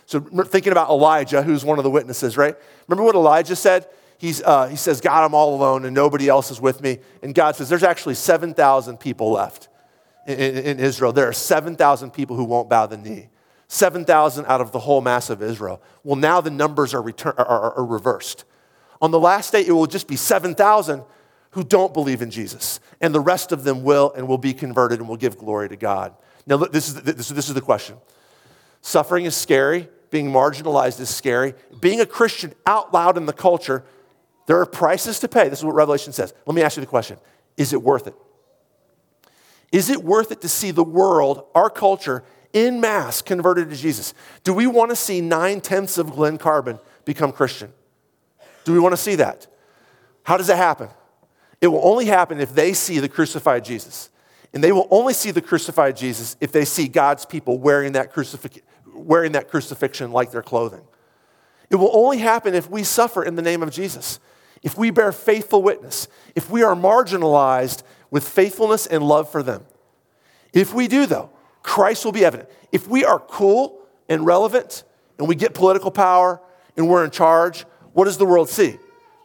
So 0.08 0.20
thinking 0.20 0.72
about 0.72 0.88
Elijah, 0.88 1.42
who's 1.42 1.66
one 1.66 1.76
of 1.76 1.84
the 1.84 1.90
witnesses, 1.90 2.38
right? 2.38 2.56
Remember 2.86 3.04
what 3.04 3.14
Elijah 3.14 3.54
said? 3.54 3.86
He's, 4.16 4.40
uh, 4.40 4.66
he 4.66 4.74
says, 4.76 5.02
God, 5.02 5.22
I'm 5.22 5.34
all 5.34 5.54
alone 5.54 5.84
and 5.84 5.94
nobody 5.94 6.30
else 6.30 6.50
is 6.50 6.62
with 6.62 6.80
me. 6.80 7.00
And 7.22 7.34
God 7.34 7.56
says, 7.56 7.68
there's 7.68 7.82
actually 7.82 8.14
7,000 8.14 8.96
people 8.96 9.32
left 9.32 9.68
in, 10.26 10.38
in, 10.38 10.56
in 10.56 10.80
Israel. 10.80 11.12
There 11.12 11.28
are 11.28 11.34
7,000 11.34 12.10
people 12.10 12.36
who 12.36 12.44
won't 12.44 12.70
bow 12.70 12.86
the 12.86 12.96
knee. 12.96 13.28
7,000 13.66 14.46
out 14.46 14.62
of 14.62 14.72
the 14.72 14.78
whole 14.78 15.02
mass 15.02 15.28
of 15.28 15.42
Israel. 15.42 15.82
Well, 16.04 16.16
now 16.16 16.40
the 16.40 16.50
numbers 16.50 16.94
are, 16.94 17.02
return, 17.02 17.34
are, 17.36 17.44
are, 17.44 17.74
are 17.74 17.84
reversed. 17.84 18.46
On 19.02 19.10
the 19.10 19.20
last 19.20 19.52
day, 19.52 19.60
it 19.60 19.72
will 19.72 19.86
just 19.86 20.08
be 20.08 20.16
7,000 20.16 21.04
who 21.50 21.62
don't 21.62 21.92
believe 21.92 22.22
in 22.22 22.30
Jesus. 22.30 22.80
And 23.02 23.14
the 23.14 23.20
rest 23.20 23.52
of 23.52 23.62
them 23.62 23.82
will 23.82 24.14
and 24.16 24.26
will 24.26 24.38
be 24.38 24.54
converted 24.54 25.00
and 25.00 25.08
will 25.08 25.18
give 25.18 25.36
glory 25.36 25.68
to 25.68 25.76
God. 25.76 26.14
Now, 26.46 26.56
this 26.56 26.88
is, 26.88 26.94
this, 27.02 27.28
this 27.28 27.48
is 27.48 27.54
the 27.54 27.60
question. 27.60 27.98
Suffering 28.80 29.26
is 29.26 29.36
scary 29.36 29.90
being 30.10 30.30
marginalized 30.30 31.00
is 31.00 31.08
scary. 31.08 31.54
Being 31.80 32.00
a 32.00 32.06
Christian 32.06 32.54
out 32.66 32.92
loud 32.92 33.16
in 33.16 33.26
the 33.26 33.32
culture, 33.32 33.84
there 34.46 34.60
are 34.60 34.66
prices 34.66 35.20
to 35.20 35.28
pay. 35.28 35.48
This 35.48 35.60
is 35.60 35.64
what 35.64 35.74
Revelation 35.74 36.12
says. 36.12 36.32
Let 36.46 36.54
me 36.54 36.62
ask 36.62 36.76
you 36.76 36.80
the 36.80 36.86
question 36.86 37.18
Is 37.56 37.72
it 37.72 37.82
worth 37.82 38.06
it? 38.06 38.14
Is 39.70 39.90
it 39.90 40.02
worth 40.02 40.32
it 40.32 40.40
to 40.40 40.48
see 40.48 40.70
the 40.70 40.84
world, 40.84 41.44
our 41.54 41.68
culture, 41.68 42.24
in 42.52 42.80
mass 42.80 43.20
converted 43.20 43.68
to 43.70 43.76
Jesus? 43.76 44.14
Do 44.44 44.54
we 44.54 44.66
want 44.66 44.90
to 44.90 44.96
see 44.96 45.20
nine 45.20 45.60
tenths 45.60 45.98
of 45.98 46.12
Glen 46.12 46.38
Carbon 46.38 46.78
become 47.04 47.32
Christian? 47.32 47.72
Do 48.64 48.72
we 48.72 48.80
want 48.80 48.94
to 48.94 49.00
see 49.00 49.16
that? 49.16 49.46
How 50.22 50.36
does 50.36 50.46
that 50.46 50.56
happen? 50.56 50.88
It 51.60 51.66
will 51.68 51.86
only 51.86 52.06
happen 52.06 52.40
if 52.40 52.54
they 52.54 52.72
see 52.72 52.98
the 52.98 53.08
crucified 53.08 53.64
Jesus. 53.64 54.10
And 54.54 54.64
they 54.64 54.72
will 54.72 54.88
only 54.90 55.12
see 55.12 55.30
the 55.30 55.42
crucified 55.42 55.96
Jesus 55.96 56.36
if 56.40 56.52
they 56.52 56.64
see 56.64 56.88
God's 56.88 57.26
people 57.26 57.58
wearing 57.58 57.92
that, 57.92 58.12
crucifix, 58.12 58.60
wearing 58.98 59.32
that 59.32 59.48
crucifixion 59.48 60.12
like 60.12 60.30
their 60.30 60.42
clothing. 60.42 60.82
It 61.70 61.76
will 61.76 61.94
only 61.94 62.18
happen 62.18 62.54
if 62.54 62.70
we 62.70 62.82
suffer 62.82 63.22
in 63.22 63.34
the 63.34 63.42
name 63.42 63.62
of 63.62 63.70
Jesus, 63.70 64.20
if 64.62 64.76
we 64.76 64.90
bear 64.90 65.12
faithful 65.12 65.62
witness, 65.62 66.08
if 66.34 66.50
we 66.50 66.62
are 66.62 66.74
marginalized 66.74 67.82
with 68.10 68.26
faithfulness 68.26 68.86
and 68.86 69.02
love 69.02 69.30
for 69.30 69.42
them. 69.42 69.64
If 70.52 70.72
we 70.72 70.88
do, 70.88 71.06
though, 71.06 71.30
Christ 71.62 72.04
will 72.04 72.12
be 72.12 72.24
evident. 72.24 72.48
If 72.72 72.88
we 72.88 73.04
are 73.04 73.18
cool 73.18 73.80
and 74.08 74.24
relevant 74.24 74.84
and 75.18 75.28
we 75.28 75.34
get 75.34 75.54
political 75.54 75.90
power 75.90 76.40
and 76.76 76.88
we're 76.88 77.04
in 77.04 77.10
charge, 77.10 77.64
what 77.92 78.06
does 78.06 78.16
the 78.16 78.24
world 78.24 78.48
see? 78.48 78.78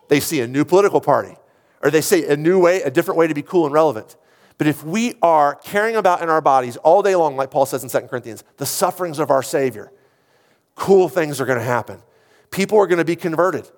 They 0.10 0.20
see 0.20 0.42
a 0.42 0.48
new 0.48 0.66
political 0.66 1.00
party, 1.00 1.36
or 1.82 1.90
they 1.90 2.02
see 2.02 2.26
a 2.26 2.36
new 2.36 2.60
way, 2.60 2.82
a 2.82 2.92
different 2.92 3.18
way 3.18 3.28
to 3.28 3.34
be 3.34 3.42
cool 3.42 3.66
and 3.66 3.74
relevant. 3.74 4.18
But 4.58 4.68
if 4.68 4.84
we 4.84 5.16
are 5.22 5.56
caring 5.56 5.96
about 5.96 6.22
in 6.22 6.30
our 6.30 6.42
bodies 6.42 6.78
all 6.78 7.02
day 7.02 7.16
long, 7.16 7.36
like 7.36 7.52
Paul 7.52 7.66
says 7.66 7.84
in 7.84 7.90
2 7.90 8.08
Corinthians, 8.08 8.44
the 8.58 8.66
sufferings 8.66 9.20
of 9.20 9.32
our 9.32 9.44
Savior, 9.44 9.92
cool 10.76 11.10
things 11.10 11.42
are 11.42 11.46
going 11.46 11.60
to 11.60 11.66
happen. 11.66 12.02
People 12.52 12.78
are 12.78 12.88
going 12.88 13.00
to 13.00 13.06
be 13.06 13.16
converted. 13.16 13.70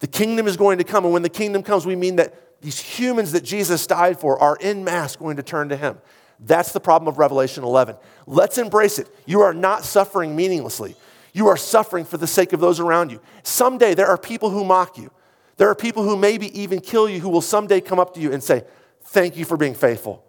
The 0.00 0.06
kingdom 0.06 0.46
is 0.46 0.56
going 0.56 0.78
to 0.78 0.84
come. 0.84 1.04
And 1.04 1.12
when 1.12 1.22
the 1.22 1.28
kingdom 1.28 1.62
comes, 1.62 1.86
we 1.86 1.96
mean 1.96 2.16
that 2.16 2.60
these 2.60 2.78
humans 2.78 3.32
that 3.32 3.42
Jesus 3.44 3.86
died 3.86 4.18
for 4.18 4.38
are 4.38 4.56
in 4.56 4.84
mass 4.84 5.16
going 5.16 5.36
to 5.36 5.42
turn 5.42 5.68
to 5.70 5.76
him. 5.76 5.98
That's 6.38 6.72
the 6.72 6.80
problem 6.80 7.08
of 7.08 7.18
Revelation 7.18 7.64
11. 7.64 7.96
Let's 8.26 8.58
embrace 8.58 8.98
it. 8.98 9.08
You 9.26 9.40
are 9.42 9.54
not 9.54 9.84
suffering 9.84 10.34
meaninglessly. 10.34 10.96
You 11.32 11.48
are 11.48 11.56
suffering 11.56 12.04
for 12.04 12.18
the 12.18 12.26
sake 12.26 12.52
of 12.52 12.60
those 12.60 12.80
around 12.80 13.10
you. 13.10 13.20
Someday 13.42 13.94
there 13.94 14.08
are 14.08 14.18
people 14.18 14.50
who 14.50 14.64
mock 14.64 14.98
you. 14.98 15.10
There 15.56 15.68
are 15.68 15.74
people 15.74 16.02
who 16.02 16.16
maybe 16.16 16.58
even 16.60 16.80
kill 16.80 17.08
you 17.08 17.20
who 17.20 17.28
will 17.28 17.40
someday 17.40 17.80
come 17.80 17.98
up 17.98 18.14
to 18.14 18.20
you 18.20 18.32
and 18.32 18.42
say, 18.42 18.64
Thank 19.04 19.36
you 19.36 19.44
for 19.44 19.56
being 19.56 19.74
faithful. 19.74 20.24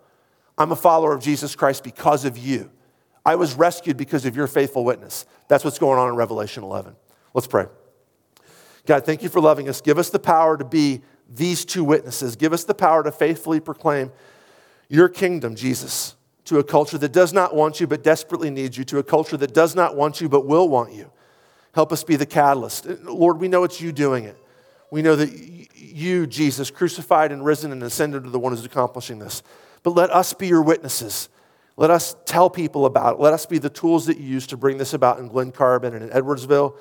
I'm 0.57 0.71
a 0.71 0.75
follower 0.75 1.13
of 1.13 1.21
Jesus 1.21 1.55
Christ 1.55 1.83
because 1.83 2.25
of 2.25 2.37
you. 2.37 2.69
I 3.25 3.35
was 3.35 3.55
rescued 3.55 3.97
because 3.97 4.25
of 4.25 4.35
your 4.35 4.47
faithful 4.47 4.83
witness. 4.83 5.25
That's 5.47 5.63
what's 5.63 5.79
going 5.79 5.97
on 5.97 6.09
in 6.09 6.15
Revelation 6.15 6.63
11. 6.63 6.95
Let's 7.33 7.47
pray. 7.47 7.65
God, 8.85 9.05
thank 9.05 9.23
you 9.23 9.29
for 9.29 9.39
loving 9.39 9.69
us. 9.69 9.79
Give 9.81 9.97
us 9.97 10.09
the 10.09 10.19
power 10.19 10.57
to 10.57 10.65
be 10.65 11.01
these 11.29 11.63
two 11.63 11.83
witnesses. 11.83 12.35
Give 12.35 12.51
us 12.51 12.65
the 12.65 12.73
power 12.73 13.01
to 13.03 13.11
faithfully 13.11 13.59
proclaim 13.59 14.11
your 14.89 15.07
kingdom, 15.07 15.55
Jesus, 15.55 16.15
to 16.45 16.59
a 16.59 16.63
culture 16.63 16.97
that 16.97 17.13
does 17.13 17.31
not 17.31 17.55
want 17.55 17.79
you 17.79 17.87
but 17.87 18.03
desperately 18.03 18.49
needs 18.49 18.77
you, 18.77 18.83
to 18.85 18.99
a 18.99 19.03
culture 19.03 19.37
that 19.37 19.53
does 19.53 19.73
not 19.73 19.95
want 19.95 20.19
you 20.19 20.27
but 20.27 20.45
will 20.45 20.67
want 20.67 20.93
you. 20.93 21.09
Help 21.73 21.91
us 21.91 22.03
be 22.03 22.17
the 22.17 22.25
catalyst. 22.25 22.85
Lord, 22.85 23.39
we 23.39 23.47
know 23.47 23.63
it's 23.63 23.79
you 23.79 23.91
doing 23.91 24.25
it. 24.25 24.37
We 24.91 25.01
know 25.01 25.15
that 25.15 25.62
you, 25.83 26.27
Jesus, 26.27 26.71
crucified 26.71 27.31
and 27.31 27.43
risen 27.43 27.71
and 27.71 27.83
ascended, 27.83 28.25
are 28.25 28.29
the 28.29 28.39
one 28.39 28.53
who's 28.53 28.65
accomplishing 28.65 29.19
this. 29.19 29.43
But 29.83 29.91
let 29.91 30.09
us 30.09 30.33
be 30.33 30.47
your 30.47 30.61
witnesses. 30.61 31.29
Let 31.75 31.89
us 31.89 32.15
tell 32.25 32.49
people 32.49 32.85
about 32.85 33.15
it. 33.15 33.19
Let 33.19 33.33
us 33.33 33.45
be 33.45 33.57
the 33.57 33.69
tools 33.69 34.05
that 34.05 34.17
you 34.17 34.27
use 34.27 34.47
to 34.47 34.57
bring 34.57 34.77
this 34.77 34.93
about 34.93 35.19
in 35.19 35.27
Glen 35.27 35.51
Carbon 35.51 35.95
and 35.95 36.03
in 36.03 36.09
Edwardsville, 36.09 36.75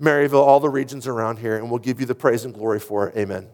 Maryville, 0.00 0.44
all 0.44 0.60
the 0.60 0.68
regions 0.68 1.06
around 1.06 1.38
here, 1.38 1.56
and 1.56 1.70
we'll 1.70 1.78
give 1.78 2.00
you 2.00 2.06
the 2.06 2.14
praise 2.14 2.44
and 2.44 2.52
glory 2.52 2.80
for 2.80 3.08
it. 3.08 3.16
Amen. 3.16 3.48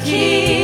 Kings. 0.00 0.63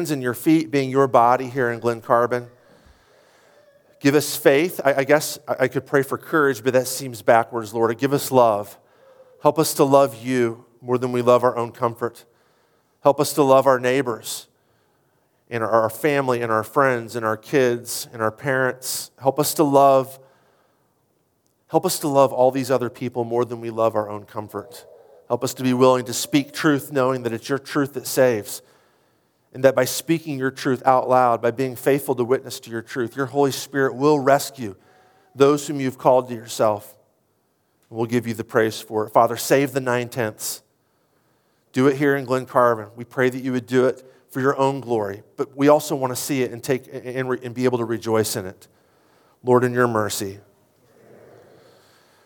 Hands 0.00 0.10
and 0.10 0.22
your 0.22 0.32
feet 0.32 0.70
being 0.70 0.88
your 0.88 1.06
body 1.06 1.46
here 1.46 1.70
in 1.70 1.78
Glen 1.78 2.00
Carbon. 2.00 2.48
Give 4.00 4.14
us 4.14 4.34
faith. 4.34 4.80
I, 4.82 4.94
I 4.94 5.04
guess 5.04 5.38
I, 5.46 5.64
I 5.64 5.68
could 5.68 5.84
pray 5.84 6.02
for 6.02 6.16
courage, 6.16 6.64
but 6.64 6.72
that 6.72 6.86
seems 6.86 7.20
backwards, 7.20 7.74
Lord. 7.74 7.96
Give 7.98 8.14
us 8.14 8.32
love. 8.32 8.78
Help 9.42 9.58
us 9.58 9.74
to 9.74 9.84
love 9.84 10.24
you 10.24 10.64
more 10.80 10.96
than 10.96 11.12
we 11.12 11.20
love 11.20 11.44
our 11.44 11.54
own 11.54 11.70
comfort. 11.70 12.24
Help 13.02 13.20
us 13.20 13.34
to 13.34 13.42
love 13.42 13.66
our 13.66 13.78
neighbors 13.78 14.46
and 15.50 15.62
our, 15.62 15.68
our 15.68 15.90
family 15.90 16.40
and 16.40 16.50
our 16.50 16.64
friends 16.64 17.14
and 17.14 17.22
our 17.22 17.36
kids 17.36 18.08
and 18.10 18.22
our 18.22 18.32
parents. 18.32 19.10
Help 19.20 19.38
us 19.38 19.52
to 19.52 19.64
love. 19.64 20.18
Help 21.68 21.84
us 21.84 21.98
to 21.98 22.08
love 22.08 22.32
all 22.32 22.50
these 22.50 22.70
other 22.70 22.88
people 22.88 23.24
more 23.24 23.44
than 23.44 23.60
we 23.60 23.68
love 23.68 23.94
our 23.94 24.08
own 24.08 24.24
comfort. 24.24 24.86
Help 25.28 25.44
us 25.44 25.52
to 25.52 25.62
be 25.62 25.74
willing 25.74 26.06
to 26.06 26.14
speak 26.14 26.54
truth, 26.54 26.90
knowing 26.90 27.22
that 27.24 27.34
it's 27.34 27.50
your 27.50 27.58
truth 27.58 27.92
that 27.92 28.06
saves. 28.06 28.62
And 29.52 29.64
that 29.64 29.74
by 29.74 29.84
speaking 29.84 30.38
your 30.38 30.50
truth 30.50 30.82
out 30.86 31.08
loud, 31.08 31.42
by 31.42 31.50
being 31.50 31.74
faithful 31.74 32.14
to 32.14 32.24
witness 32.24 32.60
to 32.60 32.70
your 32.70 32.82
truth, 32.82 33.16
your 33.16 33.26
Holy 33.26 33.50
Spirit 33.50 33.94
will 33.94 34.20
rescue 34.20 34.76
those 35.34 35.66
whom 35.66 35.80
you've 35.80 35.98
called 35.98 36.28
to 36.28 36.34
yourself. 36.34 36.94
And 37.88 37.98
we'll 37.98 38.06
give 38.06 38.26
you 38.26 38.34
the 38.34 38.44
praise 38.44 38.80
for 38.80 39.06
it. 39.06 39.10
Father, 39.10 39.36
save 39.36 39.72
the 39.72 39.80
nine 39.80 40.08
tenths. 40.08 40.62
Do 41.72 41.88
it 41.88 41.96
here 41.96 42.16
in 42.16 42.24
Glen 42.24 42.46
Carbon. 42.46 42.88
We 42.96 43.04
pray 43.04 43.28
that 43.28 43.40
you 43.40 43.52
would 43.52 43.66
do 43.66 43.86
it 43.86 44.04
for 44.28 44.40
your 44.40 44.56
own 44.56 44.80
glory, 44.80 45.22
but 45.36 45.56
we 45.56 45.68
also 45.68 45.96
want 45.96 46.14
to 46.14 46.20
see 46.20 46.42
it 46.42 46.52
and, 46.52 46.62
take, 46.62 46.86
and, 46.92 47.28
and 47.28 47.54
be 47.54 47.64
able 47.64 47.78
to 47.78 47.84
rejoice 47.84 48.36
in 48.36 48.46
it. 48.46 48.68
Lord, 49.42 49.64
in 49.64 49.72
your 49.72 49.88
mercy. 49.88 50.38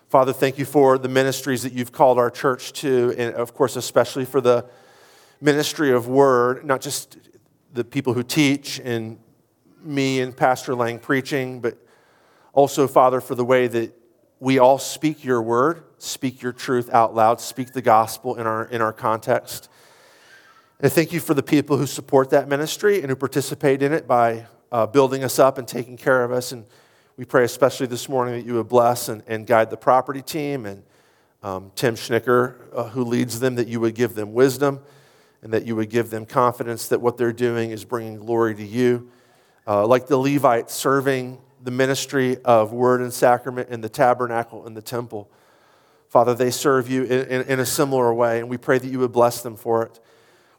Father, 0.08 0.32
thank 0.32 0.58
you 0.58 0.64
for 0.64 0.98
the 0.98 1.08
ministries 1.08 1.62
that 1.62 1.72
you've 1.72 1.92
called 1.92 2.18
our 2.18 2.30
church 2.30 2.72
to, 2.74 3.14
and 3.16 3.34
of 3.34 3.54
course, 3.54 3.76
especially 3.76 4.24
for 4.24 4.40
the 4.40 4.66
ministry 5.44 5.92
of 5.92 6.08
word, 6.08 6.64
not 6.64 6.80
just 6.80 7.18
the 7.74 7.84
people 7.84 8.14
who 8.14 8.22
teach 8.22 8.80
and 8.82 9.18
me 9.82 10.22
and 10.22 10.34
Pastor 10.34 10.74
Lang 10.74 10.98
preaching, 10.98 11.60
but 11.60 11.76
also, 12.54 12.88
Father, 12.88 13.20
for 13.20 13.34
the 13.34 13.44
way 13.44 13.66
that 13.66 13.92
we 14.40 14.58
all 14.58 14.78
speak 14.78 15.22
your 15.22 15.42
word, 15.42 15.84
speak 15.98 16.40
your 16.40 16.52
truth 16.52 16.88
out 16.94 17.14
loud, 17.14 17.42
speak 17.42 17.74
the 17.74 17.82
gospel 17.82 18.36
in 18.36 18.46
our, 18.46 18.64
in 18.64 18.80
our 18.80 18.92
context. 18.94 19.68
And 20.80 20.90
thank 20.90 21.12
you 21.12 21.20
for 21.20 21.34
the 21.34 21.42
people 21.42 21.76
who 21.76 21.86
support 21.86 22.30
that 22.30 22.48
ministry 22.48 23.00
and 23.00 23.10
who 23.10 23.16
participate 23.16 23.82
in 23.82 23.92
it 23.92 24.06
by 24.06 24.46
uh, 24.72 24.86
building 24.86 25.24
us 25.24 25.38
up 25.38 25.58
and 25.58 25.68
taking 25.68 25.98
care 25.98 26.24
of 26.24 26.32
us. 26.32 26.52
And 26.52 26.64
we 27.18 27.26
pray 27.26 27.44
especially 27.44 27.86
this 27.86 28.08
morning 28.08 28.34
that 28.34 28.46
you 28.46 28.54
would 28.54 28.68
bless 28.68 29.10
and, 29.10 29.22
and 29.26 29.46
guide 29.46 29.68
the 29.68 29.76
property 29.76 30.22
team 30.22 30.64
and 30.64 30.82
um, 31.42 31.70
Tim 31.74 31.96
Schnicker, 31.96 32.54
uh, 32.74 32.84
who 32.84 33.04
leads 33.04 33.40
them, 33.40 33.56
that 33.56 33.68
you 33.68 33.78
would 33.80 33.94
give 33.94 34.14
them 34.14 34.32
wisdom 34.32 34.80
and 35.44 35.52
that 35.52 35.66
you 35.66 35.76
would 35.76 35.90
give 35.90 36.10
them 36.10 36.24
confidence 36.24 36.88
that 36.88 37.00
what 37.00 37.18
they're 37.18 37.32
doing 37.32 37.70
is 37.70 37.84
bringing 37.84 38.16
glory 38.16 38.54
to 38.54 38.64
you. 38.64 39.10
Uh, 39.66 39.86
like 39.86 40.06
the 40.06 40.16
Levites 40.16 40.74
serving 40.74 41.38
the 41.62 41.70
ministry 41.70 42.38
of 42.44 42.72
word 42.72 43.02
and 43.02 43.12
sacrament 43.12 43.68
in 43.68 43.82
the 43.82 43.88
tabernacle 43.88 44.66
and 44.66 44.76
the 44.76 44.82
temple. 44.82 45.30
Father, 46.08 46.34
they 46.34 46.50
serve 46.50 46.90
you 46.90 47.04
in, 47.04 47.26
in, 47.28 47.42
in, 47.42 47.60
a 47.60 47.66
similar 47.66 48.12
way, 48.12 48.40
and 48.40 48.48
we 48.48 48.56
pray 48.56 48.78
that 48.78 48.86
you 48.86 48.98
would 49.00 49.12
bless 49.12 49.42
them 49.42 49.56
for 49.56 49.84
it. 49.84 50.00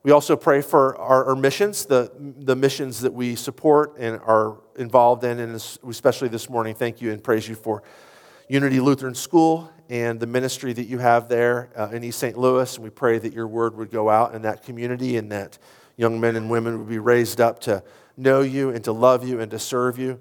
We 0.03 0.11
also 0.11 0.35
pray 0.35 0.61
for 0.61 0.95
our, 0.97 1.25
our 1.25 1.35
missions, 1.35 1.85
the, 1.85 2.11
the 2.19 2.55
missions 2.55 3.01
that 3.01 3.13
we 3.13 3.35
support 3.35 3.95
and 3.97 4.19
are 4.21 4.57
involved 4.77 5.23
in, 5.23 5.39
and 5.39 5.55
especially 5.55 6.27
this 6.27 6.47
morning, 6.47 6.75
thank 6.75 7.01
you 7.01 7.11
and 7.11 7.23
praise 7.23 7.47
you 7.47 7.55
for 7.55 7.81
Unity 8.49 8.79
Lutheran 8.79 9.15
School 9.15 9.71
and 9.89 10.19
the 10.19 10.27
ministry 10.27 10.73
that 10.73 10.85
you 10.85 10.97
have 10.97 11.29
there 11.29 11.69
uh, 11.75 11.89
in 11.91 12.03
East 12.03 12.19
St. 12.19 12.37
Louis. 12.37 12.75
And 12.75 12.83
we 12.83 12.89
pray 12.89 13.19
that 13.19 13.33
your 13.33 13.47
word 13.47 13.75
would 13.77 13.91
go 13.91 14.09
out 14.09 14.33
in 14.33 14.41
that 14.43 14.63
community 14.63 15.17
and 15.17 15.31
that 15.31 15.57
young 15.97 16.19
men 16.19 16.35
and 16.35 16.49
women 16.49 16.79
would 16.79 16.89
be 16.89 16.99
raised 16.99 17.39
up 17.39 17.59
to 17.61 17.83
know 18.17 18.41
you 18.41 18.69
and 18.69 18.83
to 18.83 18.91
love 18.91 19.27
you 19.27 19.39
and 19.39 19.51
to 19.51 19.59
serve 19.59 19.99
you, 19.99 20.19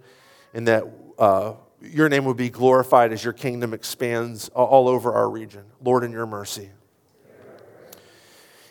and 0.52 0.68
that 0.68 0.84
uh, 1.18 1.54
your 1.80 2.08
name 2.08 2.24
would 2.24 2.36
be 2.36 2.50
glorified 2.50 3.12
as 3.12 3.22
your 3.22 3.32
kingdom 3.32 3.74
expands 3.74 4.48
all 4.50 4.88
over 4.88 5.12
our 5.12 5.28
region. 5.28 5.64
Lord, 5.82 6.04
in 6.04 6.12
your 6.12 6.26
mercy. 6.26 6.70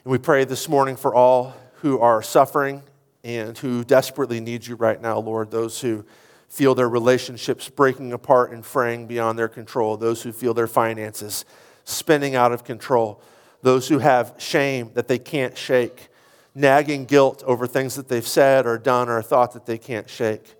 And 0.03 0.11
we 0.11 0.17
pray 0.17 0.43
this 0.43 0.67
morning 0.67 0.95
for 0.95 1.15
all 1.15 1.55
who 1.75 1.99
are 1.99 2.21
suffering 2.21 2.83
and 3.23 3.57
who 3.57 3.83
desperately 3.83 4.41
need 4.41 4.67
you 4.67 4.75
right 4.75 5.01
now, 5.01 5.19
Lord, 5.19 5.49
those 5.49 5.79
who 5.79 6.05
feel 6.53 6.75
their 6.75 6.87
relationships 6.87 7.67
breaking 7.67 8.13
apart 8.13 8.51
and 8.51 8.63
fraying 8.63 9.07
beyond 9.07 9.39
their 9.39 9.47
control, 9.47 9.97
those 9.97 10.21
who 10.21 10.31
feel 10.31 10.53
their 10.53 10.67
finances 10.67 11.45
spinning 11.83 12.35
out 12.35 12.51
of 12.51 12.63
control, 12.63 13.19
those 13.63 13.87
who 13.87 13.97
have 13.97 14.35
shame 14.37 14.91
that 14.93 15.07
they 15.07 15.17
can't 15.17 15.57
shake, 15.57 16.09
nagging 16.53 17.05
guilt 17.05 17.41
over 17.47 17.65
things 17.65 17.95
that 17.95 18.07
they've 18.07 18.27
said 18.27 18.67
or 18.67 18.77
done 18.77 19.09
or 19.09 19.19
thought 19.23 19.53
that 19.53 19.65
they 19.65 19.79
can't 19.79 20.07
shake, 20.07 20.53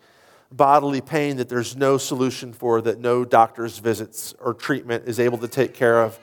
bodily 0.51 0.99
pain 0.99 1.37
that 1.37 1.47
there's 1.47 1.77
no 1.77 1.99
solution 1.99 2.53
for, 2.53 2.81
that 2.81 2.97
no 2.97 3.23
doctor's 3.23 3.77
visits 3.77 4.33
or 4.39 4.55
treatment 4.55 5.07
is 5.07 5.19
able 5.19 5.37
to 5.37 5.47
take 5.47 5.75
care 5.75 6.01
of. 6.01 6.19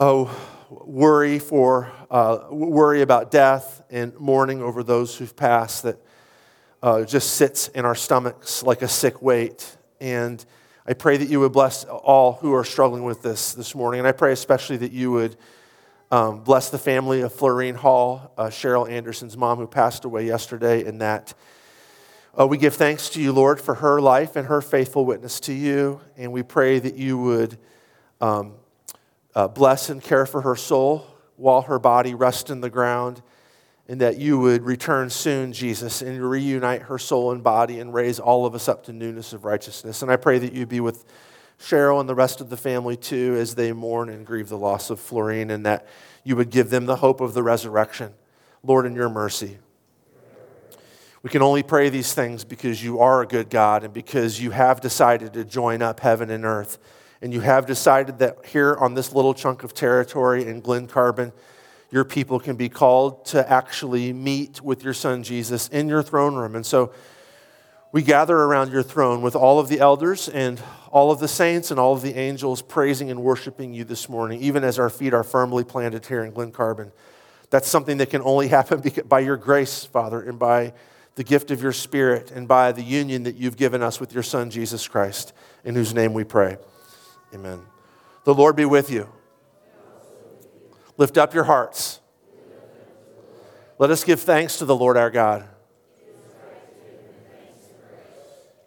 Oh, 0.00 0.36
worry 0.68 1.38
for 1.38 1.92
uh, 2.10 2.48
worry 2.50 3.02
about 3.02 3.30
death 3.30 3.82
and 3.88 4.18
mourning 4.18 4.60
over 4.60 4.82
those 4.82 5.16
who've 5.16 5.36
passed 5.36 5.84
that 5.84 5.96
uh, 6.82 7.04
just 7.04 7.34
sits 7.34 7.68
in 7.68 7.84
our 7.84 7.94
stomachs 7.94 8.62
like 8.62 8.82
a 8.82 8.88
sick 8.88 9.22
weight. 9.22 9.76
And 10.00 10.44
I 10.86 10.94
pray 10.94 11.16
that 11.16 11.28
you 11.28 11.40
would 11.40 11.52
bless 11.52 11.84
all 11.84 12.34
who 12.34 12.52
are 12.54 12.64
struggling 12.64 13.04
with 13.04 13.22
this 13.22 13.54
this 13.54 13.74
morning. 13.74 14.00
And 14.00 14.08
I 14.08 14.12
pray 14.12 14.32
especially 14.32 14.78
that 14.78 14.92
you 14.92 15.12
would 15.12 15.36
um, 16.10 16.42
bless 16.42 16.70
the 16.70 16.78
family 16.78 17.20
of 17.20 17.32
Florine 17.32 17.76
Hall, 17.76 18.32
uh, 18.36 18.46
Cheryl 18.46 18.90
Anderson's 18.90 19.36
mom, 19.36 19.58
who 19.58 19.66
passed 19.66 20.04
away 20.04 20.26
yesterday, 20.26 20.84
and 20.84 21.00
that 21.00 21.34
uh, 22.38 22.46
we 22.46 22.58
give 22.58 22.74
thanks 22.74 23.10
to 23.10 23.22
you, 23.22 23.32
Lord, 23.32 23.60
for 23.60 23.76
her 23.76 24.00
life 24.00 24.36
and 24.36 24.48
her 24.48 24.60
faithful 24.60 25.04
witness 25.04 25.38
to 25.40 25.52
you. 25.52 26.00
And 26.16 26.32
we 26.32 26.42
pray 26.42 26.80
that 26.80 26.96
you 26.96 27.16
would 27.16 27.58
um, 28.20 28.54
uh, 29.34 29.48
bless 29.48 29.88
and 29.88 30.02
care 30.02 30.26
for 30.26 30.40
her 30.40 30.56
soul 30.56 31.06
while 31.36 31.62
her 31.62 31.78
body 31.78 32.14
rests 32.14 32.50
in 32.50 32.60
the 32.60 32.70
ground 32.70 33.22
and 33.92 34.00
that 34.00 34.16
you 34.16 34.38
would 34.38 34.64
return 34.64 35.10
soon, 35.10 35.52
Jesus, 35.52 36.00
and 36.00 36.18
reunite 36.18 36.80
her 36.80 36.96
soul 36.96 37.30
and 37.30 37.42
body 37.42 37.78
and 37.78 37.92
raise 37.92 38.18
all 38.18 38.46
of 38.46 38.54
us 38.54 38.66
up 38.66 38.84
to 38.84 38.90
newness 38.90 39.34
of 39.34 39.44
righteousness. 39.44 40.00
And 40.00 40.10
I 40.10 40.16
pray 40.16 40.38
that 40.38 40.54
you 40.54 40.64
be 40.64 40.80
with 40.80 41.04
Cheryl 41.60 42.00
and 42.00 42.08
the 42.08 42.14
rest 42.14 42.40
of 42.40 42.48
the 42.48 42.56
family 42.56 42.96
too 42.96 43.36
as 43.38 43.54
they 43.54 43.70
mourn 43.70 44.08
and 44.08 44.24
grieve 44.24 44.48
the 44.48 44.56
loss 44.56 44.88
of 44.88 44.98
Florine, 44.98 45.50
and 45.50 45.66
that 45.66 45.86
you 46.24 46.36
would 46.36 46.48
give 46.48 46.70
them 46.70 46.86
the 46.86 46.96
hope 46.96 47.20
of 47.20 47.34
the 47.34 47.42
resurrection. 47.42 48.14
Lord, 48.62 48.86
in 48.86 48.94
your 48.94 49.10
mercy. 49.10 49.58
We 51.22 51.28
can 51.28 51.42
only 51.42 51.62
pray 51.62 51.90
these 51.90 52.14
things 52.14 52.44
because 52.44 52.82
you 52.82 53.00
are 53.00 53.20
a 53.20 53.26
good 53.26 53.50
God 53.50 53.84
and 53.84 53.92
because 53.92 54.40
you 54.40 54.52
have 54.52 54.80
decided 54.80 55.34
to 55.34 55.44
join 55.44 55.82
up 55.82 56.00
heaven 56.00 56.30
and 56.30 56.46
earth. 56.46 56.78
And 57.20 57.30
you 57.30 57.40
have 57.40 57.66
decided 57.66 58.20
that 58.20 58.46
here 58.46 58.74
on 58.74 58.94
this 58.94 59.12
little 59.12 59.34
chunk 59.34 59.64
of 59.64 59.74
territory 59.74 60.46
in 60.46 60.62
Glen 60.62 60.86
Carbon, 60.86 61.30
your 61.92 62.04
people 62.04 62.40
can 62.40 62.56
be 62.56 62.70
called 62.70 63.26
to 63.26 63.48
actually 63.48 64.14
meet 64.14 64.62
with 64.62 64.82
your 64.82 64.94
son 64.94 65.22
Jesus 65.22 65.68
in 65.68 65.88
your 65.88 66.02
throne 66.02 66.34
room. 66.34 66.56
And 66.56 66.64
so 66.64 66.90
we 67.92 68.00
gather 68.00 68.34
around 68.34 68.72
your 68.72 68.82
throne 68.82 69.20
with 69.20 69.36
all 69.36 69.60
of 69.60 69.68
the 69.68 69.78
elders 69.78 70.26
and 70.26 70.60
all 70.90 71.12
of 71.12 71.20
the 71.20 71.28
saints 71.28 71.70
and 71.70 71.78
all 71.78 71.92
of 71.92 72.00
the 72.00 72.14
angels 72.14 72.62
praising 72.62 73.10
and 73.10 73.22
worshiping 73.22 73.74
you 73.74 73.84
this 73.84 74.08
morning, 74.08 74.40
even 74.40 74.64
as 74.64 74.78
our 74.78 74.88
feet 74.88 75.12
are 75.12 75.22
firmly 75.22 75.64
planted 75.64 76.06
here 76.06 76.24
in 76.24 76.32
Glen 76.32 76.50
Carbon. 76.50 76.90
That's 77.50 77.68
something 77.68 77.98
that 77.98 78.08
can 78.08 78.22
only 78.22 78.48
happen 78.58 78.82
by 79.06 79.20
your 79.20 79.36
grace, 79.36 79.84
Father, 79.84 80.22
and 80.22 80.38
by 80.38 80.72
the 81.16 81.24
gift 81.24 81.50
of 81.50 81.62
your 81.62 81.74
Spirit 81.74 82.30
and 82.30 82.48
by 82.48 82.72
the 82.72 82.82
union 82.82 83.24
that 83.24 83.36
you've 83.36 83.58
given 83.58 83.82
us 83.82 84.00
with 84.00 84.14
your 84.14 84.22
Son, 84.22 84.50
Jesus 84.50 84.88
Christ, 84.88 85.34
in 85.62 85.74
whose 85.74 85.92
name 85.92 86.14
we 86.14 86.24
pray. 86.24 86.56
Amen. 87.34 87.60
The 88.24 88.34
Lord 88.34 88.56
be 88.56 88.64
with 88.64 88.90
you. 88.90 89.10
Lift 90.96 91.16
up 91.18 91.34
your 91.34 91.44
hearts. 91.44 92.00
Let 93.78 93.90
us 93.90 94.04
give 94.04 94.20
thanks 94.20 94.58
to 94.58 94.64
the 94.64 94.76
Lord 94.76 94.96
our 94.96 95.10
God. 95.10 95.48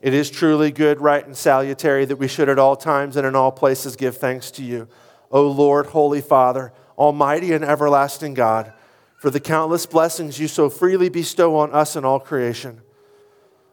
It 0.01 0.13
is 0.13 0.29
truly 0.29 0.71
good, 0.71 1.01
right, 1.01 1.25
and 1.25 1.35
salutary 1.35 2.05
that 2.05 2.17
we 2.17 2.27
should 2.27 2.49
at 2.49 2.59
all 2.59 2.75
times 2.75 3.15
and 3.15 3.25
in 3.25 3.35
all 3.35 3.51
places 3.51 3.95
give 3.95 4.17
thanks 4.17 4.51
to 4.51 4.63
you, 4.63 4.87
O 5.31 5.47
Lord, 5.47 5.87
Holy 5.87 6.21
Father, 6.21 6.73
Almighty 6.97 7.53
and 7.53 7.65
everlasting 7.65 8.35
God, 8.35 8.71
for 9.17 9.29
the 9.29 9.39
countless 9.39 9.85
blessings 9.85 10.39
you 10.39 10.47
so 10.47 10.69
freely 10.69 11.09
bestow 11.09 11.55
on 11.55 11.71
us 11.71 11.95
and 11.95 12.05
all 12.05 12.19
creation. 12.19 12.81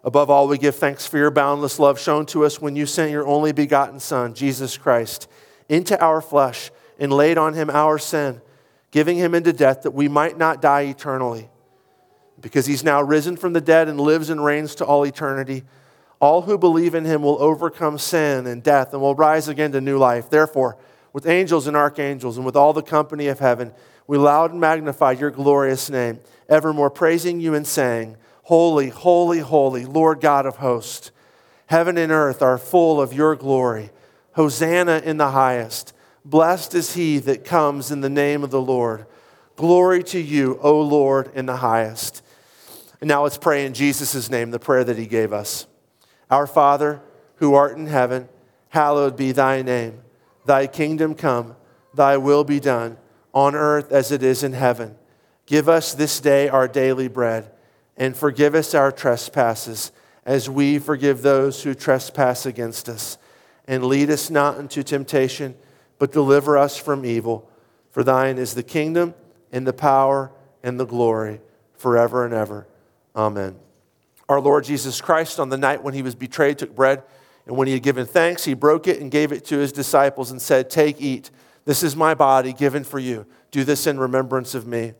Above 0.04 0.30
all, 0.30 0.48
we 0.48 0.58
give 0.58 0.74
thanks 0.74 1.06
for 1.06 1.18
your 1.18 1.30
boundless 1.30 1.78
love 1.78 2.00
shown 2.00 2.24
to 2.26 2.44
us 2.44 2.60
when 2.60 2.76
you 2.76 2.86
sent 2.86 3.10
your 3.10 3.26
only 3.26 3.52
begotten 3.52 4.00
Son, 4.00 4.32
Jesus 4.32 4.78
Christ, 4.78 5.28
into 5.68 6.00
our 6.02 6.20
flesh 6.20 6.70
and 7.02 7.12
laid 7.12 7.36
on 7.36 7.52
him 7.52 7.68
our 7.68 7.98
sin, 7.98 8.40
giving 8.90 9.18
him 9.18 9.34
into 9.34 9.52
death 9.52 9.82
that 9.82 9.90
we 9.90 10.08
might 10.08 10.38
not 10.38 10.62
die 10.62 10.82
eternally. 10.82 11.50
Because 12.40 12.64
he's 12.64 12.82
now 12.82 13.02
risen 13.02 13.36
from 13.36 13.52
the 13.52 13.60
dead 13.60 13.88
and 13.88 14.00
lives 14.00 14.30
and 14.30 14.42
reigns 14.42 14.74
to 14.76 14.86
all 14.86 15.04
eternity 15.04 15.64
all 16.22 16.42
who 16.42 16.56
believe 16.56 16.94
in 16.94 17.04
him 17.04 17.20
will 17.20 17.42
overcome 17.42 17.98
sin 17.98 18.46
and 18.46 18.62
death 18.62 18.92
and 18.92 19.02
will 19.02 19.16
rise 19.16 19.48
again 19.48 19.72
to 19.72 19.80
new 19.80 19.98
life. 19.98 20.30
Therefore, 20.30 20.78
with 21.12 21.26
angels 21.26 21.66
and 21.66 21.76
archangels 21.76 22.36
and 22.36 22.46
with 22.46 22.54
all 22.54 22.72
the 22.72 22.80
company 22.80 23.26
of 23.26 23.40
heaven, 23.40 23.72
we 24.06 24.16
loud 24.16 24.52
and 24.52 24.60
magnify 24.60 25.12
your 25.12 25.32
glorious 25.32 25.90
name, 25.90 26.20
evermore 26.48 26.90
praising 26.90 27.40
you 27.40 27.54
and 27.54 27.66
saying, 27.66 28.16
Holy, 28.44 28.88
holy, 28.88 29.40
holy, 29.40 29.84
Lord 29.84 30.20
God 30.20 30.46
of 30.46 30.58
hosts. 30.58 31.10
Heaven 31.66 31.98
and 31.98 32.12
earth 32.12 32.40
are 32.40 32.56
full 32.56 33.00
of 33.00 33.12
your 33.12 33.34
glory. 33.34 33.90
Hosanna 34.34 35.02
in 35.04 35.16
the 35.16 35.32
highest. 35.32 35.92
Blessed 36.24 36.74
is 36.74 36.94
he 36.94 37.18
that 37.18 37.44
comes 37.44 37.90
in 37.90 38.00
the 38.00 38.10
name 38.10 38.44
of 38.44 38.50
the 38.50 38.60
Lord. 38.60 39.06
Glory 39.56 40.02
to 40.04 40.20
you, 40.20 40.58
O 40.62 40.80
Lord, 40.80 41.30
in 41.34 41.46
the 41.46 41.56
highest. 41.56 42.22
And 43.00 43.08
now 43.08 43.24
let's 43.24 43.38
pray 43.38 43.66
in 43.66 43.74
Jesus' 43.74 44.30
name 44.30 44.50
the 44.50 44.58
prayer 44.58 44.84
that 44.84 44.98
he 44.98 45.06
gave 45.06 45.32
us. 45.32 45.66
Our 46.30 46.46
Father, 46.46 47.02
who 47.36 47.54
art 47.54 47.76
in 47.76 47.86
heaven, 47.86 48.28
hallowed 48.68 49.16
be 49.16 49.32
thy 49.32 49.62
name. 49.62 50.00
Thy 50.46 50.66
kingdom 50.66 51.14
come, 51.14 51.56
thy 51.92 52.16
will 52.16 52.44
be 52.44 52.60
done, 52.60 52.96
on 53.34 53.54
earth 53.54 53.90
as 53.92 54.12
it 54.12 54.22
is 54.22 54.42
in 54.42 54.52
heaven. 54.52 54.94
Give 55.46 55.68
us 55.68 55.92
this 55.94 56.20
day 56.20 56.48
our 56.48 56.68
daily 56.68 57.08
bread, 57.08 57.50
and 57.96 58.16
forgive 58.16 58.54
us 58.54 58.74
our 58.74 58.92
trespasses, 58.92 59.92
as 60.24 60.48
we 60.48 60.78
forgive 60.78 61.22
those 61.22 61.62
who 61.64 61.74
trespass 61.74 62.46
against 62.46 62.88
us. 62.88 63.18
And 63.66 63.84
lead 63.84 64.10
us 64.10 64.30
not 64.30 64.58
into 64.58 64.82
temptation, 64.82 65.56
but 66.02 66.10
deliver 66.10 66.58
us 66.58 66.76
from 66.76 67.06
evil. 67.06 67.48
For 67.92 68.02
thine 68.02 68.36
is 68.36 68.54
the 68.54 68.64
kingdom, 68.64 69.14
and 69.52 69.64
the 69.64 69.72
power, 69.72 70.32
and 70.60 70.80
the 70.80 70.84
glory, 70.84 71.40
forever 71.76 72.24
and 72.24 72.34
ever. 72.34 72.66
Amen. 73.14 73.54
Our 74.28 74.40
Lord 74.40 74.64
Jesus 74.64 75.00
Christ, 75.00 75.38
on 75.38 75.48
the 75.48 75.56
night 75.56 75.84
when 75.84 75.94
he 75.94 76.02
was 76.02 76.16
betrayed, 76.16 76.58
took 76.58 76.74
bread, 76.74 77.04
and 77.46 77.56
when 77.56 77.68
he 77.68 77.74
had 77.74 77.84
given 77.84 78.04
thanks, 78.04 78.42
he 78.42 78.54
broke 78.54 78.88
it 78.88 79.00
and 79.00 79.12
gave 79.12 79.30
it 79.30 79.44
to 79.44 79.58
his 79.58 79.70
disciples 79.70 80.32
and 80.32 80.42
said, 80.42 80.68
Take, 80.68 81.00
eat. 81.00 81.30
This 81.66 81.84
is 81.84 81.94
my 81.94 82.14
body 82.14 82.52
given 82.52 82.82
for 82.82 82.98
you. 82.98 83.24
Do 83.52 83.62
this 83.62 83.86
in 83.86 84.00
remembrance 84.00 84.56
of 84.56 84.66
me. 84.66 84.94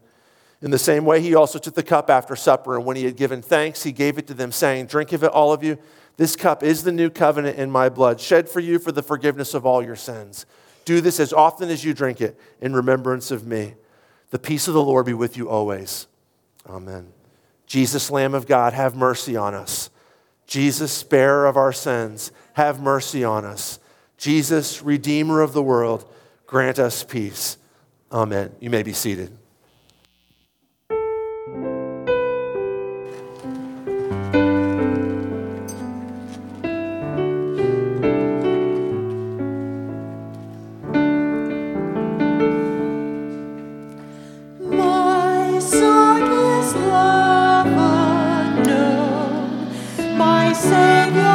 In 0.61 0.71
the 0.71 0.79
same 0.79 1.05
way, 1.05 1.21
he 1.21 1.35
also 1.35 1.59
took 1.59 1.75
the 1.75 1.83
cup 1.83 2.11
after 2.11 2.37
supper, 2.37 2.77
and 2.77 2.87
when 2.87 2.97
he 2.97 3.07
had 3.07 3.17
given 3.17 3.43
thanks, 3.43 3.83
he 3.83 3.91
gave 3.91 4.19
it 4.19 4.29
to 4.29 4.35
them, 4.35 4.53
saying, 4.53 4.87
Drink 4.87 5.13
of 5.13 5.25
it, 5.25 5.33
all 5.33 5.53
of 5.53 5.65
you. 5.65 5.79
This 6.17 6.37
cup 6.37 6.63
is 6.63 6.85
the 6.85 6.93
new 6.93 7.11
covenant 7.11 7.59
in 7.59 7.73
my 7.73 7.89
blood, 7.89 8.21
shed 8.21 8.49
for 8.49 8.61
you 8.61 8.79
for 8.79 8.93
the 8.93 9.03
forgiveness 9.03 9.53
of 9.53 9.67
all 9.67 9.83
your 9.83 9.97
sins. 9.97 10.47
Do 10.85 11.01
this 11.01 11.21
as 11.21 11.33
often 11.33 11.71
as 11.71 11.85
you 11.85 11.95
drink 11.95 12.21
it 12.21 12.39
in 12.61 12.75
remembrance 12.75 13.31
of 13.31 13.47
me. 13.47 13.75
The 14.31 14.39
peace 14.39 14.69
of 14.69 14.75
the 14.75 14.83
Lord 14.83 15.07
be 15.07 15.15
with 15.15 15.37
you 15.37 15.49
always. 15.49 16.07
Amen. 16.69 17.13
Jesus, 17.67 18.11
Lamb 18.11 18.35
of 18.35 18.47
God, 18.47 18.73
have 18.73 18.95
mercy 18.95 19.37
on 19.37 19.55
us. 19.55 19.91
Jesus, 20.47 21.03
bearer 21.03 21.47
of 21.47 21.57
our 21.57 21.73
sins, 21.73 22.33
have 22.55 22.81
mercy 22.81 23.25
on 23.25 23.45
us. 23.45 23.79
Jesus, 24.19 24.83
Redeemer 24.83 25.41
of 25.41 25.53
the 25.53 25.63
world, 25.63 26.05
grant 26.47 26.79
us 26.79 27.05
peace. 27.05 27.57
Amen. 28.11 28.53
You 28.61 28.71
may 28.71 28.83
be 28.83 28.93
seated. 28.93 29.37
Savior. 50.55 51.32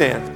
Stand. 0.00 0.26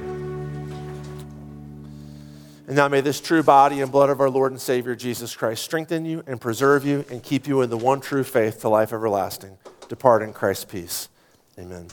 And 2.67 2.75
now 2.75 2.87
may 2.87 3.01
this 3.01 3.19
true 3.19 3.41
body 3.41 3.81
and 3.81 3.91
blood 3.91 4.11
of 4.11 4.21
our 4.21 4.29
Lord 4.29 4.51
and 4.51 4.61
Savior 4.61 4.93
Jesus 4.93 5.35
Christ 5.35 5.63
strengthen 5.63 6.05
you 6.05 6.23
and 6.27 6.39
preserve 6.39 6.85
you 6.85 7.03
and 7.09 7.23
keep 7.23 7.47
you 7.47 7.63
in 7.63 7.71
the 7.71 7.77
one 7.77 7.99
true 7.99 8.23
faith 8.23 8.61
to 8.61 8.69
life 8.69 8.93
everlasting. 8.93 9.57
Depart 9.89 10.21
in 10.21 10.33
Christ's 10.33 10.65
peace. 10.65 11.09
Amen. 11.57 11.87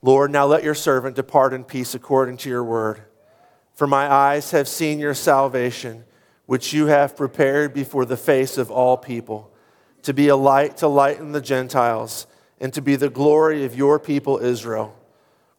Lord, 0.00 0.30
now 0.30 0.46
let 0.46 0.64
your 0.64 0.74
servant 0.74 1.14
depart 1.14 1.52
in 1.52 1.64
peace 1.64 1.94
according 1.94 2.38
to 2.38 2.48
your 2.48 2.64
word. 2.64 3.02
For 3.74 3.86
my 3.86 4.10
eyes 4.10 4.52
have 4.52 4.66
seen 4.66 4.98
your 4.98 5.12
salvation, 5.12 6.04
which 6.46 6.72
you 6.72 6.86
have 6.86 7.18
prepared 7.18 7.74
before 7.74 8.06
the 8.06 8.16
face 8.16 8.56
of 8.56 8.70
all 8.70 8.96
people, 8.96 9.52
to 10.04 10.14
be 10.14 10.28
a 10.28 10.36
light 10.36 10.78
to 10.78 10.88
lighten 10.88 11.32
the 11.32 11.42
Gentiles 11.42 12.26
and 12.62 12.72
to 12.72 12.80
be 12.80 12.96
the 12.96 13.10
glory 13.10 13.66
of 13.66 13.76
your 13.76 13.98
people 13.98 14.38
Israel. 14.38 14.96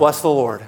Bless 0.00 0.22
the 0.22 0.30
Lord. 0.30 0.64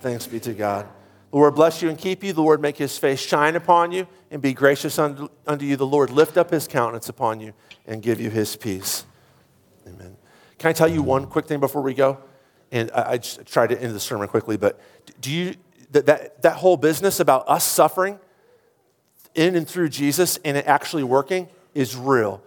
Thanks 0.00 0.26
be 0.26 0.40
to 0.40 0.52
God. 0.52 0.88
The 1.30 1.36
Lord 1.36 1.54
bless 1.54 1.82
you 1.82 1.88
and 1.88 1.96
keep 1.96 2.24
you. 2.24 2.32
The 2.32 2.42
Lord 2.42 2.60
make 2.60 2.76
his 2.76 2.98
face 2.98 3.20
shine 3.20 3.54
upon 3.54 3.92
you 3.92 4.08
and 4.32 4.42
be 4.42 4.54
gracious 4.54 4.98
unto, 4.98 5.28
you. 5.60 5.76
The 5.76 5.86
Lord 5.86 6.10
lift 6.10 6.36
up 6.36 6.50
his 6.50 6.66
countenance 6.66 7.08
upon 7.08 7.38
you 7.38 7.52
and 7.86 8.02
give 8.02 8.20
you 8.20 8.28
his 8.28 8.56
peace. 8.56 9.06
Amen. 9.86 10.16
Can 10.58 10.70
I 10.70 10.72
tell 10.72 10.88
you 10.88 11.00
one 11.00 11.26
quick 11.26 11.46
thing 11.46 11.60
before 11.60 11.80
we 11.80 11.94
go? 11.94 12.18
And 12.72 12.90
I, 12.92 13.12
I 13.12 13.18
tried 13.18 13.68
to 13.68 13.80
end 13.80 13.94
the 13.94 14.00
sermon 14.00 14.26
quickly, 14.26 14.56
but 14.56 14.80
do 15.20 15.30
you, 15.30 15.54
that, 15.92 16.06
that, 16.06 16.42
that 16.42 16.56
whole 16.56 16.76
business 16.76 17.20
about 17.20 17.48
us 17.48 17.62
suffering 17.62 18.18
in 19.36 19.54
and 19.54 19.68
through 19.68 19.90
Jesus 19.90 20.40
and 20.44 20.56
it 20.56 20.66
actually 20.66 21.04
working 21.04 21.48
is 21.72 21.94
real. 21.94 22.42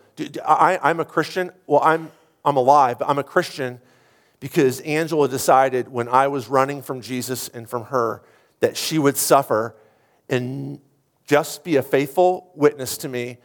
I, 0.46 0.80
I'm 0.84 1.00
a 1.00 1.06
Christian. 1.06 1.52
Well, 1.66 1.80
I'm, 1.82 2.12
I'm 2.44 2.58
alive, 2.58 3.00
but 3.00 3.08
I'm 3.08 3.20
a 3.20 3.24
Christian 3.24 3.80
because 4.40 4.80
Angela 4.82 5.28
decided 5.28 5.90
when 5.90 6.08
I 6.08 6.28
was 6.28 6.48
running 6.48 6.82
from 6.82 7.02
Jesus 7.02 7.50
and 7.50 7.70
from 7.70 7.86
her 7.86 8.24
that 8.60 8.78
she 8.78 8.98
would 8.98 9.18
suffer 9.18 9.76
and 10.30 10.80
just 11.26 11.64
be 11.64 11.76
a 11.76 11.84
faithful 11.84 12.52
witness 12.56 12.98
to 13.00 13.10
me. 13.10 13.38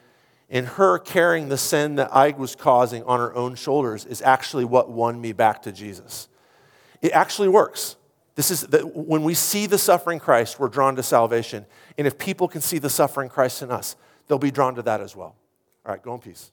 And 0.50 0.66
her 0.66 0.98
carrying 0.98 1.48
the 1.48 1.58
sin 1.58 1.96
that 1.96 2.14
I 2.14 2.30
was 2.30 2.54
causing 2.54 3.02
on 3.04 3.18
her 3.18 3.34
own 3.34 3.54
shoulders 3.54 4.04
is 4.04 4.22
actually 4.22 4.64
what 4.64 4.90
won 4.90 5.20
me 5.20 5.32
back 5.32 5.62
to 5.62 5.72
Jesus. 5.72 6.28
It 7.02 7.12
actually 7.12 7.48
works. 7.48 7.96
This 8.36 8.50
is 8.50 8.62
that 8.62 8.94
when 8.94 9.22
we 9.22 9.34
see 9.34 9.66
the 9.66 9.78
suffering 9.78 10.18
Christ, 10.18 10.58
we're 10.58 10.68
drawn 10.68 10.96
to 10.96 11.02
salvation. 11.02 11.66
And 11.98 12.06
if 12.06 12.18
people 12.18 12.48
can 12.48 12.60
see 12.60 12.78
the 12.78 12.90
suffering 12.90 13.28
Christ 13.28 13.62
in 13.62 13.70
us, 13.70 13.96
they'll 14.26 14.38
be 14.38 14.50
drawn 14.50 14.74
to 14.76 14.82
that 14.82 15.00
as 15.00 15.14
well. 15.14 15.36
All 15.84 15.92
right, 15.92 16.02
go 16.02 16.14
in 16.14 16.20
peace. 16.20 16.50